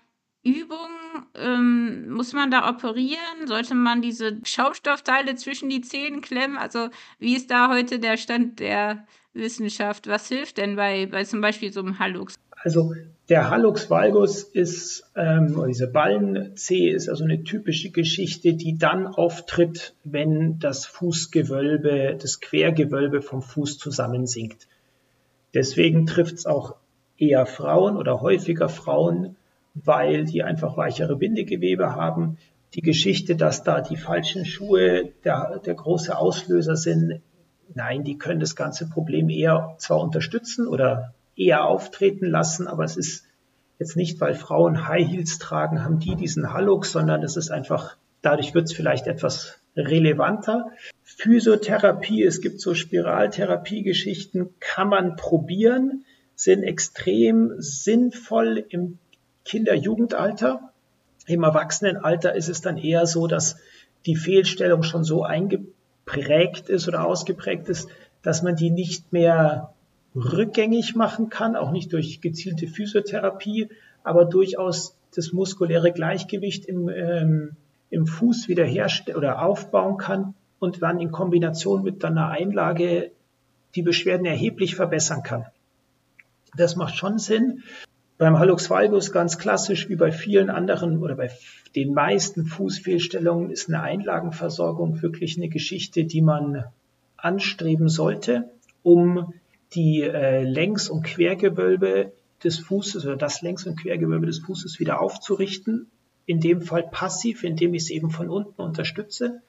Übungen? 0.42 1.24
Ähm, 1.34 2.10
muss 2.10 2.34
man 2.34 2.50
da 2.50 2.68
operieren? 2.68 3.46
Sollte 3.46 3.74
man 3.74 4.02
diese 4.02 4.38
Schaumstoffteile 4.44 5.34
zwischen 5.36 5.70
die 5.70 5.80
Zähne 5.80 6.20
klemmen? 6.20 6.58
Also 6.58 6.90
wie 7.18 7.34
ist 7.34 7.50
da 7.50 7.70
heute 7.70 7.98
der 7.98 8.18
Stand 8.18 8.60
der 8.60 9.06
Wissenschaft? 9.32 10.06
Was 10.06 10.28
hilft 10.28 10.58
denn 10.58 10.76
bei, 10.76 11.06
bei 11.06 11.24
zum 11.24 11.40
Beispiel 11.40 11.72
so 11.72 11.80
einem 11.80 11.98
Hallux? 11.98 12.34
Also 12.50 12.94
der 13.28 13.48
Hallux 13.48 13.88
valgus 13.88 14.42
ist, 14.42 15.10
ähm, 15.16 15.64
diese 15.66 15.86
Ballenzehe 15.88 16.94
ist 16.94 17.08
also 17.08 17.24
eine 17.24 17.42
typische 17.42 17.90
Geschichte, 17.90 18.52
die 18.52 18.76
dann 18.76 19.06
auftritt, 19.06 19.94
wenn 20.04 20.58
das 20.58 20.84
Fußgewölbe, 20.84 22.18
das 22.20 22.40
Quergewölbe 22.40 23.22
vom 23.22 23.40
Fuß 23.40 23.78
zusammensinkt. 23.78 24.68
Deswegen 25.54 26.06
trifft 26.06 26.34
es 26.34 26.46
auch 26.46 26.74
eher 27.16 27.46
Frauen 27.46 27.96
oder 27.96 28.20
häufiger 28.20 28.68
Frauen, 28.68 29.36
weil 29.74 30.24
die 30.24 30.42
einfach 30.42 30.76
weichere 30.76 31.16
Bindegewebe 31.16 31.94
haben. 31.94 32.36
Die 32.74 32.82
Geschichte, 32.82 33.36
dass 33.36 33.62
da 33.62 33.80
die 33.80 33.96
falschen 33.96 34.44
Schuhe 34.44 35.12
der, 35.24 35.60
der 35.64 35.74
große 35.74 36.16
Auslöser 36.16 36.76
sind, 36.76 37.22
nein, 37.74 38.04
die 38.04 38.18
können 38.18 38.40
das 38.40 38.56
ganze 38.56 38.88
Problem 38.88 39.30
eher 39.30 39.76
zwar 39.78 40.00
unterstützen 40.00 40.66
oder 40.66 41.14
eher 41.36 41.64
auftreten 41.64 42.26
lassen, 42.26 42.66
aber 42.66 42.84
es 42.84 42.96
ist 42.96 43.24
jetzt 43.78 43.96
nicht, 43.96 44.20
weil 44.20 44.34
Frauen 44.34 44.86
High 44.88 45.06
Heels 45.06 45.38
tragen, 45.38 45.84
haben 45.84 45.98
die 45.98 46.14
diesen 46.14 46.52
Hallux, 46.52 46.92
sondern 46.92 47.22
es 47.22 47.36
ist 47.36 47.50
einfach, 47.50 47.96
dadurch 48.22 48.54
wird 48.54 48.66
es 48.66 48.72
vielleicht 48.72 49.06
etwas 49.06 49.58
relevanter. 49.76 50.70
Physiotherapie, 51.02 52.22
es 52.22 52.40
gibt 52.40 52.60
so 52.60 52.74
Spiraltherapie-Geschichten, 52.74 54.54
kann 54.60 54.88
man 54.88 55.16
probieren, 55.16 56.04
sind 56.36 56.62
extrem 56.62 57.54
sinnvoll 57.58 58.64
im 58.68 58.98
Kinder-Jugendalter. 59.44 60.72
Im 61.26 61.42
Erwachsenenalter 61.42 62.34
ist 62.34 62.48
es 62.48 62.60
dann 62.60 62.76
eher 62.76 63.06
so, 63.06 63.26
dass 63.26 63.56
die 64.06 64.16
Fehlstellung 64.16 64.82
schon 64.82 65.04
so 65.04 65.24
eingeprägt 65.24 66.68
ist 66.68 66.88
oder 66.88 67.06
ausgeprägt 67.06 67.68
ist, 67.68 67.88
dass 68.22 68.42
man 68.42 68.56
die 68.56 68.70
nicht 68.70 69.12
mehr 69.12 69.73
rückgängig 70.14 70.94
machen 70.94 71.28
kann, 71.28 71.56
auch 71.56 71.70
nicht 71.70 71.92
durch 71.92 72.20
gezielte 72.20 72.66
Physiotherapie, 72.66 73.68
aber 74.02 74.24
durchaus 74.24 74.96
das 75.14 75.32
muskuläre 75.32 75.92
Gleichgewicht 75.92 76.66
im, 76.66 76.88
ähm, 76.88 77.56
im 77.90 78.06
Fuß 78.06 78.48
wiederherstellen 78.48 79.18
oder 79.18 79.42
aufbauen 79.42 79.96
kann 79.96 80.34
und 80.58 80.82
dann 80.82 81.00
in 81.00 81.10
Kombination 81.12 81.82
mit 81.82 82.04
einer 82.04 82.28
Einlage 82.28 83.10
die 83.74 83.82
Beschwerden 83.82 84.26
erheblich 84.26 84.76
verbessern 84.76 85.22
kann. 85.22 85.46
Das 86.56 86.76
macht 86.76 86.96
schon 86.96 87.18
Sinn. 87.18 87.62
Beim 88.16 88.38
Hallux 88.38 88.70
valgus 88.70 89.10
ganz 89.10 89.38
klassisch 89.38 89.88
wie 89.88 89.96
bei 89.96 90.12
vielen 90.12 90.48
anderen 90.48 91.02
oder 91.02 91.16
bei 91.16 91.30
den 91.74 91.92
meisten 91.92 92.46
Fußfehlstellungen 92.46 93.50
ist 93.50 93.68
eine 93.68 93.82
Einlagenversorgung 93.82 95.02
wirklich 95.02 95.36
eine 95.36 95.48
Geschichte, 95.48 96.04
die 96.04 96.22
man 96.22 96.64
anstreben 97.16 97.88
sollte, 97.88 98.50
um 98.84 99.34
die 99.74 100.02
äh, 100.02 100.42
Längs- 100.42 100.88
und 100.88 101.04
Quergewölbe 101.04 102.12
des 102.42 102.58
Fußes 102.58 103.04
oder 103.06 103.16
das 103.16 103.42
Längs- 103.42 103.66
und 103.66 103.80
Quergewölbe 103.80 104.26
des 104.26 104.40
Fußes 104.40 104.78
wieder 104.78 105.00
aufzurichten. 105.00 105.90
In 106.26 106.40
dem 106.40 106.62
Fall 106.62 106.84
passiv, 106.84 107.44
indem 107.44 107.74
ich 107.74 107.84
es 107.84 107.90
eben 107.90 108.10
von 108.10 108.30
unten 108.30 108.60
unterstütze 108.60 109.42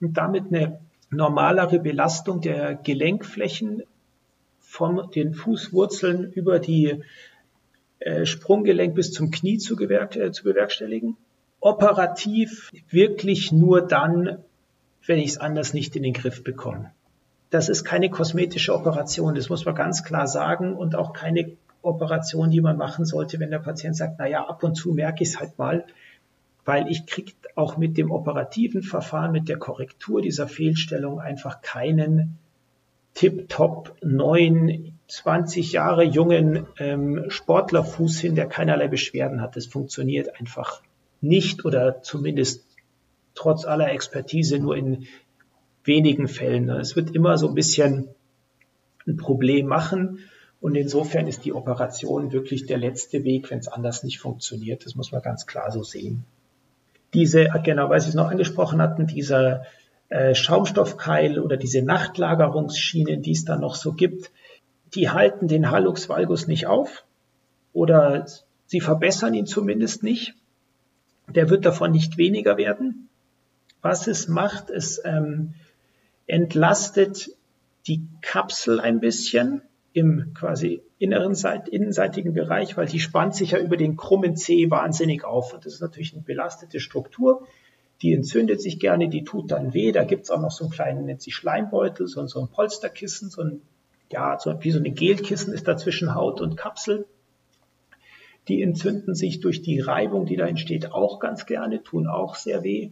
und 0.00 0.16
damit 0.16 0.46
eine 0.48 0.80
normalere 1.10 1.78
Belastung 1.78 2.40
der 2.40 2.74
Gelenkflächen 2.74 3.82
von 4.60 5.10
den 5.14 5.34
Fußwurzeln 5.34 6.32
über 6.32 6.58
die 6.58 7.02
äh, 8.00 8.26
Sprunggelenk 8.26 8.94
bis 8.94 9.12
zum 9.12 9.30
Knie 9.30 9.58
zu, 9.58 9.78
äh, 9.78 10.32
zu 10.32 10.44
bewerkstelligen. 10.44 11.16
Operativ 11.60 12.70
wirklich 12.90 13.52
nur 13.52 13.82
dann, 13.82 14.38
wenn 15.06 15.18
ich 15.18 15.30
es 15.30 15.38
anders 15.38 15.74
nicht 15.74 15.96
in 15.96 16.02
den 16.02 16.12
Griff 16.12 16.42
bekomme. 16.42 16.92
Das 17.54 17.68
ist 17.68 17.84
keine 17.84 18.10
kosmetische 18.10 18.74
Operation, 18.74 19.36
das 19.36 19.48
muss 19.48 19.64
man 19.64 19.76
ganz 19.76 20.02
klar 20.02 20.26
sagen 20.26 20.74
und 20.74 20.96
auch 20.96 21.12
keine 21.12 21.52
Operation, 21.82 22.50
die 22.50 22.60
man 22.60 22.76
machen 22.76 23.04
sollte, 23.04 23.38
wenn 23.38 23.52
der 23.52 23.60
Patient 23.60 23.96
sagt, 23.96 24.16
na 24.18 24.26
ja, 24.26 24.44
ab 24.44 24.64
und 24.64 24.74
zu 24.74 24.92
merke 24.92 25.22
ich 25.22 25.28
es 25.28 25.38
halt 25.38 25.56
mal, 25.56 25.84
weil 26.64 26.88
ich 26.88 27.06
kriege 27.06 27.30
auch 27.54 27.76
mit 27.76 27.96
dem 27.96 28.10
operativen 28.10 28.82
Verfahren, 28.82 29.30
mit 29.30 29.48
der 29.48 29.56
Korrektur 29.56 30.20
dieser 30.20 30.48
Fehlstellung 30.48 31.20
einfach 31.20 31.62
keinen 31.62 32.38
tip-top 33.14 33.94
neuen, 34.02 34.98
20 35.06 35.70
Jahre 35.70 36.02
jungen 36.02 36.66
ähm, 36.78 37.26
Sportlerfuß 37.28 38.18
hin, 38.18 38.34
der 38.34 38.46
keinerlei 38.46 38.88
Beschwerden 38.88 39.40
hat. 39.40 39.54
Das 39.54 39.66
funktioniert 39.66 40.40
einfach 40.40 40.82
nicht 41.20 41.64
oder 41.64 42.02
zumindest 42.02 42.66
trotz 43.36 43.64
aller 43.64 43.92
Expertise 43.92 44.58
nur 44.58 44.76
in 44.76 45.06
wenigen 45.84 46.28
Fällen. 46.28 46.68
Es 46.70 46.96
wird 46.96 47.14
immer 47.14 47.38
so 47.38 47.48
ein 47.48 47.54
bisschen 47.54 48.08
ein 49.06 49.16
Problem 49.16 49.66
machen. 49.66 50.20
Und 50.60 50.76
insofern 50.76 51.26
ist 51.26 51.44
die 51.44 51.52
Operation 51.52 52.32
wirklich 52.32 52.66
der 52.66 52.78
letzte 52.78 53.22
Weg, 53.24 53.50
wenn 53.50 53.58
es 53.58 53.68
anders 53.68 54.02
nicht 54.02 54.18
funktioniert. 54.18 54.86
Das 54.86 54.94
muss 54.94 55.12
man 55.12 55.20
ganz 55.20 55.46
klar 55.46 55.70
so 55.70 55.82
sehen. 55.82 56.24
Diese, 57.12 57.48
genau, 57.62 57.90
weil 57.90 58.00
Sie 58.00 58.08
es 58.08 58.14
noch 58.14 58.30
angesprochen 58.30 58.80
hatten, 58.80 59.06
dieser 59.06 59.64
äh, 60.08 60.34
Schaumstoffkeil 60.34 61.38
oder 61.38 61.56
diese 61.56 61.82
Nachtlagerungsschienen, 61.82 63.22
die 63.22 63.32
es 63.32 63.44
da 63.44 63.56
noch 63.56 63.74
so 63.74 63.92
gibt, 63.92 64.30
die 64.94 65.10
halten 65.10 65.48
den 65.48 65.70
Hallux 65.70 66.08
valgus 66.08 66.46
nicht 66.46 66.66
auf 66.66 67.04
oder 67.72 68.26
sie 68.66 68.80
verbessern 68.80 69.34
ihn 69.34 69.46
zumindest 69.46 70.02
nicht. 70.02 70.34
Der 71.28 71.50
wird 71.50 71.64
davon 71.64 71.90
nicht 71.90 72.16
weniger 72.16 72.56
werden. 72.56 73.08
Was 73.82 74.06
es 74.06 74.28
macht, 74.28 74.70
es 74.70 75.00
ähm, 75.04 75.54
entlastet 76.26 77.30
die 77.86 78.02
Kapsel 78.22 78.80
ein 78.80 79.00
bisschen 79.00 79.62
im 79.92 80.32
quasi 80.34 80.82
inneren 80.98 81.34
Seit 81.34 81.68
innenseitigen 81.68 82.34
Bereich, 82.34 82.76
weil 82.76 82.86
die 82.86 82.98
spannt 82.98 83.34
sich 83.34 83.52
ja 83.52 83.58
über 83.58 83.76
den 83.76 83.96
krummen 83.96 84.36
C 84.36 84.70
wahnsinnig 84.70 85.24
auf. 85.24 85.52
Und 85.54 85.64
das 85.66 85.74
ist 85.74 85.80
natürlich 85.80 86.14
eine 86.14 86.22
belastete 86.22 86.80
Struktur. 86.80 87.46
Die 88.02 88.12
entzündet 88.12 88.60
sich 88.60 88.80
gerne, 88.80 89.08
die 89.08 89.22
tut 89.22 89.50
dann 89.50 89.72
weh. 89.72 89.92
Da 89.92 90.04
gibt's 90.04 90.30
auch 90.30 90.40
noch 90.40 90.50
so 90.50 90.64
einen 90.64 90.72
kleinen, 90.72 91.04
nennt 91.04 91.22
sich 91.22 91.34
Schleimbeutel, 91.34 92.08
so, 92.08 92.26
so 92.26 92.40
ein 92.40 92.48
Polsterkissen, 92.48 93.30
so 93.30 93.42
ein, 93.42 93.60
ja, 94.10 94.38
so, 94.38 94.54
wie 94.60 94.70
so 94.70 94.78
eine 94.78 94.90
Gelkissen 94.90 95.52
ist 95.52 95.68
da 95.68 95.76
zwischen 95.76 96.14
Haut 96.14 96.40
und 96.40 96.56
Kapsel. 96.56 97.06
Die 98.48 98.62
entzünden 98.62 99.14
sich 99.14 99.40
durch 99.40 99.62
die 99.62 99.80
Reibung, 99.80 100.26
die 100.26 100.36
da 100.36 100.46
entsteht, 100.46 100.92
auch 100.92 101.18
ganz 101.18 101.46
gerne, 101.46 101.82
tun 101.82 102.06
auch 102.06 102.34
sehr 102.34 102.62
weh. 102.62 102.90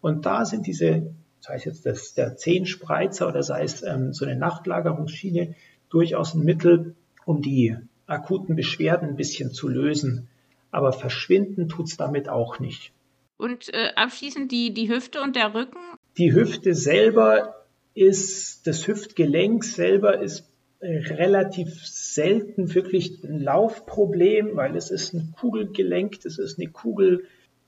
Und 0.00 0.24
da 0.24 0.44
sind 0.44 0.66
diese, 0.66 1.14
sei 1.44 1.56
es 1.56 1.64
jetzt 1.66 1.84
das, 1.84 2.14
der 2.14 2.36
Zehenspreizer 2.36 3.28
oder 3.28 3.42
sei 3.42 3.64
es 3.64 3.82
ähm, 3.82 4.14
so 4.14 4.24
eine 4.24 4.36
Nachtlagerungsschiene, 4.36 5.54
durchaus 5.90 6.34
ein 6.34 6.42
Mittel, 6.42 6.94
um 7.26 7.42
die 7.42 7.76
akuten 8.06 8.56
Beschwerden 8.56 9.10
ein 9.10 9.16
bisschen 9.16 9.52
zu 9.52 9.68
lösen. 9.68 10.28
Aber 10.70 10.92
verschwinden 10.92 11.68
tut's 11.68 11.98
damit 11.98 12.30
auch 12.30 12.60
nicht. 12.60 12.92
Und 13.36 13.72
äh, 13.74 13.90
abschließend 13.94 14.50
die, 14.50 14.72
die 14.72 14.88
Hüfte 14.88 15.20
und 15.20 15.36
der 15.36 15.54
Rücken? 15.54 15.78
Die 16.16 16.32
Hüfte 16.32 16.74
selber 16.74 17.66
ist, 17.92 18.66
das 18.66 18.88
Hüftgelenk 18.88 19.64
selber 19.64 20.20
ist 20.20 20.48
äh, 20.80 20.96
relativ 20.96 21.86
selten 21.86 22.74
wirklich 22.74 23.22
ein 23.22 23.40
Laufproblem, 23.40 24.56
weil 24.56 24.76
es 24.76 24.90
ist 24.90 25.12
ein 25.12 25.34
Kugelgelenk, 25.38 26.20
das 26.22 26.38
ist 26.38 26.58
eine 26.58 26.70
Kugel, 26.70 27.24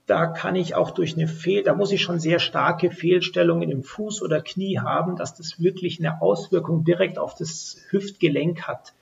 da 0.07 0.25
kann 0.25 0.55
ich 0.55 0.73
auch 0.73 0.91
durch 0.91 1.15
eine 1.15 1.27
Fehl, 1.27 1.63
da 1.63 1.75
muss 1.75 1.91
ich 1.91 2.01
schon 2.01 2.19
sehr 2.19 2.39
starke 2.39 2.91
Fehlstellungen 2.91 3.69
im 3.69 3.83
Fuß 3.83 4.21
oder 4.21 4.41
Knie 4.41 4.79
haben, 4.79 5.17
dass 5.17 5.35
das 5.35 5.59
wirklich 5.61 5.99
eine 5.99 6.21
Auswirkung 6.21 6.85
direkt 6.85 7.19
auf 7.19 7.35
das 7.35 7.77
Hüftgelenk 7.89 8.63
hat. 8.63 8.93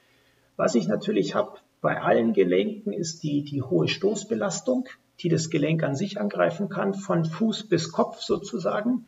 Was 0.58 0.74
ich 0.74 0.88
natürlich 0.88 1.36
habe 1.36 1.60
bei 1.80 2.02
allen 2.02 2.34
Gelenken 2.34 2.92
ist 2.92 3.22
die, 3.22 3.44
die 3.44 3.62
hohe 3.62 3.88
Stoßbelastung, 3.88 4.90
die 5.20 5.30
das 5.30 5.52
Gelenk 5.52 5.84
an 5.84 5.96
sich 5.96 6.20
angreifen 6.20 6.70
kann, 6.70 6.96
von 6.96 7.24
Fuß 7.24 7.70
bis 7.70 7.92
Kopf 7.92 8.22
sozusagen. 8.22 9.06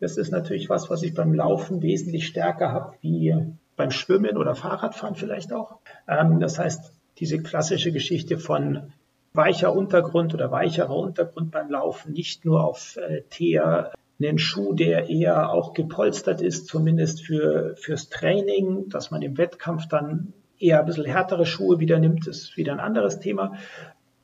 Das 0.00 0.16
ist 0.16 0.32
natürlich 0.32 0.68
was, 0.68 0.90
was 0.90 1.04
ich 1.04 1.14
beim 1.14 1.32
Laufen 1.32 1.82
wesentlich 1.82 2.26
stärker 2.26 2.72
habe 2.72 2.94
wie 3.00 3.32
beim 3.76 3.92
Schwimmen 3.92 4.36
oder 4.36 4.56
Fahrradfahren 4.56 5.14
vielleicht 5.14 5.52
auch. 5.52 5.78
Ähm, 6.08 6.40
das 6.40 6.58
heißt, 6.58 6.92
diese 7.18 7.40
klassische 7.40 7.92
Geschichte 7.92 8.38
von 8.38 8.92
weicher 9.34 9.74
Untergrund 9.74 10.34
oder 10.34 10.50
weicherer 10.50 10.96
Untergrund 10.96 11.50
beim 11.50 11.70
Laufen, 11.70 12.12
nicht 12.12 12.44
nur 12.44 12.64
auf 12.64 12.96
äh, 12.96 13.22
Teer, 13.30 13.92
einen 14.20 14.38
Schuh, 14.38 14.72
der 14.72 15.08
eher 15.08 15.50
auch 15.50 15.74
gepolstert 15.74 16.42
ist, 16.42 16.66
zumindest 16.66 17.22
für, 17.24 17.74
fürs 17.76 18.08
Training, 18.08 18.88
dass 18.88 19.10
man 19.10 19.22
im 19.22 19.36
Wettkampf 19.36 19.88
dann 19.88 20.32
eher 20.58 20.80
ein 20.80 20.86
bisschen 20.86 21.06
härtere 21.06 21.44
Schuhe 21.44 21.80
wieder 21.80 21.98
nimmt, 21.98 22.26
ist 22.26 22.56
wieder 22.56 22.72
ein 22.72 22.80
anderes 22.80 23.18
Thema. 23.18 23.54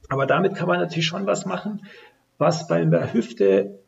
Aber 0.09 0.26
damit 0.26 0.54
kann 0.54 0.68
man 0.68 0.78
natürlich 0.78 1.06
schon 1.06 1.26
was 1.26 1.46
machen. 1.46 1.82
Was 2.38 2.68
bei 2.68 2.84
der 2.84 3.12
Hüfte 3.12 3.80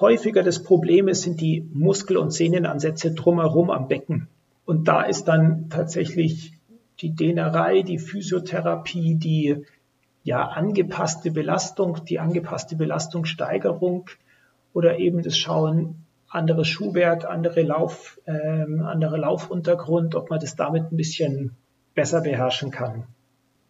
häufiger 0.00 0.42
das 0.42 0.62
Problem 0.62 1.08
ist, 1.08 1.22
sind 1.22 1.40
die 1.40 1.68
Muskel- 1.72 2.16
und 2.16 2.32
Sehnenansätze 2.32 3.12
drumherum 3.12 3.70
am 3.70 3.88
Becken. 3.88 4.28
Und 4.64 4.88
da 4.88 5.02
ist 5.02 5.24
dann 5.24 5.68
tatsächlich 5.68 6.52
die 7.00 7.14
Dehnerei, 7.14 7.82
die 7.82 7.98
Physiotherapie, 7.98 9.16
die 9.16 9.64
ja 10.26 10.48
angepasste 10.48 11.30
Belastung, 11.30 12.04
die 12.04 12.18
angepasste 12.18 12.74
Belastungssteigerung 12.74 14.10
oder 14.74 14.98
eben 14.98 15.22
das 15.22 15.38
Schauen, 15.38 16.04
anderes 16.28 16.66
Schuhwerk, 16.66 17.24
andere 17.24 17.62
Lauf, 17.62 18.20
ähm, 18.26 18.82
andere 18.82 19.18
Laufuntergrund, 19.18 20.16
ob 20.16 20.28
man 20.28 20.40
das 20.40 20.56
damit 20.56 20.90
ein 20.90 20.96
bisschen 20.96 21.52
besser 21.94 22.22
beherrschen 22.22 22.72
kann. 22.72 23.04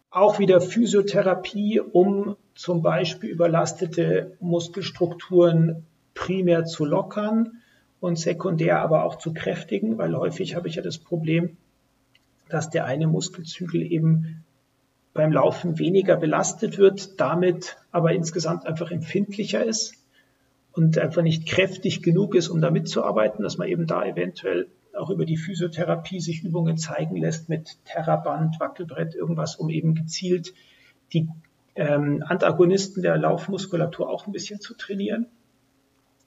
Auch 0.09 0.39
wieder 0.39 0.59
Physiotherapie, 0.59 1.79
um 1.79 2.35
zum 2.55 2.81
Beispiel 2.81 3.29
überlastete 3.29 4.35
Muskelstrukturen 4.39 5.85
primär 6.15 6.65
zu 6.65 6.85
lockern 6.85 7.61
und 7.99 8.17
sekundär 8.17 8.81
aber 8.81 9.03
auch 9.03 9.19
zu 9.19 9.31
kräftigen, 9.31 9.99
weil 9.99 10.17
häufig 10.17 10.55
habe 10.55 10.67
ich 10.67 10.75
ja 10.75 10.81
das 10.81 10.97
Problem, 10.97 11.55
dass 12.49 12.71
der 12.71 12.85
eine 12.85 13.05
Muskelzügel 13.05 13.83
eben 13.83 14.43
beim 15.17 15.33
Laufen 15.33 15.79
weniger 15.79 16.15
belastet 16.15 16.77
wird, 16.77 17.19
damit 17.19 17.77
aber 17.91 18.13
insgesamt 18.13 18.67
einfach 18.67 18.91
empfindlicher 18.91 19.65
ist 19.65 19.95
und 20.73 20.99
einfach 20.99 21.23
nicht 21.23 21.47
kräftig 21.47 22.03
genug 22.03 22.35
ist, 22.35 22.49
um 22.49 22.61
da 22.61 22.69
mitzuarbeiten, 22.69 23.43
dass 23.43 23.57
man 23.57 23.67
eben 23.67 23.87
da 23.87 24.05
eventuell 24.05 24.67
auch 24.95 25.09
über 25.09 25.25
die 25.25 25.37
Physiotherapie 25.37 26.19
sich 26.19 26.43
Übungen 26.43 26.77
zeigen 26.77 27.17
lässt 27.17 27.49
mit 27.49 27.83
Terraband, 27.85 28.59
Wackelbrett, 28.59 29.15
irgendwas, 29.15 29.55
um 29.55 29.69
eben 29.71 29.95
gezielt 29.95 30.53
die 31.13 31.27
ähm, 31.75 32.23
Antagonisten 32.25 33.01
der 33.01 33.17
Laufmuskulatur 33.17 34.09
auch 34.09 34.27
ein 34.27 34.31
bisschen 34.31 34.59
zu 34.59 34.75
trainieren. 34.75 35.25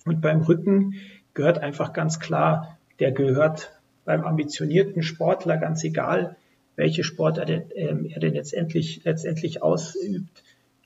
Und 0.04 0.20
beim 0.20 0.40
Rücken 0.40 0.94
gehört 1.34 1.58
einfach 1.58 1.92
ganz 1.92 2.18
klar, 2.18 2.76
der 2.98 3.12
gehört 3.12 3.72
beim 4.04 4.24
ambitionierten 4.24 5.04
Sportler, 5.04 5.58
ganz 5.58 5.84
egal, 5.84 6.36
welche 6.76 7.04
Sportart 7.04 7.50
er, 7.50 7.76
ähm, 7.76 8.06
er 8.06 8.20
denn 8.20 8.34
letztendlich, 8.34 9.04
letztendlich 9.04 9.62
ausübt, 9.62 10.42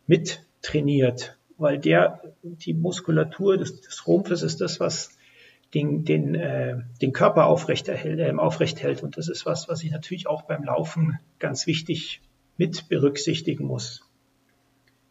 mit 0.07 0.45
trainiert, 0.63 1.39
weil 1.57 1.79
der, 1.79 2.35
die 2.43 2.75
Muskulatur 2.75 3.57
des, 3.57 3.81
des 3.81 4.07
Rumpfes 4.07 4.43
ist 4.43 4.61
das, 4.61 4.81
was 4.81 5.11
den, 5.75 6.05
den, 6.05 6.35
äh, 6.35 6.77
den 7.03 7.13
Körper 7.13 7.47
aufrecht, 7.47 7.89
erhält, 7.89 8.21
äh, 8.21 8.33
aufrecht 8.37 8.83
hält. 8.83 9.03
Und 9.03 9.17
das 9.17 9.29
ist 9.29 9.45
was, 9.45 9.69
was 9.69 9.83
ich 9.83 9.91
natürlich 9.91 10.27
auch 10.27 10.43
beim 10.43 10.65
Laufen 10.65 11.19
ganz 11.39 11.67
wichtig 11.67 12.23
mit 12.57 12.89
berücksichtigen 12.89 13.65
muss. 13.65 14.09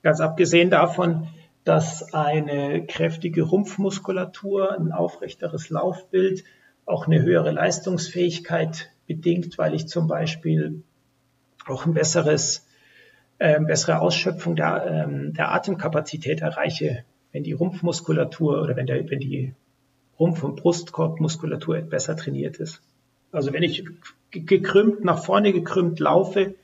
Ganz 0.01 0.21
abgesehen 0.21 0.69
davon, 0.69 1.27
dass 1.63 2.13
eine 2.13 2.85
kräftige 2.85 3.43
Rumpfmuskulatur, 3.43 4.77
ein 4.77 4.91
aufrechteres 4.91 5.69
Laufbild, 5.69 6.43
auch 6.85 7.07
eine 7.07 7.21
höhere 7.21 7.51
Leistungsfähigkeit 7.51 8.92
bedingt, 9.07 9.57
weil 9.57 9.73
ich 9.73 9.87
zum 9.87 10.07
Beispiel 10.07 10.83
auch 11.65 11.85
ein 11.85 11.93
besseres, 11.93 12.65
äh, 13.39 13.59
bessere 13.59 13.99
Ausschöpfung 13.99 14.55
der, 14.55 14.85
ähm, 14.85 15.33
der 15.33 15.51
Atemkapazität 15.53 16.41
erreiche, 16.41 17.03
wenn 17.31 17.43
die 17.43 17.53
Rumpfmuskulatur 17.53 18.61
oder 18.61 18.75
wenn, 18.75 18.85
der, 18.85 19.09
wenn 19.09 19.19
die 19.19 19.53
Rumpf- 20.19 20.43
und 20.43 20.57
Brustkorbmuskulatur 20.57 21.81
besser 21.81 22.15
trainiert 22.15 22.57
ist. 22.57 22.81
Also 23.31 23.51
wenn 23.51 23.63
ich 23.63 23.83
gekrümmt, 24.31 25.03
nach 25.03 25.23
vorne 25.23 25.51
gekrümmt 25.51 25.99
laufe, 25.99 26.55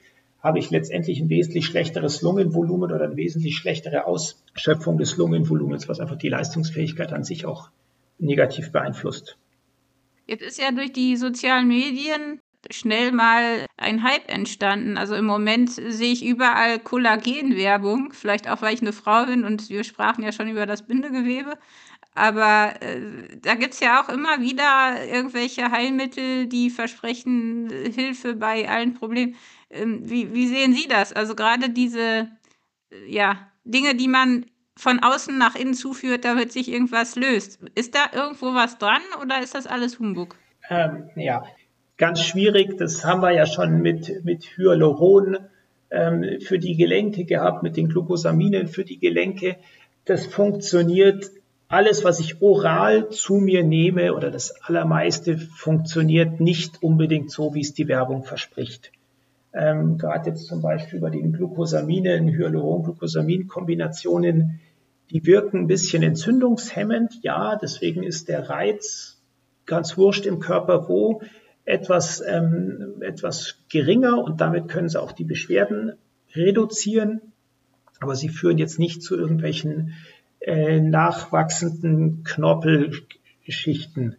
habe 0.41 0.59
ich 0.59 0.69
letztendlich 0.69 1.19
ein 1.19 1.29
wesentlich 1.29 1.65
schlechteres 1.65 2.21
Lungenvolumen 2.21 2.91
oder 2.91 3.05
eine 3.05 3.17
wesentlich 3.17 3.57
schlechtere 3.57 4.05
Ausschöpfung 4.05 4.97
des 4.97 5.17
Lungenvolumens, 5.17 5.89
was 5.89 5.99
einfach 5.99 6.15
die 6.15 6.29
Leistungsfähigkeit 6.29 7.11
an 7.11 7.23
sich 7.23 7.45
auch 7.45 7.69
negativ 8.19 8.71
beeinflusst. 8.71 9.37
Jetzt 10.29 10.43
ist 10.43 10.59
ja 10.59 10.71
durch 10.71 10.93
die 10.93 11.17
sozialen 11.17 11.67
Medien 11.67 12.39
schnell 12.69 13.11
mal 13.11 13.65
ein 13.77 14.03
Hype 14.03 14.29
entstanden. 14.29 14.95
Also 14.95 15.15
im 15.15 15.25
Moment 15.25 15.71
sehe 15.71 16.13
ich 16.13 16.23
überall 16.23 16.77
Kollagenwerbung, 16.77 18.13
vielleicht 18.13 18.47
auch 18.47 18.61
weil 18.61 18.75
ich 18.75 18.81
eine 18.83 18.93
Frau 18.93 19.25
bin 19.25 19.43
und 19.43 19.69
wir 19.69 19.83
sprachen 19.83 20.23
ja 20.23 20.31
schon 20.31 20.47
über 20.47 20.67
das 20.67 20.85
Bindegewebe. 20.85 21.57
Aber 22.13 22.79
äh, 22.79 23.39
da 23.41 23.55
gibt 23.55 23.73
es 23.73 23.79
ja 23.79 24.03
auch 24.03 24.09
immer 24.09 24.39
wieder 24.39 25.03
irgendwelche 25.07 25.71
Heilmittel, 25.71 26.45
die 26.45 26.69
versprechen 26.69 27.67
Hilfe 27.69 28.35
bei 28.35 28.69
allen 28.69 28.93
Problemen. 28.93 29.35
Ähm, 29.71 30.07
wie, 30.07 30.31
wie 30.35 30.47
sehen 30.47 30.73
Sie 30.73 30.87
das? 30.87 31.11
Also 31.11 31.33
gerade 31.33 31.71
diese 31.71 32.29
äh, 32.91 33.07
ja, 33.07 33.51
Dinge, 33.63 33.95
die 33.95 34.07
man 34.07 34.45
von 34.79 34.99
außen 34.99 35.37
nach 35.37 35.55
innen 35.55 35.73
zuführt, 35.73 36.25
damit 36.25 36.51
sich 36.51 36.71
irgendwas 36.71 37.15
löst. 37.15 37.59
Ist 37.75 37.95
da 37.95 38.17
irgendwo 38.17 38.53
was 38.53 38.77
dran 38.77 39.01
oder 39.21 39.41
ist 39.43 39.55
das 39.55 39.67
alles 39.67 39.99
Humbug? 39.99 40.35
Ähm, 40.69 41.09
ja, 41.15 41.43
ganz 41.97 42.23
schwierig. 42.23 42.77
Das 42.77 43.05
haben 43.05 43.21
wir 43.21 43.31
ja 43.31 43.45
schon 43.45 43.81
mit, 43.81 44.23
mit 44.23 44.57
Hyaluron 44.57 45.37
ähm, 45.91 46.23
für 46.41 46.59
die 46.59 46.77
Gelenke 46.77 47.25
gehabt, 47.25 47.61
mit 47.61 47.75
den 47.77 47.89
Glucosaminen 47.89 48.67
für 48.67 48.85
die 48.85 48.99
Gelenke. 48.99 49.57
Das 50.05 50.25
funktioniert. 50.25 51.29
Alles, 51.67 52.03
was 52.03 52.19
ich 52.19 52.41
oral 52.41 53.09
zu 53.09 53.35
mir 53.35 53.63
nehme 53.63 54.15
oder 54.15 54.31
das 54.31 54.59
allermeiste 54.63 55.37
funktioniert 55.37 56.39
nicht 56.39 56.81
unbedingt 56.81 57.29
so, 57.29 57.53
wie 57.53 57.61
es 57.61 57.75
die 57.75 57.87
Werbung 57.87 58.23
verspricht. 58.23 58.91
Ähm, 59.53 59.99
gerade 59.99 60.31
jetzt 60.31 60.47
zum 60.47 60.61
Beispiel 60.61 60.99
bei 60.99 61.11
den 61.11 61.31
Glucosaminen, 61.33 62.29
Hyaluron-Glucosamin-Kombinationen, 62.29 64.59
die 65.11 65.25
wirken 65.25 65.61
ein 65.61 65.67
bisschen 65.67 66.03
entzündungshemmend. 66.03 67.19
Ja, 67.21 67.55
deswegen 67.55 68.03
ist 68.03 68.29
der 68.29 68.49
Reiz 68.49 69.21
ganz 69.65 69.97
wurscht 69.97 70.25
im 70.25 70.39
Körper 70.39 70.87
wo 70.87 71.21
etwas, 71.65 72.21
ähm, 72.25 73.01
etwas 73.01 73.57
geringer 73.69 74.23
und 74.23 74.41
damit 74.41 74.67
können 74.67 74.89
sie 74.89 75.01
auch 75.01 75.11
die 75.11 75.23
Beschwerden 75.23 75.93
reduzieren. 76.33 77.21
Aber 77.99 78.15
sie 78.15 78.29
führen 78.29 78.57
jetzt 78.57 78.79
nicht 78.79 79.03
zu 79.03 79.17
irgendwelchen 79.17 79.93
äh, 80.39 80.79
nachwachsenden 80.79 82.23
Knorpelschichten. 82.23 84.15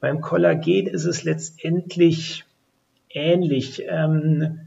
Beim 0.00 0.20
Kollagen 0.20 0.86
ist 0.86 1.04
es 1.04 1.24
letztendlich 1.24 2.44
ähnlich. 3.10 3.82
Ähm, 3.86 4.60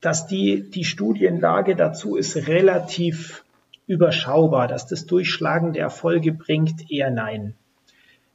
dass 0.00 0.26
die, 0.26 0.70
die 0.70 0.84
Studienlage 0.84 1.74
dazu 1.74 2.16
ist 2.16 2.36
relativ 2.48 3.44
überschaubar, 3.88 4.68
dass 4.68 4.86
das 4.86 5.06
Durchschlagen 5.06 5.72
der 5.72 5.82
Erfolge 5.82 6.32
bringt, 6.32 6.90
eher 6.90 7.10
nein. 7.10 7.54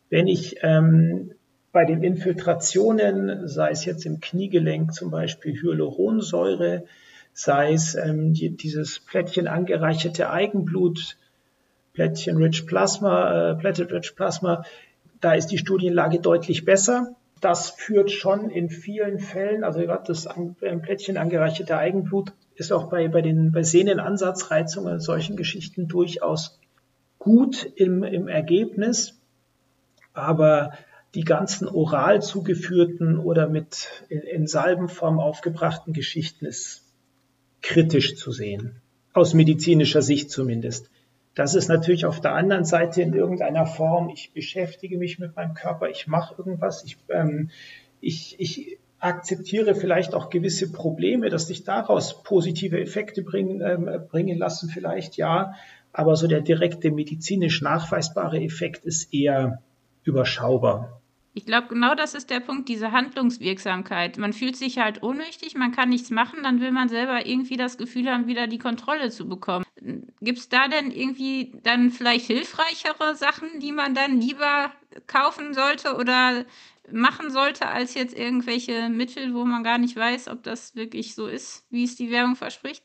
Wenn 0.09 0.27
ich 0.27 0.57
ähm, 0.61 1.31
bei 1.71 1.85
den 1.85 2.03
Infiltrationen, 2.03 3.47
sei 3.47 3.71
es 3.71 3.85
jetzt 3.85 4.05
im 4.05 4.19
Kniegelenk 4.19 4.93
zum 4.93 5.11
Beispiel 5.11 5.53
Hyaluronsäure, 5.53 6.83
sei 7.33 7.73
es 7.73 7.95
ähm, 7.95 8.33
die, 8.33 8.49
dieses 8.49 8.99
Plättchen 8.99 9.47
angereicherte 9.47 10.29
Eigenblut, 10.29 11.17
Plättchen 11.93 12.37
Rich 12.37 12.65
Plasma, 12.65 13.51
äh, 13.51 13.55
Platelet 13.55 13.93
Rich 13.93 14.15
Plasma, 14.15 14.65
da 15.21 15.33
ist 15.33 15.47
die 15.47 15.57
Studienlage 15.57 16.19
deutlich 16.19 16.65
besser 16.65 17.15
das 17.43 17.71
führt 17.71 18.09
schon 18.09 18.49
in 18.49 18.69
vielen 18.69 19.19
Fällen, 19.19 19.63
also 19.63 19.81
gerade 19.81 20.05
das 20.07 20.29
Plättchen 20.81 21.17
angereicherte 21.17 21.77
Eigenblut 21.77 22.31
ist 22.55 22.71
auch 22.71 22.89
bei, 22.89 23.07
bei 23.07 23.21
den 23.21 23.51
bei 23.51 23.63
Sehnenansatzreizungen 23.63 24.93
und 24.93 24.99
solchen 24.99 25.35
Geschichten 25.35 25.87
durchaus 25.87 26.59
gut 27.19 27.63
im, 27.75 28.03
im 28.03 28.27
Ergebnis. 28.27 29.19
Aber 30.13 30.73
die 31.15 31.23
ganzen 31.23 31.67
oral 31.67 32.21
zugeführten 32.21 33.17
oder 33.17 33.47
mit 33.47 33.87
in, 34.09 34.21
in 34.21 34.47
Salbenform 34.47 35.19
aufgebrachten 35.19 35.93
Geschichten 35.93 36.45
ist 36.45 36.83
kritisch 37.61 38.15
zu 38.15 38.31
sehen. 38.31 38.81
Aus 39.13 39.33
medizinischer 39.33 40.01
Sicht 40.01 40.31
zumindest. 40.31 40.89
Das 41.35 41.55
ist 41.55 41.67
natürlich 41.67 42.05
auf 42.05 42.21
der 42.21 42.33
anderen 42.33 42.65
Seite 42.65 43.01
in 43.01 43.13
irgendeiner 43.13 43.65
Form, 43.65 44.09
ich 44.09 44.33
beschäftige 44.33 44.97
mich 44.97 45.17
mit 45.17 45.35
meinem 45.35 45.55
Körper, 45.55 45.89
ich 45.89 46.05
mache 46.07 46.35
irgendwas, 46.37 46.83
ich, 46.83 46.97
ähm, 47.09 47.49
ich, 48.01 48.35
ich 48.39 48.77
akzeptiere 49.03 49.75
vielleicht 49.75 50.13
auch 50.15 50.29
gewisse 50.29 50.71
Probleme, 50.71 51.29
dass 51.29 51.47
sich 51.47 51.63
daraus 51.63 52.23
positive 52.23 52.79
Effekte 52.79 53.21
bringen, 53.21 53.61
ähm, 53.61 54.07
bringen 54.09 54.37
lassen, 54.37 54.69
vielleicht 54.69 55.17
ja. 55.17 55.53
Aber 55.91 56.15
so 56.15 56.27
der 56.27 56.41
direkte 56.41 56.89
medizinisch 56.89 57.61
nachweisbare 57.61 58.41
Effekt 58.41 58.85
ist 58.85 59.13
eher 59.13 59.61
überschaubar. 60.03 61.01
Ich 61.35 61.45
glaube, 61.45 61.67
genau 61.67 61.95
das 61.95 62.13
ist 62.13 62.29
der 62.29 62.39
Punkt, 62.39 62.69
diese 62.69 62.91
Handlungswirksamkeit. 62.91 64.17
Man 64.17 64.33
fühlt 64.33 64.55
sich 64.55 64.77
halt 64.77 65.01
ohnmächtig, 65.01 65.55
man 65.55 65.71
kann 65.71 65.89
nichts 65.89 66.11
machen, 66.11 66.43
dann 66.43 66.61
will 66.61 66.71
man 66.71 66.89
selber 66.89 67.25
irgendwie 67.25 67.57
das 67.57 67.79
Gefühl 67.79 68.09
haben, 68.11 68.27
wieder 68.27 68.45
die 68.45 68.59
Kontrolle 68.59 69.09
zu 69.09 69.27
bekommen. 69.27 69.65
Gibt 70.21 70.37
es 70.37 70.49
da 70.49 70.67
denn 70.67 70.91
irgendwie 70.91 71.53
dann 71.63 71.89
vielleicht 71.89 72.27
hilfreichere 72.27 73.15
Sachen, 73.15 73.59
die 73.59 73.71
man 73.71 73.95
dann 73.95 74.21
lieber 74.21 74.71
kaufen 75.07 75.55
sollte 75.55 75.95
oder 75.95 76.45
machen 76.91 77.31
sollte, 77.31 77.67
als 77.67 77.95
jetzt 77.95 78.15
irgendwelche 78.15 78.89
Mittel, 78.89 79.33
wo 79.33 79.43
man 79.43 79.63
gar 79.63 79.79
nicht 79.79 79.95
weiß, 79.95 80.27
ob 80.27 80.43
das 80.43 80.75
wirklich 80.75 81.15
so 81.15 81.25
ist, 81.25 81.65
wie 81.71 81.83
es 81.83 81.95
die 81.95 82.11
Werbung 82.11 82.35
verspricht? 82.35 82.83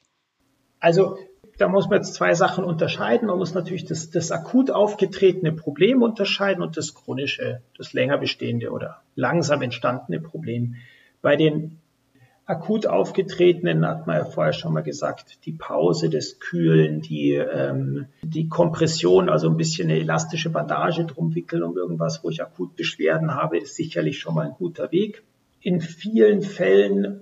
Also 0.80 1.18
da 1.58 1.68
muss 1.68 1.88
man 1.88 1.98
jetzt 1.98 2.14
zwei 2.14 2.34
Sachen 2.34 2.64
unterscheiden. 2.64 3.26
Man 3.26 3.38
muss 3.38 3.52
natürlich 3.52 3.84
das, 3.84 4.10
das 4.10 4.30
akut 4.30 4.70
aufgetretene 4.70 5.52
Problem 5.52 6.02
unterscheiden 6.02 6.62
und 6.62 6.76
das 6.76 6.94
chronische, 6.94 7.62
das 7.76 7.92
länger 7.92 8.16
bestehende 8.16 8.70
oder 8.70 9.02
langsam 9.16 9.60
entstandene 9.62 10.20
Problem. 10.20 10.76
Bei 11.20 11.34
den 11.34 11.78
akut 12.46 12.86
aufgetretenen 12.86 13.86
hat 13.86 14.06
man 14.06 14.18
ja 14.18 14.24
vorher 14.24 14.52
schon 14.52 14.72
mal 14.72 14.82
gesagt, 14.82 15.44
die 15.44 15.52
Pause, 15.52 16.08
das 16.08 16.38
Kühlen, 16.38 17.02
die, 17.02 17.32
ähm, 17.32 18.06
die 18.22 18.48
Kompression, 18.48 19.28
also 19.28 19.50
ein 19.50 19.56
bisschen 19.56 19.90
eine 19.90 19.98
elastische 19.98 20.50
Bandage 20.50 21.04
drum 21.04 21.34
wickeln 21.34 21.64
um 21.64 21.76
irgendwas, 21.76 22.22
wo 22.22 22.30
ich 22.30 22.40
akut 22.40 22.76
Beschwerden 22.76 23.34
habe, 23.34 23.58
ist 23.58 23.74
sicherlich 23.74 24.20
schon 24.20 24.34
mal 24.34 24.46
ein 24.46 24.54
guter 24.54 24.92
Weg. 24.92 25.24
In 25.60 25.80
vielen 25.80 26.40
Fällen, 26.40 27.20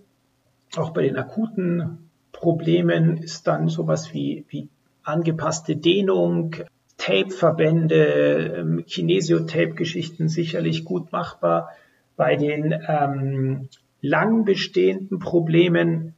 auch 0.77 0.91
bei 0.91 1.03
den 1.03 1.17
akuten 1.17 2.06
Problemen 2.37 3.17
ist 3.17 3.47
dann 3.47 3.69
sowas 3.69 4.13
wie, 4.13 4.45
wie 4.51 4.69
angepasste 5.03 5.75
Dehnung, 5.75 6.55
Tape-Verbände, 6.99 8.57
ähm, 8.59 8.85
Kinesiotape-Geschichten 8.87 10.29
sicherlich 10.29 10.85
gut 10.85 11.13
machbar. 11.13 11.71
Bei 12.15 12.37
den 12.37 12.75
ähm, 12.87 13.69
lang 14.03 14.45
bestehenden 14.45 15.19
Problemen 15.19 16.15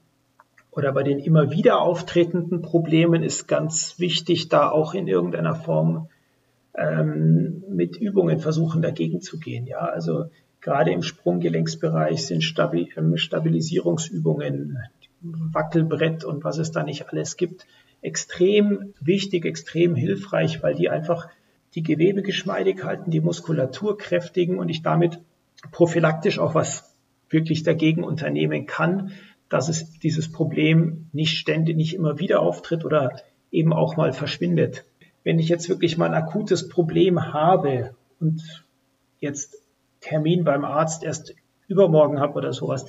oder 0.72 0.92
bei 0.92 1.04
den 1.04 1.20
immer 1.20 1.52
wieder 1.52 1.80
auftretenden 1.80 2.62
Problemen 2.62 3.22
ist 3.22 3.46
ganz 3.46 3.98
wichtig, 3.98 4.48
da 4.48 4.70
auch 4.70 4.94
in 4.94 5.06
irgendeiner 5.06 5.54
Form 5.54 6.08
ähm, 6.74 7.62
mit 7.68 7.96
Übungen 7.96 8.40
versuchen 8.40 8.82
dagegen 8.82 9.20
zu 9.20 9.38
gehen. 9.38 9.66
Ja, 9.66 9.80
also 9.80 10.26
gerade 10.60 10.90
im 10.90 11.02
Sprunggelenksbereich 11.02 12.26
sind 12.26 12.42
Stabil 12.42 12.88
ähm, 12.96 13.16
Stabilisierungsübungen, 13.16 14.78
Wackelbrett 15.20 16.24
und 16.24 16.44
was 16.44 16.58
es 16.58 16.70
da 16.70 16.82
nicht 16.82 17.08
alles 17.08 17.36
gibt, 17.36 17.66
extrem 18.00 18.94
wichtig, 19.00 19.44
extrem 19.44 19.94
hilfreich, 19.94 20.62
weil 20.62 20.74
die 20.74 20.88
einfach 20.88 21.28
die 21.74 21.82
Gewebe 21.82 22.22
geschmeidig 22.22 22.84
halten, 22.84 23.10
die 23.10 23.20
Muskulatur 23.20 23.98
kräftigen 23.98 24.58
und 24.58 24.68
ich 24.68 24.82
damit 24.82 25.20
prophylaktisch 25.72 26.38
auch 26.38 26.54
was 26.54 26.94
wirklich 27.28 27.62
dagegen 27.62 28.04
unternehmen 28.04 28.66
kann, 28.66 29.12
dass 29.48 29.68
es 29.68 29.98
dieses 29.98 30.30
Problem 30.30 31.08
nicht 31.12 31.36
ständig, 31.36 31.76
nicht 31.76 31.94
immer 31.94 32.18
wieder 32.18 32.40
auftritt 32.40 32.84
oder 32.84 33.20
eben 33.50 33.72
auch 33.72 33.96
mal 33.96 34.12
verschwindet. 34.12 34.84
Wenn 35.24 35.38
ich 35.38 35.48
jetzt 35.48 35.68
wirklich 35.68 35.98
mal 35.98 36.06
ein 36.06 36.14
akutes 36.14 36.68
Problem 36.68 37.32
habe 37.32 37.94
und 38.20 38.42
jetzt 39.20 39.62
Termin 40.00 40.44
beim 40.44 40.64
Arzt 40.64 41.02
erst 41.02 41.34
übermorgen 41.66 42.20
habe 42.20 42.34
oder 42.34 42.52
sowas, 42.52 42.86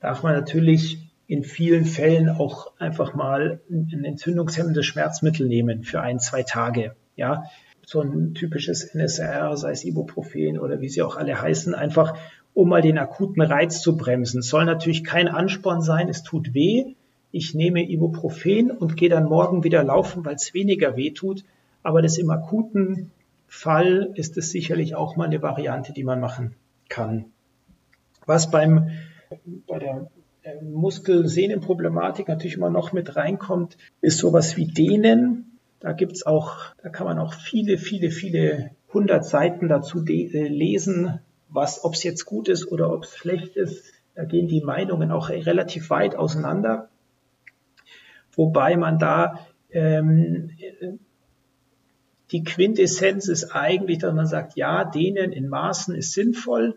darf 0.00 0.22
man 0.22 0.34
natürlich 0.34 1.09
in 1.30 1.44
vielen 1.44 1.84
Fällen 1.84 2.28
auch 2.28 2.72
einfach 2.80 3.14
mal 3.14 3.60
ein 3.70 4.04
entzündungshemmendes 4.04 4.84
Schmerzmittel 4.84 5.46
nehmen 5.46 5.84
für 5.84 6.00
ein, 6.00 6.18
zwei 6.18 6.42
Tage. 6.42 6.96
Ja, 7.14 7.44
so 7.86 8.00
ein 8.00 8.34
typisches 8.34 8.82
NSR, 8.82 9.56
sei 9.56 9.70
es 9.70 9.84
Ibuprofen 9.84 10.58
oder 10.58 10.80
wie 10.80 10.88
sie 10.88 11.02
auch 11.02 11.16
alle 11.16 11.40
heißen, 11.40 11.72
einfach 11.72 12.18
um 12.52 12.68
mal 12.68 12.82
den 12.82 12.98
akuten 12.98 13.42
Reiz 13.42 13.80
zu 13.80 13.96
bremsen. 13.96 14.42
Soll 14.42 14.64
natürlich 14.64 15.04
kein 15.04 15.28
Ansporn 15.28 15.82
sein, 15.82 16.08
es 16.08 16.24
tut 16.24 16.52
weh. 16.52 16.96
Ich 17.30 17.54
nehme 17.54 17.88
Ibuprofen 17.88 18.72
und 18.72 18.96
gehe 18.96 19.08
dann 19.08 19.26
morgen 19.26 19.62
wieder 19.62 19.84
laufen, 19.84 20.24
weil 20.24 20.34
es 20.34 20.52
weniger 20.52 20.96
weh 20.96 21.12
tut. 21.12 21.44
Aber 21.84 22.02
das 22.02 22.18
im 22.18 22.30
akuten 22.30 23.12
Fall 23.46 24.10
ist 24.16 24.36
es 24.36 24.50
sicherlich 24.50 24.96
auch 24.96 25.14
mal 25.14 25.26
eine 25.26 25.42
Variante, 25.42 25.92
die 25.92 26.02
man 26.02 26.18
machen 26.18 26.56
kann. 26.88 27.26
Was 28.26 28.50
beim, 28.50 28.90
bei 29.68 29.78
der 29.78 30.10
Muskel-Sehnen-Problematik 30.62 32.28
natürlich 32.28 32.56
immer 32.56 32.70
noch 32.70 32.92
mit 32.92 33.16
reinkommt, 33.16 33.76
ist 34.00 34.18
sowas 34.18 34.56
wie 34.56 34.66
Dehnen. 34.66 35.58
Da 35.80 35.92
gibt's 35.92 36.26
auch, 36.26 36.56
da 36.82 36.88
kann 36.88 37.06
man 37.06 37.18
auch 37.18 37.32
viele, 37.34 37.78
viele, 37.78 38.10
viele 38.10 38.70
hundert 38.92 39.24
Seiten 39.24 39.68
dazu 39.68 40.04
äh, 40.06 40.48
lesen, 40.48 41.20
was, 41.48 41.84
ob 41.84 41.94
es 41.94 42.02
jetzt 42.02 42.24
gut 42.24 42.48
ist 42.48 42.70
oder 42.70 42.92
ob 42.92 43.04
es 43.04 43.16
schlecht 43.16 43.56
ist. 43.56 43.84
Da 44.14 44.24
gehen 44.24 44.48
die 44.48 44.60
Meinungen 44.60 45.10
auch 45.10 45.30
relativ 45.30 45.90
weit 45.90 46.16
auseinander. 46.16 46.88
Wobei 48.34 48.76
man 48.76 48.98
da 48.98 49.46
ähm, 49.70 50.50
die 52.32 52.44
Quintessenz 52.44 53.28
ist 53.28 53.54
eigentlich, 53.54 53.98
dass 53.98 54.14
man 54.14 54.26
sagt, 54.26 54.56
ja, 54.56 54.84
denen 54.84 55.32
in 55.32 55.48
Maßen 55.48 55.94
ist 55.94 56.12
sinnvoll, 56.12 56.76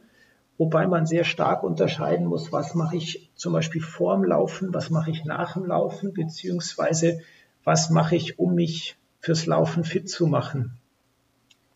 wobei 0.58 0.88
man 0.88 1.06
sehr 1.06 1.24
stark 1.24 1.64
unterscheiden 1.64 2.28
muss, 2.28 2.52
was 2.52 2.76
mache 2.76 2.98
ich 2.98 3.32
zum 3.36 3.54
Beispiel 3.54 3.82
vorm 3.82 4.24
Laufen, 4.24 4.74
was 4.74 4.90
mache 4.90 5.12
ich 5.12 5.26
nach 5.26 5.54
dem 5.54 5.66
Laufen, 5.66 6.14
beziehungsweise 6.14 7.22
was 7.64 7.90
mache 7.90 8.16
ich, 8.16 8.40
um 8.40 8.56
mich 8.56 8.96
fürs 9.20 9.46
Laufen 9.46 9.84
fit 9.84 10.10
zu 10.10 10.28
machen. 10.28 10.78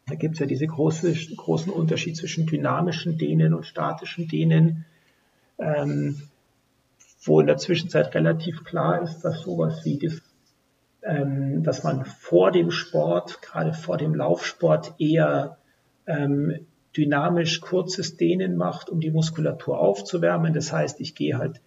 Da 0.08 0.16
gibt 0.16 0.36
es 0.36 0.40
ja 0.40 0.46
diese 0.46 0.68
große, 0.68 1.14
großen 1.36 1.72
Unterschied 1.72 2.16
zwischen 2.16 2.46
dynamischen 2.46 3.18
Dehnen 3.18 3.54
und 3.54 3.66
statischen 3.66 4.28
Dehnen, 4.28 4.86
ähm, 5.58 6.22
wo 7.24 7.42
in 7.42 7.48
der 7.48 7.58
Zwischenzeit 7.58 8.14
relativ 8.16 8.64
klar 8.64 9.02
ist, 9.02 9.22
dass 9.22 9.42
sowas 9.42 9.84
wie 9.84 9.98
das, 9.98 10.22
ähm, 11.04 11.64
dass 11.64 11.84
man 11.84 12.06
vor 12.06 12.52
dem 12.52 12.72
Sport, 12.72 13.42
gerade 13.42 13.74
vor 13.74 13.98
dem 13.98 14.16
Laufsport, 14.16 14.94
eher 14.98 15.58
ähm, 16.06 16.66
dynamisch 16.98 17.62
kurzes 17.62 18.18
Dehnen 18.18 18.58
macht, 18.58 18.90
um 18.90 19.00
die 19.00 19.12
Muskulatur 19.12 19.80
aufzuwärmen. 19.80 20.54
Das 20.54 20.72
heißt, 20.74 21.00
ich 21.00 21.14
gehe 21.14 21.38
halt 21.38 21.62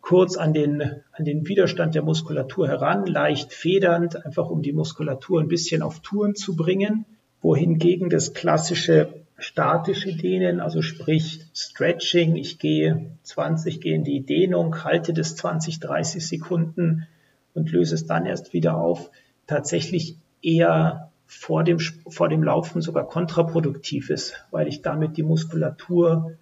kurz 0.00 0.36
an 0.36 0.52
den, 0.52 0.82
an 1.12 1.24
den 1.24 1.46
Widerstand 1.46 1.94
der 1.94 2.02
Muskulatur 2.02 2.66
heran, 2.66 3.06
leicht 3.06 3.52
federnd, 3.52 4.26
einfach 4.26 4.50
um 4.50 4.62
die 4.62 4.72
Muskulatur 4.72 5.40
ein 5.40 5.48
bisschen 5.48 5.82
auf 5.82 6.00
Touren 6.00 6.34
zu 6.34 6.56
bringen 6.56 7.06
wohingegen 7.42 8.08
das 8.08 8.32
klassische 8.32 9.22
statische 9.36 10.14
Dehnen, 10.14 10.60
also 10.60 10.82
sprich 10.82 11.40
Stretching, 11.52 12.36
ich 12.36 12.58
gehe 12.58 13.16
20, 13.24 13.80
gehe 13.80 13.96
in 13.96 14.04
die 14.04 14.20
Dehnung, 14.20 14.84
halte 14.84 15.12
das 15.12 15.34
20, 15.34 15.80
30 15.80 16.26
Sekunden 16.26 17.08
und 17.52 17.72
löse 17.72 17.96
es 17.96 18.06
dann 18.06 18.24
erst 18.24 18.52
wieder 18.52 18.76
auf, 18.76 19.10
tatsächlich 19.48 20.16
eher 20.42 21.10
vor 21.32 21.64
dem, 21.64 21.78
vor 21.78 22.28
dem 22.28 22.42
Laufen 22.42 22.82
sogar 22.82 23.08
kontraproduktiv 23.08 24.10
ist, 24.10 24.34
weil 24.50 24.68
ich 24.68 24.82
damit 24.82 25.16
die 25.16 25.22
Muskulatur 25.22 26.36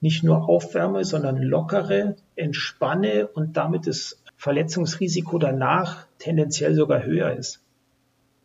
nicht 0.00 0.24
nur 0.24 0.48
aufwärme, 0.48 1.04
sondern 1.04 1.36
lockere, 1.36 2.16
entspanne 2.34 3.28
und 3.28 3.56
damit 3.56 3.86
das 3.86 4.20
Verletzungsrisiko 4.36 5.38
danach 5.38 6.06
tendenziell 6.18 6.74
sogar 6.74 7.04
höher 7.04 7.32
ist. 7.32 7.60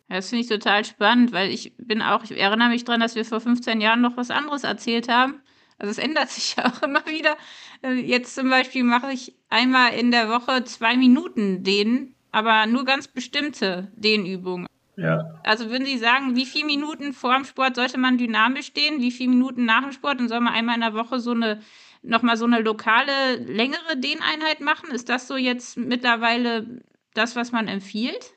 Das 0.07 0.29
finde 0.29 0.43
ich 0.43 0.49
total 0.49 0.85
spannend, 0.85 1.33
weil 1.33 1.49
ich 1.49 1.73
bin 1.77 2.01
auch, 2.01 2.23
ich 2.23 2.39
erinnere 2.39 2.69
mich 2.69 2.85
daran, 2.85 3.01
dass 3.01 3.15
wir 3.15 3.25
vor 3.25 3.41
15 3.41 3.81
Jahren 3.81 4.01
noch 4.01 4.15
was 4.15 4.29
anderes 4.29 4.63
erzählt 4.63 5.09
haben. 5.09 5.41
Also 5.79 5.91
es 5.91 5.97
ändert 5.97 6.29
sich 6.29 6.55
ja 6.55 6.65
auch 6.71 6.83
immer 6.83 7.05
wieder. 7.07 7.35
Äh, 7.81 7.93
jetzt 7.95 8.35
zum 8.35 8.49
Beispiel 8.49 8.83
mache 8.83 9.11
ich 9.11 9.33
einmal 9.49 9.93
in 9.93 10.11
der 10.11 10.29
Woche 10.29 10.63
zwei 10.63 10.95
Minuten 10.95 11.63
Dehnen, 11.63 12.13
aber 12.31 12.67
nur 12.67 12.85
ganz 12.85 13.07
bestimmte 13.07 13.91
Dehnübungen. 13.95 14.67
Ja. 14.97 15.39
Also 15.43 15.69
würden 15.69 15.85
Sie 15.85 15.99
sagen, 15.99 16.35
wie 16.35 16.45
viele 16.45 16.65
Minuten 16.65 17.13
vor 17.13 17.35
dem 17.35 17.45
Sport 17.45 17.75
sollte 17.75 17.99
man 17.99 18.17
dynamisch 18.17 18.73
dehnen, 18.73 18.99
wie 18.99 19.11
viele 19.11 19.29
Minuten 19.29 19.63
nach 19.63 19.83
dem 19.83 19.91
Sport 19.91 20.19
und 20.19 20.27
soll 20.27 20.41
man 20.41 20.53
einmal 20.53 20.75
in 20.75 20.81
der 20.81 20.95
Woche 20.95 21.19
so 21.19 21.31
eine 21.31 21.59
nochmal 22.01 22.35
so 22.35 22.45
eine 22.45 22.61
lokale, 22.61 23.35
längere 23.37 23.95
Dehneinheit 23.97 24.59
machen? 24.59 24.89
Ist 24.91 25.09
das 25.09 25.27
so 25.27 25.37
jetzt 25.37 25.77
mittlerweile 25.77 26.65
das, 27.13 27.35
was 27.35 27.51
man 27.51 27.67
empfiehlt? 27.67 28.33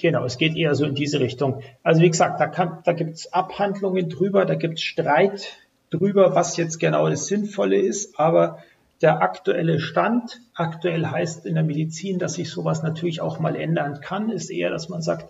Genau, 0.00 0.24
es 0.24 0.38
geht 0.38 0.56
eher 0.56 0.74
so 0.74 0.84
in 0.84 0.94
diese 0.94 1.20
Richtung. 1.20 1.62
Also 1.82 2.00
wie 2.00 2.10
gesagt, 2.10 2.40
da, 2.40 2.46
kann, 2.46 2.78
da 2.84 2.92
gibt 2.92 3.14
es 3.14 3.32
Abhandlungen 3.32 4.08
drüber, 4.08 4.44
da 4.44 4.54
gibt 4.54 4.74
es 4.74 4.82
Streit 4.82 5.58
drüber, 5.90 6.34
was 6.34 6.56
jetzt 6.56 6.78
genau 6.78 7.08
das 7.08 7.26
Sinnvolle 7.26 7.76
ist, 7.76 8.18
aber 8.18 8.62
der 9.02 9.20
aktuelle 9.20 9.80
Stand, 9.80 10.40
aktuell 10.54 11.06
heißt 11.06 11.44
in 11.44 11.54
der 11.54 11.64
Medizin, 11.64 12.18
dass 12.18 12.34
sich 12.34 12.50
sowas 12.50 12.82
natürlich 12.82 13.20
auch 13.20 13.38
mal 13.40 13.56
ändern 13.56 14.00
kann, 14.00 14.30
ist 14.30 14.50
eher, 14.50 14.70
dass 14.70 14.88
man 14.88 15.02
sagt, 15.02 15.28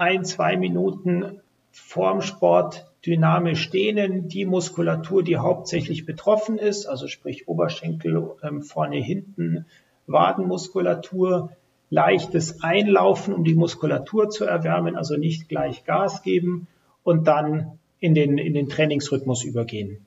ein, 0.00 0.24
zwei 0.24 0.56
Minuten 0.56 1.40
vorm 1.70 2.22
Sport 2.22 2.90
dynamisch 3.04 3.70
dehnen, 3.70 4.28
die 4.28 4.46
Muskulatur, 4.46 5.22
die 5.22 5.36
hauptsächlich 5.36 6.06
betroffen 6.06 6.58
ist, 6.58 6.86
also 6.86 7.06
sprich 7.06 7.48
Oberschenkel, 7.48 8.30
ähm, 8.42 8.62
vorne, 8.62 8.96
hinten, 8.96 9.66
Wadenmuskulatur, 10.06 11.52
leichtes 11.90 12.62
Einlaufen, 12.62 13.34
um 13.34 13.44
die 13.44 13.54
Muskulatur 13.54 14.30
zu 14.30 14.44
erwärmen, 14.44 14.96
also 14.96 15.16
nicht 15.16 15.48
gleich 15.48 15.84
Gas 15.84 16.22
geben 16.22 16.66
und 17.02 17.28
dann 17.28 17.78
in 17.98 18.14
den, 18.14 18.38
in 18.38 18.54
den 18.54 18.68
Trainingsrhythmus 18.68 19.44
übergehen. 19.44 20.06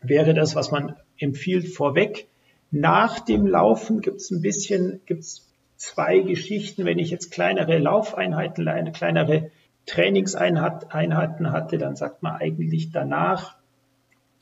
Wäre 0.00 0.32
das, 0.32 0.54
was 0.54 0.70
man 0.70 0.94
empfiehlt, 1.18 1.68
vorweg. 1.68 2.28
Nach 2.70 3.18
dem 3.20 3.46
Laufen 3.46 4.00
gibt 4.00 4.18
es 4.18 4.30
ein 4.30 4.42
bisschen, 4.42 5.00
gibt 5.06 5.20
es 5.20 5.47
zwei 5.78 6.18
Geschichten. 6.18 6.84
Wenn 6.84 6.98
ich 6.98 7.10
jetzt 7.10 7.30
kleinere 7.30 7.78
Laufeinheiten, 7.78 8.68
eine 8.68 8.92
kleinere 8.92 9.50
Trainingseinheiten 9.86 11.52
hatte, 11.52 11.78
dann 11.78 11.96
sagt 11.96 12.22
man 12.22 12.36
eigentlich 12.36 12.90
danach 12.92 13.56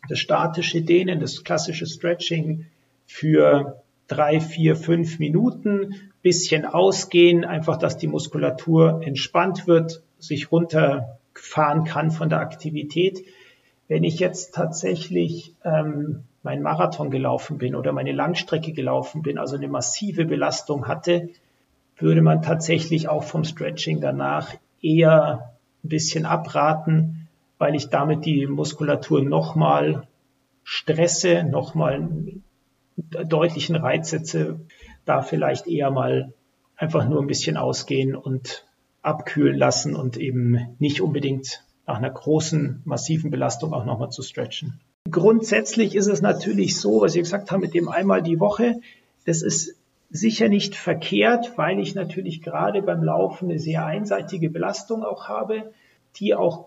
das 0.09 0.18
statische 0.18 0.82
Dehnen, 0.82 1.20
das 1.20 1.45
klassische 1.45 1.87
Stretching 1.87 2.66
für 3.07 3.82
drei, 4.09 4.41
vier, 4.41 4.76
fünf 4.76 5.18
Minuten, 5.18 5.95
bisschen 6.22 6.64
ausgehen, 6.64 7.45
einfach, 7.45 7.76
dass 7.76 7.99
die 7.99 8.09
Muskulatur 8.09 9.01
entspannt 9.05 9.66
wird, 9.66 10.03
sich 10.18 10.51
runterfahren 10.51 11.84
kann 11.84 12.11
von 12.11 12.28
der 12.28 12.41
Aktivität. 12.41 13.24
Wenn 13.89 14.03
ich 14.03 14.18
jetzt 14.18 14.55
tatsächlich 14.55 15.55
ähm, 15.64 16.24
meinen 16.47 16.62
Marathon 16.62 17.11
gelaufen 17.11 17.59
bin 17.59 17.74
oder 17.74 17.92
meine 17.92 18.12
Langstrecke 18.12 18.72
gelaufen 18.72 19.20
bin, 19.20 19.36
also 19.36 19.57
eine 19.57 19.66
massive 19.66 20.24
Belastung 20.24 20.86
hatte, 20.86 21.28
würde 21.97 22.22
man 22.22 22.40
tatsächlich 22.40 23.09
auch 23.09 23.24
vom 23.24 23.42
Stretching 23.42 24.01
danach 24.01 24.55
eher 24.80 25.57
ein 25.82 25.88
bisschen 25.88 26.24
abraten, 26.24 27.26
weil 27.59 27.74
ich 27.74 27.88
damit 27.88 28.24
die 28.26 28.47
Muskulatur 28.47 29.22
nochmal 29.22 30.07
stresse, 30.62 31.42
nochmal 31.42 32.09
deutlichen 32.97 33.74
Reiz 33.74 34.11
setze, 34.11 34.61
da 35.05 35.22
vielleicht 35.22 35.66
eher 35.66 35.90
mal 35.90 36.32
einfach 36.76 37.09
nur 37.09 37.20
ein 37.20 37.26
bisschen 37.26 37.57
ausgehen 37.57 38.14
und 38.14 38.64
abkühlen 39.03 39.59
lassen 39.59 39.97
und 39.97 40.16
eben 40.16 40.76
nicht 40.78 41.01
unbedingt 41.01 41.64
nach 41.88 41.97
einer 41.97 42.11
großen, 42.11 42.82
massiven 42.84 43.32
Belastung 43.32 43.72
auch 43.72 43.84
nochmal 43.84 44.11
zu 44.11 44.22
stretchen. 44.22 44.78
Grundsätzlich 45.11 45.94
ist 45.94 46.07
es 46.07 46.22
natürlich 46.22 46.80
so, 46.80 47.00
was 47.00 47.12
Sie 47.12 47.20
gesagt 47.20 47.50
haben, 47.50 47.61
mit 47.61 47.74
dem 47.74 47.88
einmal 47.88 48.22
die 48.22 48.40
Woche, 48.40 48.80
das 49.24 49.42
ist 49.42 49.76
sicher 50.11 50.48
nicht 50.48 50.74
verkehrt, 50.74 51.52
weil 51.57 51.78
ich 51.80 51.94
natürlich 51.94 52.42
gerade 52.42 52.82
beim 52.82 53.02
Laufen 53.02 53.50
eine 53.50 53.59
sehr 53.59 53.84
einseitige 53.84 54.50
Belastung 54.50 55.02
auch 55.02 55.28
habe, 55.28 55.72
die 56.16 56.34
auch 56.34 56.66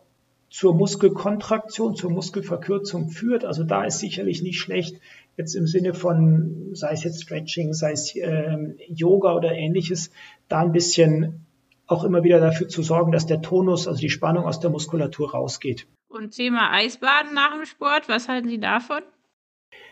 zur 0.50 0.74
Muskelkontraktion, 0.74 1.96
zur 1.96 2.12
Muskelverkürzung 2.12 3.10
führt. 3.10 3.46
Also 3.46 3.64
da 3.64 3.84
ist 3.84 4.00
sicherlich 4.00 4.42
nicht 4.42 4.60
schlecht, 4.60 5.00
jetzt 5.38 5.56
im 5.56 5.68
Sinne 5.68 5.94
von, 5.94 6.72
sei 6.74 6.92
es 6.92 7.04
jetzt 7.04 7.24
Stretching, 7.24 7.74
sei 7.74 7.92
es 7.92 8.16
äh, 8.16 8.58
Yoga 8.88 9.36
oder 9.36 9.54
ähnliches, 9.54 10.12
da 10.48 10.60
ein 10.60 10.72
bisschen 10.72 11.46
auch 11.88 12.04
immer 12.04 12.24
wieder 12.24 12.40
dafür 12.40 12.68
zu 12.68 12.84
sorgen, 12.84 13.12
dass 13.12 13.26
der 13.26 13.42
Tonus, 13.42 13.88
also 13.88 14.00
die 14.00 14.10
Spannung 14.10 14.46
aus 14.46 14.60
der 14.60 14.70
Muskulatur 14.70 15.32
rausgeht. 15.32 15.88
Und 16.10 16.32
Thema 16.32 16.72
Eisbaden 16.74 17.36
nach 17.36 17.54
dem 17.54 17.66
Sport, 17.66 18.10
was 18.10 18.28
halten 18.28 18.50
Sie 18.50 18.60
davon? 18.60 19.04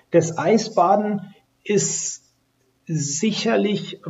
Das 0.10 0.36
Eisbaden 0.36 1.34
ist 1.64 2.24
sicherlich, 2.88 4.02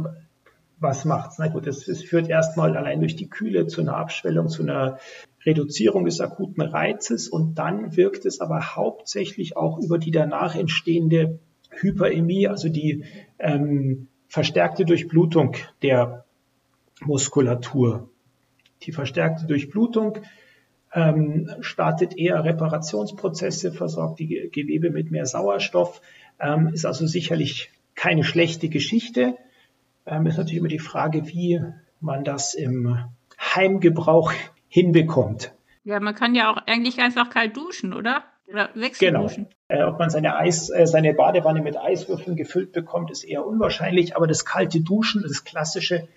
was 0.80 1.03
macht's? 1.03 1.38
Na 1.38 1.49
gut, 1.49 1.68
es, 1.68 1.84
führt 2.03 2.30
erstmal 2.30 2.78
allein 2.78 3.01
durch 3.01 3.18
die 3.18 3.30
Kühle 3.30 3.68
zu 3.68 3.82
einer 3.82 3.97
Abschwellung, 3.97 4.47
zu 4.47 4.64
einer 4.64 4.99
Reduzierung 5.45 6.05
des 6.05 6.22
akuten 6.22 6.62
Reizes 6.62 7.28
und 7.28 7.55
dann 7.55 7.97
wirkt 7.97 8.26
es 8.26 8.39
aber 8.39 8.76
hauptsächlich 8.76 9.58
auch 9.58 9.78
über 9.78 9.97
die 9.97 10.12
danach 10.12 10.55
entstehende 10.55 11.39
Hyperämie, 11.72 12.47
also 12.47 12.70
die 12.70 13.03
ähm, 13.38 14.08
verstärkte 14.30 14.86
Durchblutung 14.86 15.55
der 15.82 16.24
Muskulatur. 17.01 18.10
Die 18.84 18.93
verstärkte 18.93 19.45
Durchblutung 19.45 20.20
ähm, 20.93 21.49
startet 21.61 22.17
eher 22.17 22.43
Reparationsprozesse, 22.43 23.71
versorgt 23.71 24.19
die 24.19 24.49
Gewebe 24.51 24.89
mit 24.89 25.11
mehr 25.11 25.25
Sauerstoff, 25.25 26.01
ähm, 26.39 26.69
ist 26.69 26.85
also 26.85 27.05
sicherlich 27.05 27.71
keine 27.95 28.23
schlechte 28.23 28.69
Geschichte. 28.69 29.38
Ähm, 30.05 30.25
ist 30.27 30.38
natürlich 30.38 30.59
immer 30.59 30.67
die 30.69 30.79
Frage, 30.79 31.27
wie 31.27 31.61
man 31.99 32.23
das 32.23 32.53
im 32.53 32.97
Heimgebrauch 33.39 34.31
hinbekommt. 34.69 35.53
Ja, 35.83 35.99
man 35.99 36.15
kann 36.15 36.35
ja 36.35 36.51
auch 36.51 36.57
eigentlich 36.65 36.99
einfach 36.99 37.29
kalt 37.29 37.55
duschen, 37.55 37.93
oder? 37.93 38.23
Oder 38.47 38.69
wechselduschen. 38.75 39.47
Genau. 39.67 39.81
Äh, 39.83 39.89
ob 39.89 39.99
man 39.99 40.09
seine, 40.09 40.38
Eis, 40.38 40.69
äh, 40.69 40.85
seine 40.85 41.13
Badewanne 41.13 41.61
mit 41.61 41.77
Eiswürfeln 41.77 42.38
gefüllt 42.38 42.71
bekommt, 42.71 43.11
ist 43.11 43.23
eher 43.23 43.45
unwahrscheinlich. 43.45 44.15
Aber 44.15 44.27
das 44.27 44.45
kalte 44.45 44.81
Duschen, 44.81 45.23
das 45.23 45.43
klassische, 45.43 46.07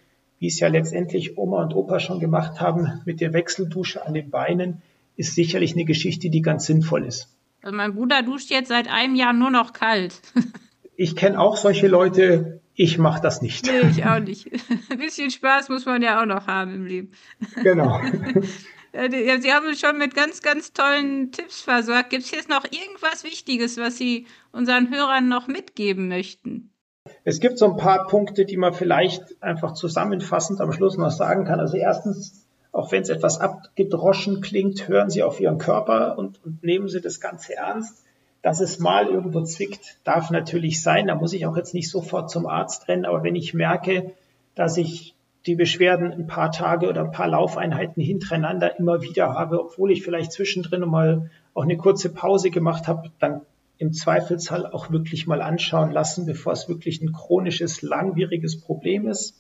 wie 0.41 0.49
es 0.49 0.59
ja 0.59 0.69
letztendlich 0.69 1.39
Oma 1.39 1.63
und 1.63 1.75
Opa 1.75 2.01
schon 2.01 2.19
gemacht 2.19 2.61
haben, 2.61 3.01
mit 3.05 3.21
der 3.21 3.33
Wechseldusche 3.33 4.05
an 4.05 4.15
den 4.15 4.31
Beinen, 4.31 4.83
ist 5.17 5.35
sicherlich 5.35 5.75
eine 5.75 5.85
Geschichte, 5.85 6.31
die 6.31 6.41
ganz 6.41 6.65
sinnvoll 6.67 7.05
ist. 7.05 7.29
Also 7.63 7.77
mein 7.77 7.95
Bruder 7.95 8.23
duscht 8.23 8.51
jetzt 8.51 8.69
seit 8.69 8.89
einem 8.89 9.15
Jahr 9.15 9.35
nur 9.35 9.51
noch 9.51 9.75
kalt. 9.75 10.23
ich 10.97 11.15
kenne 11.15 11.39
auch 11.39 11.59
solche 11.59 11.89
Leute, 11.89 12.61
ich 12.75 12.97
mache 12.97 13.21
das 13.21 13.43
nicht. 13.43 13.67
Nee, 13.67 13.91
ich 13.91 14.07
auch 14.07 14.19
nicht. 14.25 14.49
Ein 14.91 14.99
bisschen 14.99 15.31
Spaß 15.31 15.69
muss 15.69 15.85
man 15.85 16.01
ja 16.01 16.23
auch 16.23 16.27
noch 16.27 16.47
haben 16.47 16.75
im 16.75 16.87
Leben. 16.87 17.13
Genau. 17.63 18.01
Sie 18.93 19.53
haben 19.53 19.67
uns 19.67 19.79
schon 19.79 19.99
mit 19.99 20.15
ganz, 20.15 20.41
ganz 20.41 20.73
tollen 20.73 21.31
Tipps 21.31 21.61
versorgt. 21.61 22.11
Gibt 22.11 22.25
es 22.25 22.31
jetzt 22.31 22.49
noch 22.49 22.65
irgendwas 22.65 23.23
Wichtiges, 23.23 23.77
was 23.77 23.99
Sie 23.99 24.27
unseren 24.53 24.91
Hörern 24.91 25.29
noch 25.29 25.47
mitgeben 25.47 26.09
möchten? 26.09 26.73
Es 27.25 27.41
gibt 27.41 27.59
so 27.59 27.67
ein 27.67 27.77
paar 27.77 28.07
Punkte, 28.07 28.45
die 28.45 28.57
man 28.57 28.73
vielleicht 28.73 29.43
einfach 29.43 29.75
zusammenfassend 29.75 30.61
am 30.61 30.73
Schluss 30.73 30.97
noch 30.97 31.11
sagen 31.11 31.45
kann. 31.45 31.61
Also 31.61 31.77
erstens, 31.77 32.47
auch 32.73 32.91
wenn 32.93 33.03
es 33.03 33.11
etwas 33.11 33.41
abgedroschen 33.41 34.41
klingt, 34.41 34.89
hören 34.89 35.11
Sie 35.11 35.23
auf 35.23 35.41
Ihren 35.41 35.59
Körper 35.59 36.19
und, 36.19 36.43
und 36.45 36.63
nehmen 36.63 36.89
Sie 36.89 37.01
das 37.01 37.21
Ganze 37.21 37.57
ernst. 37.57 38.05
Dass 38.43 38.61
es 38.61 38.79
mal 38.79 39.07
irgendwo 39.07 39.43
zwickt, 39.43 39.99
darf 40.05 40.31
natürlich 40.31 40.83
sein. 40.83 41.09
Da 41.09 41.15
muss 41.15 41.35
ich 41.35 41.45
auch 41.45 41.57
jetzt 41.57 41.75
nicht 41.75 41.91
sofort 41.91 42.31
zum 42.31 42.47
Arzt 42.47 42.89
rennen. 42.89 43.05
Aber 43.05 43.23
wenn 43.23 43.37
ich 43.37 43.53
merke, 43.53 44.13
dass 44.55 44.79
ich 44.79 45.15
die 45.47 45.55
Beschwerden 45.55 46.13
ein 46.13 46.27
paar 46.27 46.51
Tage 46.51 46.89
oder 46.89 47.03
ein 47.03 47.13
paar 47.13 47.29
Laufeinheiten 47.29 48.03
hintereinander 48.03 48.79
immer 48.79 49.03
wieder 49.03 49.35
habe, 49.35 49.61
obwohl 49.61 49.91
ich 49.91 50.03
vielleicht 50.03 50.33
zwischendrin 50.33 50.89
mal 50.89 51.31
auch 51.53 51.65
eine 51.65 51.77
kurze 51.77 52.09
Pause 52.09 52.51
gemacht 52.51 52.89
habe, 52.89 53.11
dann 53.19 53.43
im 53.81 53.95
Zweifelsfall 53.95 54.67
auch 54.67 54.91
wirklich 54.91 55.27
mal 55.27 55.41
anschauen 55.41 55.91
lassen, 55.91 56.27
bevor 56.27 56.53
es 56.53 56.69
wirklich 56.69 57.01
ein 57.01 57.13
chronisches, 57.13 57.81
langwieriges 57.81 58.61
Problem 58.61 59.09
ist. 59.09 59.35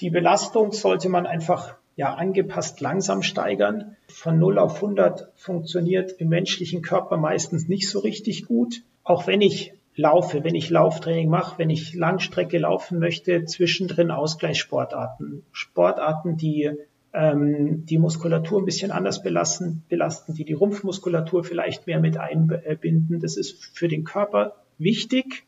Die 0.00 0.08
Belastung 0.08 0.72
sollte 0.72 1.10
man 1.10 1.26
einfach 1.26 1.74
ja 1.94 2.14
angepasst 2.14 2.80
langsam 2.80 3.22
steigern. 3.22 3.96
Von 4.08 4.38
0 4.38 4.58
auf 4.58 4.76
100 4.76 5.30
funktioniert 5.36 6.12
im 6.12 6.30
menschlichen 6.30 6.80
Körper 6.80 7.18
meistens 7.18 7.68
nicht 7.68 7.90
so 7.90 7.98
richtig 7.98 8.46
gut. 8.46 8.82
Auch 9.04 9.26
wenn 9.26 9.42
ich 9.42 9.74
laufe, 9.94 10.42
wenn 10.42 10.54
ich 10.54 10.70
Lauftraining 10.70 11.28
mache, 11.28 11.58
wenn 11.58 11.68
ich 11.68 11.92
Langstrecke 11.92 12.56
laufen 12.56 12.98
möchte, 12.98 13.44
zwischendrin 13.44 14.10
Ausgleichssportarten. 14.10 15.44
Sportarten, 15.52 16.38
die 16.38 16.70
ähm, 17.12 17.84
die 17.84 17.98
Muskulatur 17.98 18.60
ein 18.60 18.64
bisschen 18.64 18.90
anders 18.90 19.22
belasten, 19.22 19.84
belasten, 19.88 20.34
die 20.34 20.44
die 20.44 20.54
Rumpfmuskulatur 20.54 21.44
vielleicht 21.44 21.86
mehr 21.86 22.00
mit 22.00 22.16
einbinden. 22.16 23.20
Das 23.20 23.36
ist 23.36 23.64
für 23.76 23.88
den 23.88 24.04
Körper 24.04 24.56
wichtig 24.78 25.44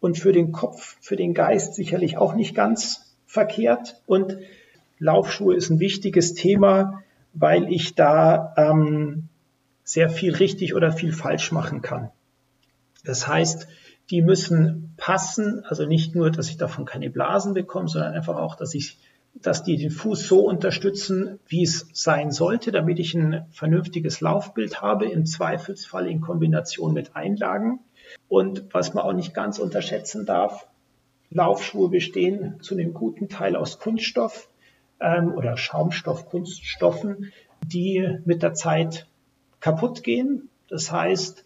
und 0.00 0.18
für 0.18 0.32
den 0.32 0.52
Kopf, 0.52 0.96
für 1.00 1.16
den 1.16 1.34
Geist 1.34 1.74
sicherlich 1.74 2.18
auch 2.18 2.34
nicht 2.34 2.54
ganz 2.54 3.16
verkehrt. 3.26 4.02
Und 4.06 4.38
Laufschuhe 4.98 5.54
ist 5.54 5.70
ein 5.70 5.80
wichtiges 5.80 6.34
Thema, 6.34 7.02
weil 7.34 7.70
ich 7.72 7.94
da 7.94 8.54
ähm, 8.56 9.28
sehr 9.84 10.10
viel 10.10 10.34
richtig 10.34 10.74
oder 10.74 10.90
viel 10.90 11.12
falsch 11.12 11.52
machen 11.52 11.82
kann. 11.82 12.10
Das 13.04 13.28
heißt, 13.28 13.68
die 14.10 14.22
müssen 14.22 14.94
passen, 14.96 15.64
also 15.64 15.86
nicht 15.86 16.14
nur, 16.14 16.30
dass 16.30 16.48
ich 16.48 16.56
davon 16.56 16.84
keine 16.84 17.10
Blasen 17.10 17.54
bekomme, 17.54 17.88
sondern 17.88 18.14
einfach 18.14 18.36
auch, 18.36 18.56
dass 18.56 18.74
ich, 18.74 18.98
dass 19.42 19.62
die 19.62 19.76
den 19.76 19.90
Fuß 19.90 20.26
so 20.26 20.40
unterstützen, 20.40 21.38
wie 21.46 21.62
es 21.62 21.86
sein 21.92 22.30
sollte, 22.30 22.72
damit 22.72 22.98
ich 22.98 23.14
ein 23.14 23.46
vernünftiges 23.50 24.20
Laufbild 24.20 24.80
habe, 24.80 25.06
im 25.06 25.26
Zweifelsfall 25.26 26.06
in 26.06 26.20
Kombination 26.20 26.92
mit 26.92 27.16
Einlagen. 27.16 27.80
Und 28.28 28.64
was 28.72 28.94
man 28.94 29.04
auch 29.04 29.12
nicht 29.12 29.34
ganz 29.34 29.58
unterschätzen 29.58 30.26
darf, 30.26 30.66
Laufschuhe 31.30 31.88
bestehen 31.88 32.56
zu 32.62 32.74
einem 32.74 32.94
guten 32.94 33.28
Teil 33.28 33.56
aus 33.56 33.78
Kunststoff 33.78 34.48
ähm, 35.00 35.34
oder 35.34 35.56
Schaumstoff-Kunststoffen, 35.56 37.32
die 37.66 38.18
mit 38.24 38.42
der 38.42 38.54
Zeit 38.54 39.06
kaputt 39.60 40.02
gehen. 40.02 40.48
Das 40.68 40.90
heißt, 40.92 41.44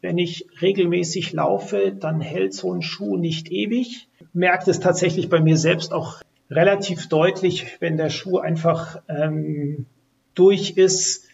wenn 0.00 0.18
ich 0.18 0.46
regelmäßig 0.60 1.32
laufe, 1.32 1.92
dann 1.92 2.20
hält 2.20 2.54
so 2.54 2.72
ein 2.72 2.82
Schuh 2.82 3.16
nicht 3.16 3.52
ewig. 3.52 4.08
Merkt 4.32 4.66
es 4.66 4.80
tatsächlich 4.80 5.28
bei 5.28 5.40
mir 5.40 5.56
selbst 5.56 5.92
auch 5.92 6.22
relativ 6.54 7.08
deutlich, 7.08 7.76
wenn 7.80 7.96
der 7.96 8.10
Schuh 8.10 8.38
einfach 8.38 9.02
ähm, 9.08 9.86
durch 10.34 10.72
ist, 10.76 11.26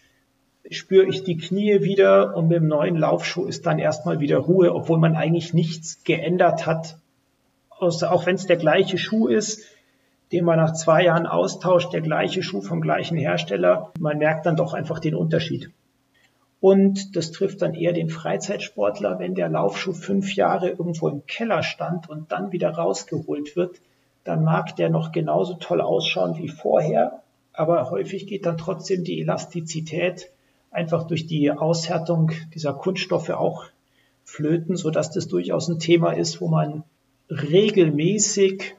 spüre 0.71 1.07
ich 1.07 1.25
die 1.25 1.37
Knie 1.37 1.83
wieder 1.83 2.37
und 2.37 2.49
mit 2.49 2.59
dem 2.59 2.69
neuen 2.69 2.97
Laufschuh 2.97 3.47
ist 3.47 3.67
dann 3.67 3.79
erstmal 3.79 4.21
wieder 4.21 4.39
Ruhe, 4.39 4.75
obwohl 4.75 4.99
man 4.99 5.17
eigentlich 5.17 5.55
nichts 5.55 6.05
geändert 6.05 6.67
hat. 6.67 6.99
Außer, 7.71 8.13
auch 8.13 8.27
wenn 8.27 8.35
es 8.35 8.47
der 8.47 8.57
gleiche 8.57 8.99
Schuh 8.99 9.29
ist, 9.29 9.65
den 10.33 10.45
man 10.45 10.59
nach 10.59 10.75
zwei 10.75 11.05
Jahren 11.05 11.27
austauscht, 11.27 11.93
der 11.93 12.03
gleiche 12.03 12.43
Schuh 12.43 12.61
vom 12.61 12.81
gleichen 12.81 13.17
Hersteller, 13.17 13.93
man 13.99 14.19
merkt 14.19 14.47
dann 14.47 14.57
doch 14.57 14.75
einfach 14.75 14.99
den 14.99 15.15
Unterschied. 15.15 15.71
Und 16.61 17.17
das 17.17 17.31
trifft 17.31 17.63
dann 17.63 17.75
eher 17.75 17.93
den 17.93 18.11
Freizeitsportler, 18.11 19.19
wenn 19.21 19.35
der 19.35 19.49
Laufschuh 19.49 19.93
fünf 19.93 20.35
Jahre 20.35 20.71
irgendwo 20.71 21.09
im 21.09 21.25
Keller 21.27 21.63
stand 21.63 22.11
und 22.11 22.33
dann 22.33 22.53
wieder 22.53 22.71
rausgeholt 22.71 23.55
wird, 23.57 23.81
dann 24.29 24.45
mag 24.45 24.77
der 24.77 24.91
noch 24.91 25.11
genauso 25.11 25.55
toll 25.55 25.81
ausschauen 25.81 26.37
wie 26.37 26.51
vorher, 26.51 27.23
aber 27.55 27.91
häufig 27.91 28.27
geht 28.27 28.45
dann 28.45 28.59
trotzdem 28.59 29.03
die 29.03 29.23
Elastizität 29.23 30.31
einfach 30.71 31.07
durch 31.07 31.27
die 31.27 31.51
Aushärtung 31.51 32.33
dieser 32.55 32.75
Kunststoffe 32.75 33.31
auch 33.31 33.65
flöten, 34.25 34.77
sodass 34.77 35.11
das 35.11 35.29
durchaus 35.29 35.69
ein 35.69 35.79
Thema 35.79 36.13
ist, 36.13 36.43
wo 36.43 36.49
man 36.49 36.85
regelmäßig 37.31 38.75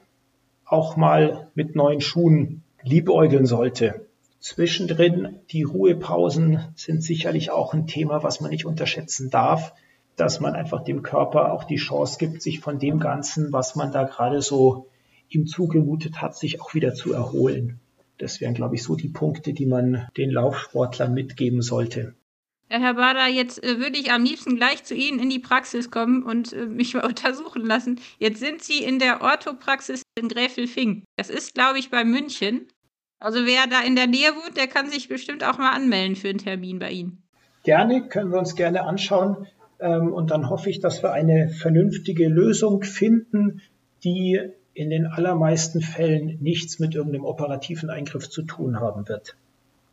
auch 0.64 0.96
mal 0.96 1.48
mit 1.56 1.74
neuen 1.74 2.00
Schuhen 2.00 2.62
liebäugeln 2.84 3.44
sollte. 3.44 4.06
Zwischendrin 4.38 5.40
die 5.50 5.64
Ruhepausen 5.64 6.60
sind 6.76 7.02
sicherlich 7.02 7.50
auch 7.50 7.74
ein 7.74 7.88
Thema, 7.88 8.22
was 8.22 8.40
man 8.40 8.50
nicht 8.50 8.66
unterschätzen 8.66 9.30
darf, 9.30 9.74
dass 10.14 10.38
man 10.38 10.54
einfach 10.54 10.84
dem 10.84 11.02
Körper 11.02 11.52
auch 11.52 11.64
die 11.64 11.76
Chance 11.76 12.18
gibt, 12.20 12.40
sich 12.40 12.60
von 12.60 12.78
dem 12.78 13.00
Ganzen, 13.00 13.52
was 13.52 13.74
man 13.74 13.90
da 13.90 14.04
gerade 14.04 14.42
so 14.42 14.86
ihm 15.30 15.46
zugemutet 15.46 16.20
hat, 16.20 16.36
sich 16.36 16.60
auch 16.60 16.74
wieder 16.74 16.94
zu 16.94 17.12
erholen. 17.12 17.80
Das 18.18 18.40
wären, 18.40 18.54
glaube 18.54 18.74
ich, 18.74 18.82
so 18.82 18.96
die 18.96 19.08
Punkte, 19.08 19.54
die 19.54 19.66
man 19.66 20.06
den 20.16 20.30
Laufsportlern 20.30 21.14
mitgeben 21.14 21.62
sollte. 21.62 22.14
Herr 22.68 22.94
Bader, 22.94 23.26
jetzt 23.26 23.64
äh, 23.64 23.78
würde 23.78 23.98
ich 23.98 24.12
am 24.12 24.22
liebsten 24.22 24.54
gleich 24.54 24.84
zu 24.84 24.94
Ihnen 24.94 25.18
in 25.18 25.28
die 25.28 25.40
Praxis 25.40 25.90
kommen 25.90 26.22
und 26.22 26.52
äh, 26.52 26.66
mich 26.66 26.94
mal 26.94 27.04
untersuchen 27.06 27.64
lassen. 27.66 28.00
Jetzt 28.18 28.38
sind 28.38 28.62
Sie 28.62 28.84
in 28.84 28.98
der 28.98 29.22
Orthopraxis 29.22 30.02
in 30.16 30.28
Gräfelfing. 30.28 31.02
Das 31.16 31.30
ist, 31.30 31.54
glaube 31.54 31.78
ich, 31.78 31.90
bei 31.90 32.04
München. 32.04 32.68
Also 33.18 33.44
wer 33.44 33.66
da 33.68 33.80
in 33.80 33.96
der 33.96 34.06
Nähe 34.06 34.30
wohnt, 34.34 34.56
der 34.56 34.68
kann 34.68 34.88
sich 34.88 35.08
bestimmt 35.08 35.44
auch 35.44 35.58
mal 35.58 35.72
anmelden 35.72 36.14
für 36.14 36.28
einen 36.28 36.38
Termin 36.38 36.78
bei 36.78 36.92
Ihnen. 36.92 37.22
Gerne, 37.64 38.06
können 38.08 38.30
wir 38.30 38.38
uns 38.38 38.54
gerne 38.54 38.84
anschauen. 38.84 39.48
Ähm, 39.80 40.12
und 40.12 40.30
dann 40.30 40.48
hoffe 40.48 40.70
ich, 40.70 40.80
dass 40.80 41.02
wir 41.02 41.12
eine 41.12 41.48
vernünftige 41.48 42.28
Lösung 42.28 42.82
finden, 42.82 43.62
die 44.04 44.40
in 44.80 44.88
den 44.88 45.06
allermeisten 45.06 45.82
Fällen 45.82 46.38
nichts 46.40 46.78
mit 46.78 46.94
irgendeinem 46.94 47.26
operativen 47.26 47.90
Eingriff 47.90 48.30
zu 48.30 48.42
tun 48.42 48.80
haben 48.80 49.08
wird. 49.08 49.36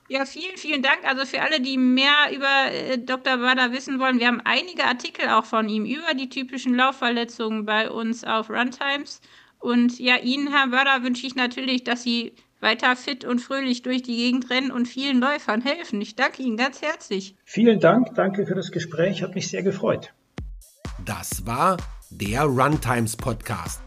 Ja, 0.07 0.23
vielen, 0.23 0.55
vielen 0.55 0.81
Dank. 0.81 0.99
Also 1.03 1.25
für 1.25 1.41
alle, 1.41 1.59
die 1.59 1.77
mehr 1.77 2.31
über 2.33 2.71
äh, 2.71 2.97
Dr. 2.97 3.38
Bader 3.38 3.73
wissen 3.73 3.99
wollen, 3.99 4.19
wir 4.19 4.27
haben 4.27 4.41
einige 4.45 4.85
Artikel 4.85 5.27
auch 5.27 5.43
von 5.43 5.67
ihm 5.67 5.85
über 5.85 6.13
die 6.17 6.29
typischen 6.29 6.73
Laufverletzungen 6.73 7.65
bei 7.65 7.91
uns 7.91 8.23
auf 8.23 8.49
Runtimes. 8.49 9.19
Und 9.59 9.99
ja, 9.99 10.15
Ihnen, 10.15 10.53
Herr 10.53 10.69
Bader, 10.69 11.03
wünsche 11.03 11.27
ich 11.27 11.35
natürlich, 11.35 11.83
dass 11.83 12.03
Sie 12.03 12.31
weiter 12.61 12.95
fit 12.95 13.25
und 13.25 13.39
fröhlich 13.39 13.81
durch 13.81 14.03
die 14.03 14.15
Gegend 14.15 14.49
rennen 14.49 14.71
und 14.71 14.88
vielen 14.88 15.19
Läufern 15.19 15.61
helfen. 15.61 15.99
Ich 15.99 16.15
danke 16.15 16.41
Ihnen 16.43 16.55
ganz 16.55 16.81
herzlich. 16.81 17.35
Vielen 17.43 17.81
Dank, 17.81 18.15
danke 18.15 18.45
für 18.45 18.55
das 18.55 18.71
Gespräch, 18.71 19.21
hat 19.21 19.35
mich 19.35 19.49
sehr 19.49 19.63
gefreut. 19.63 20.13
Das 21.03 21.45
war 21.45 21.75
der 22.09 22.43
Runtimes 22.43 23.17
Podcast. 23.17 23.86